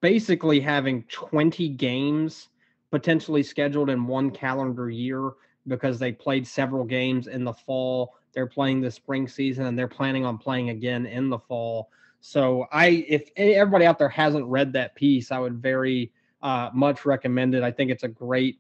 basically 0.01 0.59
having 0.59 1.03
20 1.11 1.69
games 1.71 2.49
potentially 2.91 3.43
scheduled 3.43 3.91
in 3.91 4.07
one 4.07 4.31
calendar 4.31 4.89
year 4.89 5.33
because 5.67 5.99
they 5.99 6.13
played 6.13 6.47
several 6.47 6.85
games 6.85 7.27
in 7.27 7.45
the 7.45 7.53
fall. 7.53 8.15
They're 8.33 8.47
playing 8.47 8.81
the 8.81 8.91
spring 8.91 9.29
season 9.29 9.67
and 9.67 9.79
they're 9.79 9.89
planning 9.89 10.25
on 10.25 10.39
playing 10.39 10.71
again 10.71 11.05
in 11.05 11.29
the 11.29 11.39
fall. 11.39 11.91
So 12.23 12.67
I 12.73 13.05
if 13.09 13.29
everybody 13.37 13.85
out 13.85 13.99
there 13.99 14.09
hasn't 14.09 14.47
read 14.47 14.73
that 14.73 14.95
piece, 14.95 15.31
I 15.31 15.39
would 15.39 15.61
very 15.61 16.13
uh, 16.43 16.71
much 16.73 17.05
recommended. 17.05 17.63
I 17.63 17.71
think 17.71 17.91
it's 17.91 18.05
a 18.05 18.09
great 18.09 18.59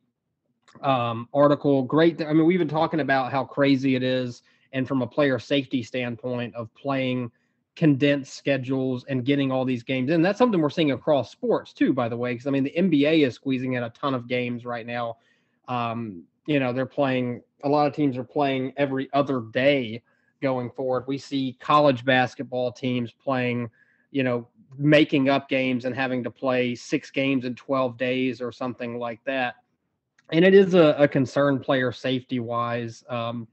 um, 0.83 1.29
article. 1.33 1.83
Great. 1.83 2.21
I 2.23 2.33
mean, 2.33 2.47
we've 2.47 2.59
been 2.59 2.69
talking 2.69 3.01
about 3.01 3.33
how 3.33 3.45
crazy 3.45 3.95
it 3.95 4.03
is, 4.03 4.43
and 4.73 4.87
from 4.87 5.03
a 5.03 5.07
player 5.07 5.39
safety 5.39 5.83
standpoint 5.83 6.55
of 6.55 6.73
playing 6.75 7.31
condensed 7.77 8.35
schedules 8.35 9.05
and 9.09 9.25
getting 9.25 9.53
all 9.53 9.65
these 9.65 9.83
games 9.83 10.11
and 10.11 10.25
that's 10.25 10.39
something 10.39 10.63
we're 10.63 10.71
seeing 10.71 10.93
across 10.93 11.31
sports 11.31 11.75
too 11.75 11.93
by 11.93 12.09
the 12.09 12.17
way 12.17 12.33
because 12.33 12.47
i 12.47 12.51
mean 12.51 12.65
the 12.65 12.73
nba 12.79 13.27
is 13.27 13.35
squeezing 13.35 13.75
in 13.75 13.83
a 13.83 13.91
ton 13.91 14.15
of 14.15 14.27
games 14.27 14.65
right 14.65 14.87
now 14.87 15.19
um, 15.69 16.23
you 16.47 16.59
know 16.59 16.73
they're 16.73 16.87
playing 16.87 17.43
a 17.65 17.69
lot 17.69 17.87
of 17.87 17.95
teams 17.95 18.17
are 18.17 18.25
playing 18.25 18.73
every 18.79 19.11
other 19.13 19.43
day 19.53 20.03
going 20.41 20.71
forward 20.71 21.05
we 21.07 21.19
see 21.19 21.55
college 21.61 22.03
basketball 22.03 22.73
teams 22.73 23.13
playing 23.13 23.69
you 24.11 24.23
know 24.23 24.49
making 24.79 25.29
up 25.29 25.49
games 25.49 25.85
and 25.85 25.95
having 25.95 26.25
to 26.25 26.31
play 26.31 26.75
six 26.75 27.11
games 27.11 27.45
in 27.45 27.55
12 27.55 27.97
days 27.97 28.41
or 28.41 28.53
something 28.53 28.99
like 28.99 29.23
that. 29.25 29.57
And 30.33 30.45
it 30.45 30.55
is 30.55 30.75
a, 30.75 30.97
a 30.99 31.09
concern 31.09 31.61
player 31.61 31.93
safety 31.93 32.41
wise. 32.41 33.05
Um, 33.09 33.47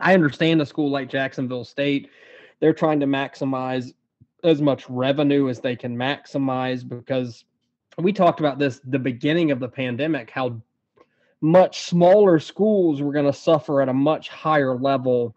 I 0.00 0.14
understand 0.14 0.60
a 0.60 0.66
school 0.66 0.90
like 0.90 1.10
Jacksonville 1.10 1.64
State, 1.64 2.10
they're 2.60 2.72
trying 2.72 3.00
to 3.00 3.06
maximize 3.06 3.92
as 4.44 4.60
much 4.60 4.88
revenue 4.88 5.48
as 5.48 5.60
they 5.60 5.76
can 5.76 5.96
maximize 5.96 6.86
because 6.86 7.44
we 7.98 8.12
talked 8.12 8.40
about 8.40 8.58
this 8.58 8.80
the 8.84 8.98
beginning 8.98 9.50
of 9.50 9.60
the 9.60 9.68
pandemic 9.68 10.30
how 10.30 10.60
much 11.40 11.82
smaller 11.82 12.38
schools 12.38 13.02
were 13.02 13.12
going 13.12 13.26
to 13.26 13.32
suffer 13.32 13.82
at 13.82 13.88
a 13.88 13.92
much 13.92 14.28
higher 14.28 14.74
level 14.74 15.34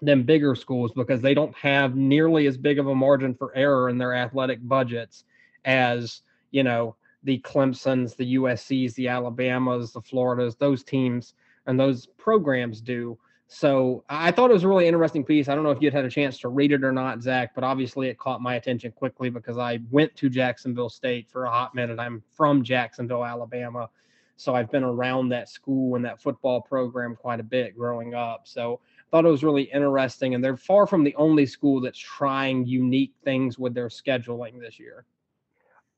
than 0.00 0.22
bigger 0.22 0.54
schools 0.54 0.92
because 0.92 1.20
they 1.20 1.34
don't 1.34 1.54
have 1.56 1.96
nearly 1.96 2.46
as 2.46 2.56
big 2.56 2.78
of 2.78 2.86
a 2.86 2.94
margin 2.94 3.34
for 3.34 3.54
error 3.56 3.88
in 3.88 3.98
their 3.98 4.14
athletic 4.14 4.60
budgets 4.62 5.24
as 5.64 6.22
you 6.50 6.62
know 6.62 6.94
the 7.24 7.38
Clemson's, 7.40 8.14
the 8.14 8.36
USC's, 8.36 8.94
the 8.94 9.08
Alabamas, 9.08 9.92
the 9.92 10.00
Floridas, 10.00 10.54
those 10.56 10.84
teams 10.84 11.34
and 11.66 11.78
those 11.78 12.06
programs 12.06 12.80
do. 12.80 13.18
So 13.48 14.04
I 14.08 14.30
thought 14.30 14.50
it 14.50 14.54
was 14.54 14.64
a 14.64 14.68
really 14.68 14.86
interesting 14.86 15.24
piece. 15.24 15.48
I 15.48 15.54
don't 15.54 15.64
know 15.64 15.70
if 15.70 15.80
you'd 15.80 15.94
had 15.94 16.04
a 16.04 16.10
chance 16.10 16.38
to 16.40 16.48
read 16.48 16.70
it 16.70 16.84
or 16.84 16.92
not, 16.92 17.22
Zach, 17.22 17.54
but 17.54 17.64
obviously 17.64 18.08
it 18.08 18.18
caught 18.18 18.42
my 18.42 18.54
attention 18.56 18.92
quickly 18.92 19.30
because 19.30 19.58
I 19.58 19.80
went 19.90 20.14
to 20.16 20.28
Jacksonville 20.28 20.90
State 20.90 21.28
for 21.30 21.46
a 21.46 21.50
hot 21.50 21.74
minute. 21.74 21.98
I'm 21.98 22.22
from 22.34 22.62
Jacksonville, 22.62 23.24
Alabama. 23.24 23.88
So 24.36 24.54
I've 24.54 24.70
been 24.70 24.84
around 24.84 25.30
that 25.30 25.48
school 25.48 25.96
and 25.96 26.04
that 26.04 26.22
football 26.22 26.60
program 26.60 27.16
quite 27.16 27.40
a 27.40 27.44
bit 27.44 27.76
growing 27.76 28.14
up. 28.14 28.42
So 28.44 28.80
thought 29.10 29.24
it 29.24 29.30
was 29.30 29.44
really 29.44 29.64
interesting. 29.64 30.34
And 30.34 30.42
they're 30.42 30.56
far 30.56 30.86
from 30.86 31.04
the 31.04 31.14
only 31.16 31.46
school 31.46 31.80
that's 31.80 31.98
trying 31.98 32.66
unique 32.66 33.14
things 33.24 33.58
with 33.58 33.74
their 33.74 33.88
scheduling 33.88 34.60
this 34.60 34.78
year. 34.78 35.04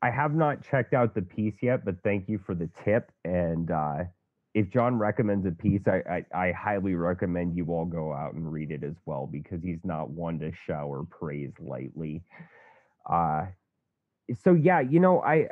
I 0.03 0.11
have 0.11 0.35
not 0.35 0.63
checked 0.63 0.95
out 0.95 1.15
the 1.15 1.23
piece 1.23 1.57
yet, 1.61 1.85
but 1.85 1.97
thank 2.03 2.29
you 2.29 2.39
for 2.39 2.55
the 2.55 2.71
tip. 2.85 3.13
And 3.25 3.71
uh, 3.71 4.05
if 4.55 4.71
John 4.71 4.97
recommends 4.97 5.47
a 5.47 5.51
piece, 5.51 5.83
I, 5.87 6.25
I, 6.35 6.47
I, 6.49 6.53
highly 6.53 6.95
recommend 6.95 7.57
you 7.57 7.67
all 7.67 7.85
go 7.85 8.13
out 8.13 8.33
and 8.33 8.51
read 8.51 8.71
it 8.71 8.83
as 8.83 8.95
well 9.05 9.29
because 9.31 9.63
he's 9.63 9.85
not 9.85 10.09
one 10.11 10.39
to 10.41 10.53
shower 10.67 11.05
praise 11.05 11.53
lightly. 11.61 12.23
Uh, 13.09 13.47
so 14.43 14.55
yeah, 14.55 14.81
you 14.81 15.01
know, 15.01 15.23
I 15.23 15.49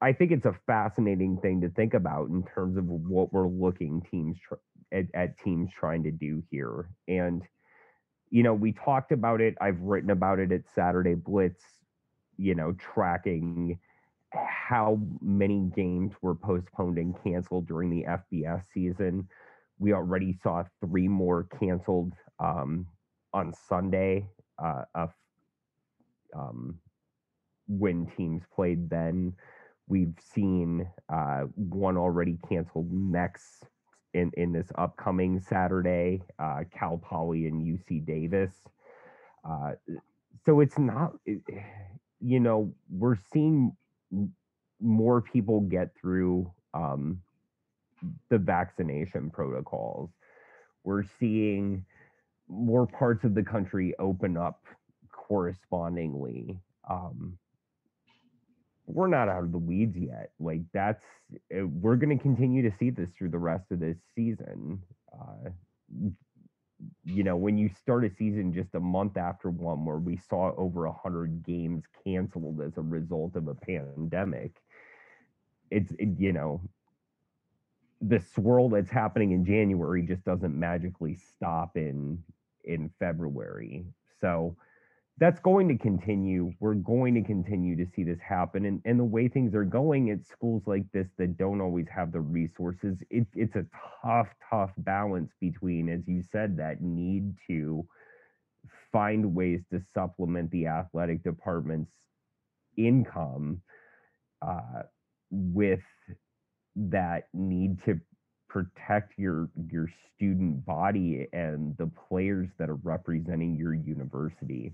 I 0.00 0.12
think 0.12 0.30
it's 0.30 0.46
a 0.46 0.54
fascinating 0.66 1.38
thing 1.38 1.60
to 1.62 1.68
think 1.70 1.94
about 1.94 2.28
in 2.28 2.44
terms 2.54 2.76
of 2.76 2.84
what 2.86 3.32
we're 3.32 3.48
looking 3.48 4.02
teams 4.10 4.36
tr- 4.46 4.54
at, 4.92 5.06
at 5.14 5.38
teams 5.38 5.70
trying 5.78 6.02
to 6.04 6.10
do 6.10 6.42
here. 6.50 6.88
And, 7.08 7.42
you 8.30 8.42
know, 8.42 8.54
we 8.54 8.72
talked 8.72 9.12
about 9.12 9.40
it. 9.40 9.56
I've 9.60 9.80
written 9.80 10.10
about 10.10 10.38
it 10.38 10.52
at 10.52 10.62
Saturday 10.74 11.14
Blitz, 11.14 11.64
you 12.36 12.54
know, 12.54 12.72
tracking 12.94 13.78
how 14.32 15.00
many 15.20 15.70
games 15.74 16.12
were 16.22 16.34
postponed 16.34 16.98
and 16.98 17.14
canceled 17.22 17.66
during 17.66 17.90
the 17.90 18.06
FBS 18.08 18.62
season. 18.72 19.28
We 19.78 19.92
already 19.92 20.38
saw 20.42 20.64
three 20.80 21.08
more 21.08 21.48
canceled 21.58 22.12
um, 22.38 22.86
on 23.32 23.52
Sunday 23.68 24.28
uh, 24.62 24.84
um, 26.36 26.78
when 27.66 28.06
teams 28.16 28.42
played 28.54 28.90
then. 28.90 29.34
We've 29.88 30.14
seen 30.32 30.88
uh, 31.12 31.44
one 31.54 31.96
already 31.96 32.38
canceled 32.48 32.92
next 32.92 33.64
in 34.14 34.30
in 34.36 34.52
this 34.52 34.70
upcoming 34.76 35.40
Saturday, 35.40 36.22
uh, 36.38 36.64
Cal 36.70 36.98
Poly 36.98 37.46
and 37.46 37.62
UC 37.62 38.04
Davis. 38.04 38.52
Uh, 39.44 39.72
so 40.44 40.60
it's 40.60 40.78
not, 40.78 41.12
you 42.20 42.40
know, 42.40 42.72
we're 42.90 43.18
seeing 43.32 43.76
more 44.80 45.20
people 45.20 45.60
get 45.60 45.90
through 46.00 46.50
um, 46.74 47.20
the 48.28 48.38
vaccination 48.38 49.30
protocols. 49.30 50.10
We're 50.84 51.04
seeing 51.18 51.84
more 52.48 52.86
parts 52.86 53.24
of 53.24 53.34
the 53.34 53.42
country 53.42 53.94
open 53.98 54.36
up 54.36 54.64
correspondingly. 55.12 56.58
Um, 56.88 57.38
we're 58.92 59.08
not 59.08 59.28
out 59.28 59.44
of 59.44 59.52
the 59.52 59.58
weeds 59.58 59.96
yet. 59.96 60.30
Like 60.38 60.62
that's 60.72 61.04
eh, 61.52 61.62
we're 61.62 61.96
going 61.96 62.16
to 62.16 62.22
continue 62.22 62.62
to 62.68 62.76
see 62.76 62.90
this 62.90 63.10
through 63.16 63.30
the 63.30 63.38
rest 63.38 63.70
of 63.70 63.80
this 63.80 63.98
season. 64.14 64.82
Uh, 65.12 65.50
you 67.04 67.24
know, 67.24 67.36
when 67.36 67.58
you 67.58 67.68
start 67.68 68.04
a 68.04 68.10
season 68.10 68.52
just 68.52 68.74
a 68.74 68.80
month 68.80 69.16
after 69.16 69.50
one 69.50 69.84
where 69.84 69.98
we 69.98 70.16
saw 70.16 70.54
over 70.56 70.86
a 70.86 70.92
hundred 70.92 71.44
games 71.44 71.84
canceled 72.04 72.60
as 72.60 72.76
a 72.78 72.82
result 72.82 73.36
of 73.36 73.48
a 73.48 73.54
pandemic, 73.54 74.52
it's 75.70 75.92
it, 75.98 76.08
you 76.18 76.32
know 76.32 76.60
the 78.02 78.20
swirl 78.34 78.68
that's 78.70 78.90
happening 78.90 79.32
in 79.32 79.44
January 79.44 80.02
just 80.02 80.24
doesn't 80.24 80.58
magically 80.58 81.14
stop 81.14 81.76
in 81.76 82.22
in 82.64 82.90
February. 82.98 83.84
So 84.20 84.56
that's 85.20 85.38
going 85.38 85.68
to 85.68 85.76
continue. 85.76 86.50
We're 86.60 86.74
going 86.74 87.14
to 87.14 87.22
continue 87.22 87.76
to 87.76 87.86
see 87.94 88.04
this 88.04 88.18
happen. 88.26 88.64
And, 88.64 88.80
and 88.86 88.98
the 88.98 89.04
way 89.04 89.28
things 89.28 89.54
are 89.54 89.66
going 89.66 90.10
at 90.10 90.24
schools 90.24 90.62
like 90.66 90.90
this 90.92 91.08
that 91.18 91.36
don't 91.36 91.60
always 91.60 91.86
have 91.94 92.10
the 92.10 92.22
resources, 92.22 92.96
it, 93.10 93.26
it's 93.34 93.54
a 93.54 93.66
tough, 94.02 94.28
tough 94.48 94.70
balance 94.78 95.30
between, 95.38 95.90
as 95.90 96.00
you 96.08 96.22
said, 96.32 96.56
that 96.56 96.80
need 96.80 97.34
to 97.48 97.86
find 98.90 99.34
ways 99.34 99.60
to 99.70 99.82
supplement 99.92 100.50
the 100.50 100.66
athletic 100.66 101.22
department's 101.22 101.92
income 102.78 103.60
uh, 104.40 104.82
with 105.30 105.80
that 106.76 107.28
need 107.34 107.76
to 107.84 108.00
protect 108.48 109.18
your 109.18 109.48
your 109.70 109.88
student 110.14 110.64
body 110.64 111.28
and 111.32 111.76
the 111.76 111.90
players 112.08 112.48
that 112.58 112.68
are 112.68 112.78
representing 112.82 113.54
your 113.56 113.74
university 113.74 114.72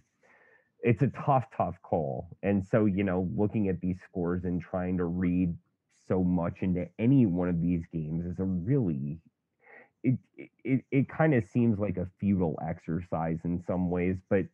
it's 0.82 1.02
a 1.02 1.08
tough, 1.08 1.44
tough 1.56 1.76
call. 1.82 2.28
And 2.42 2.64
so, 2.64 2.86
you 2.86 3.04
know, 3.04 3.28
looking 3.36 3.68
at 3.68 3.80
these 3.80 3.98
scores 4.08 4.44
and 4.44 4.60
trying 4.60 4.96
to 4.98 5.04
read 5.04 5.54
so 6.08 6.22
much 6.22 6.58
into 6.60 6.86
any 6.98 7.26
one 7.26 7.48
of 7.48 7.60
these 7.60 7.82
games 7.92 8.24
is 8.26 8.38
a 8.38 8.44
really 8.44 9.18
it 10.04 10.18
it, 10.64 10.84
it 10.90 11.08
kind 11.08 11.34
of 11.34 11.44
seems 11.44 11.78
like 11.78 11.96
a 11.96 12.08
futile 12.20 12.58
exercise 12.66 13.38
in 13.44 13.62
some 13.66 13.90
ways, 13.90 14.16
but 14.30 14.44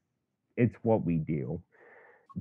it's 0.56 0.76
what 0.82 1.04
we 1.04 1.16
do. 1.18 1.60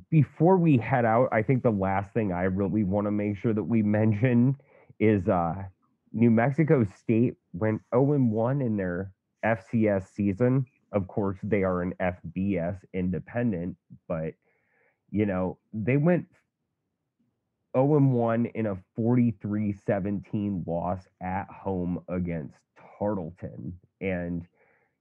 Before 0.10 0.58
we 0.58 0.78
head 0.78 1.04
out, 1.04 1.28
I 1.32 1.42
think 1.42 1.64
the 1.64 1.72
last 1.72 2.14
thing 2.14 2.32
I 2.32 2.44
really 2.44 2.84
want 2.84 3.08
to 3.08 3.12
make 3.12 3.38
sure 3.38 3.54
that 3.54 3.64
we 3.64 3.82
mention 4.00 4.56
is 5.00 5.28
uh, 5.28 5.56
New 6.14 6.32
Mexico 6.32 6.86
State 6.98 7.36
went 7.54 7.82
0 7.94 8.18
1 8.20 8.62
in 8.62 8.78
their 8.78 9.12
FCS 9.44 10.14
season. 10.14 10.66
Of 10.92 11.08
course, 11.08 11.38
they 11.44 11.64
are 11.64 11.82
an 11.82 11.94
FBS 12.02 12.78
independent, 12.94 13.78
but 14.08 14.34
you 15.12 15.26
know, 15.26 15.58
they 15.74 15.98
went 15.98 16.26
0 17.76 18.00
1 18.00 18.46
in 18.48 18.66
a 18.68 18.78
43 18.96 19.74
17 19.74 20.64
loss 20.68 21.08
at 21.22 21.48
home 21.50 22.02
against 22.10 22.58
Tarleton. 22.98 23.74
And, 24.00 24.46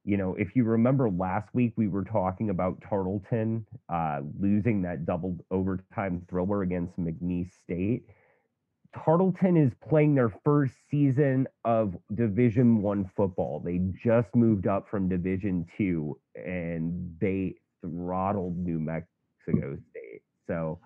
you 0.05 0.16
know, 0.16 0.34
if 0.34 0.55
you 0.55 0.64
remember 0.64 1.11
last 1.11 1.49
week, 1.55 1.72
we 1.76 1.88
were 1.88 2.05
talking 2.05 2.51
about 2.51 2.82
Tarleton 2.88 3.66
uh, 3.88 4.20
losing 4.38 4.82
that 4.82 5.05
double 5.05 5.36
overtime 5.51 6.24
thriller 6.28 6.62
against 6.62 6.99
McNeese 6.99 7.53
State. 7.62 8.05
Tarleton 8.95 9.57
is 9.57 9.72
playing 9.88 10.14
their 10.14 10.32
first 10.45 10.74
season 10.91 11.47
of 11.64 11.97
Division 12.14 12.82
One 12.82 13.11
football. 13.16 13.61
They 13.64 13.80
just 14.03 14.34
moved 14.34 14.66
up 14.66 14.88
from 14.88 15.09
Division 15.09 15.66
Two, 15.76 16.18
and 16.34 17.16
they 17.20 17.55
throttled 17.82 18.57
New 18.59 18.80
Mexico 18.80 19.78
State. 19.91 20.22
So, 20.47 20.80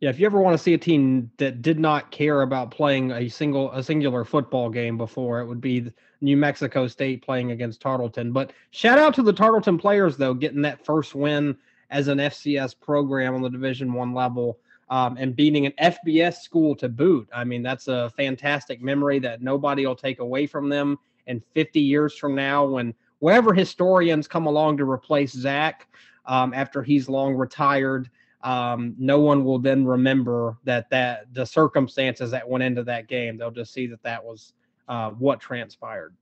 yeah, 0.00 0.10
if 0.10 0.18
you 0.18 0.26
ever 0.26 0.40
want 0.40 0.56
to 0.56 0.62
see 0.62 0.74
a 0.74 0.78
team 0.78 1.30
that 1.36 1.60
did 1.60 1.78
not 1.78 2.10
care 2.10 2.42
about 2.42 2.70
playing 2.70 3.10
a 3.12 3.28
single 3.28 3.70
a 3.72 3.82
singular 3.82 4.24
football 4.24 4.70
game 4.70 4.96
before, 4.96 5.40
it 5.40 5.46
would 5.46 5.60
be 5.60 5.92
New 6.20 6.36
Mexico 6.36 6.86
State 6.86 7.22
playing 7.22 7.50
against 7.50 7.82
Tarleton. 7.82 8.32
But 8.32 8.52
shout 8.70 8.98
out 8.98 9.14
to 9.14 9.22
the 9.22 9.32
Tarleton 9.32 9.76
players 9.76 10.16
though, 10.16 10.34
getting 10.34 10.62
that 10.62 10.84
first 10.84 11.14
win 11.14 11.56
as 11.90 12.08
an 12.08 12.18
FCS 12.18 12.78
program 12.78 13.34
on 13.34 13.42
the 13.42 13.50
Division 13.50 13.92
One 13.92 14.14
level. 14.14 14.58
Um, 14.90 15.18
and 15.18 15.36
beating 15.36 15.66
an 15.66 15.72
FBS 15.78 16.38
school 16.38 16.74
to 16.76 16.88
boot. 16.88 17.28
I 17.34 17.44
mean, 17.44 17.62
that's 17.62 17.88
a 17.88 18.08
fantastic 18.16 18.80
memory 18.80 19.18
that 19.18 19.42
nobody 19.42 19.84
will 19.84 19.94
take 19.94 20.18
away 20.18 20.46
from 20.46 20.70
them. 20.70 20.98
And 21.26 21.42
50 21.52 21.78
years 21.78 22.16
from 22.16 22.34
now, 22.34 22.64
when 22.64 22.94
wherever 23.18 23.52
historians 23.52 24.26
come 24.26 24.46
along 24.46 24.78
to 24.78 24.90
replace 24.90 25.32
Zach 25.32 25.88
um, 26.24 26.54
after 26.54 26.82
he's 26.82 27.06
long 27.06 27.34
retired, 27.34 28.08
um, 28.42 28.94
no 28.98 29.18
one 29.20 29.44
will 29.44 29.58
then 29.58 29.84
remember 29.84 30.56
that 30.64 30.88
that 30.90 31.32
the 31.34 31.44
circumstances 31.44 32.30
that 32.30 32.48
went 32.48 32.62
into 32.62 32.84
that 32.84 33.08
game. 33.08 33.36
They'll 33.36 33.50
just 33.50 33.72
see 33.72 33.86
that 33.88 34.02
that 34.04 34.24
was 34.24 34.52
uh, 34.88 35.10
what 35.10 35.40
transpired. 35.40 36.14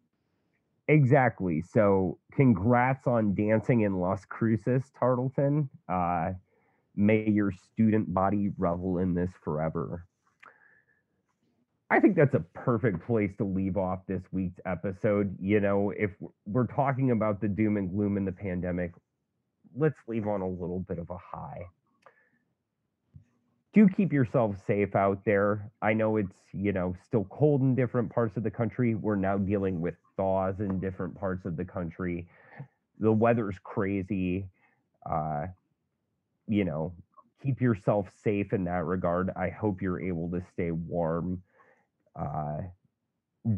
Exactly. 0.89 1.61
So, 1.61 2.19
congrats 2.33 3.07
on 3.07 3.35
dancing 3.35 3.81
in 3.83 3.99
Las 3.99 4.25
Cruces, 4.25 4.85
Tarleton. 4.99 5.69
Uh, 5.89 6.33
may 6.97 7.29
your 7.29 7.53
student 7.53 8.13
body 8.13 8.51
revel 8.59 8.99
in 8.99 9.15
this 9.15 9.31
forever. 9.45 10.05
I 11.89 12.01
think 12.01 12.17
that's 12.17 12.35
a 12.35 12.45
perfect 12.55 13.07
place 13.07 13.31
to 13.39 13.45
leave 13.45 13.77
off 13.77 14.01
this 14.09 14.23
week's 14.33 14.59
episode. 14.67 15.37
You 15.41 15.61
know, 15.61 15.93
if 15.97 16.11
we're 16.47 16.67
talking 16.67 17.13
about 17.13 17.41
the 17.41 17.49
doom 17.49 17.77
and 17.77 17.91
gloom 17.91 18.17
in 18.17 18.25
the 18.25 18.33
pandemic, 18.33 18.93
let's 19.77 19.99
leave 20.09 20.27
on 20.27 20.41
a 20.41 20.49
little 20.49 20.81
bit 20.81 20.99
of 20.99 21.11
a 21.11 21.19
high 21.19 21.67
do 23.77 23.87
keep 23.87 24.11
yourself 24.11 24.57
safe 24.67 24.97
out 24.97 25.23
there. 25.27 25.71
I 25.83 25.93
know 25.93 26.17
it's, 26.17 26.35
you 26.55 26.73
know, 26.73 26.95
still 27.07 27.25
cold 27.25 27.61
in 27.61 27.75
different 27.75 28.11
parts 28.11 28.39
of 28.39 28.43
the 28.43 28.51
country. 28.51 28.95
We're 28.95 29.17
now 29.17 29.37
dealing 29.37 29.83
with 29.83 29.97
thaws 30.17 30.61
in 30.61 30.81
different 30.81 31.15
parts 31.15 31.45
of 31.45 31.59
the 31.59 31.65
country. 31.67 32.27
The 33.01 33.13
weather's 33.13 33.57
crazy. 33.63 34.47
Uh, 35.05 35.49
you 36.49 36.65
know, 36.65 36.93
keep 37.43 37.61
yourself 37.61 38.09
safe 38.23 38.53
in 38.53 38.65
that 38.65 38.85
regard. 38.85 39.31
I 39.37 39.51
hope 39.51 39.83
you're 39.83 40.01
able 40.01 40.31
to 40.31 40.43
stay 40.53 40.71
warm. 40.71 41.43
Uh, 42.15 42.59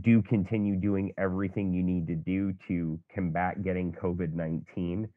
do 0.00 0.20
continue 0.22 0.76
doing 0.76 1.12
everything 1.16 1.72
you 1.72 1.82
need 1.82 2.06
to 2.08 2.14
do 2.14 2.52
to 2.68 2.98
combat 3.14 3.62
getting 3.62 3.92
COVID 3.92 4.34
19. 4.34 5.08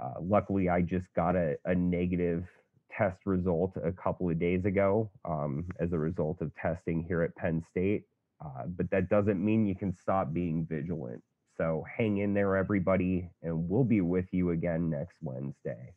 Uh, 0.00 0.12
luckily, 0.20 0.68
I 0.68 0.80
just 0.80 1.06
got 1.14 1.36
a, 1.36 1.56
a 1.64 1.74
negative 1.74 2.44
test 2.90 3.18
result 3.26 3.76
a 3.82 3.92
couple 3.92 4.28
of 4.28 4.38
days 4.38 4.64
ago 4.64 5.10
um, 5.24 5.66
as 5.78 5.92
a 5.92 5.98
result 5.98 6.40
of 6.40 6.54
testing 6.54 7.04
here 7.06 7.22
at 7.22 7.36
Penn 7.36 7.62
State. 7.68 8.04
Uh, 8.44 8.64
but 8.66 8.90
that 8.90 9.08
doesn't 9.08 9.44
mean 9.44 9.66
you 9.66 9.76
can 9.76 9.94
stop 9.94 10.32
being 10.32 10.66
vigilant. 10.68 11.22
So 11.56 11.84
hang 11.96 12.18
in 12.18 12.34
there, 12.34 12.56
everybody, 12.56 13.30
and 13.42 13.68
we'll 13.68 13.84
be 13.84 14.00
with 14.00 14.26
you 14.32 14.50
again 14.50 14.90
next 14.90 15.16
Wednesday. 15.20 15.94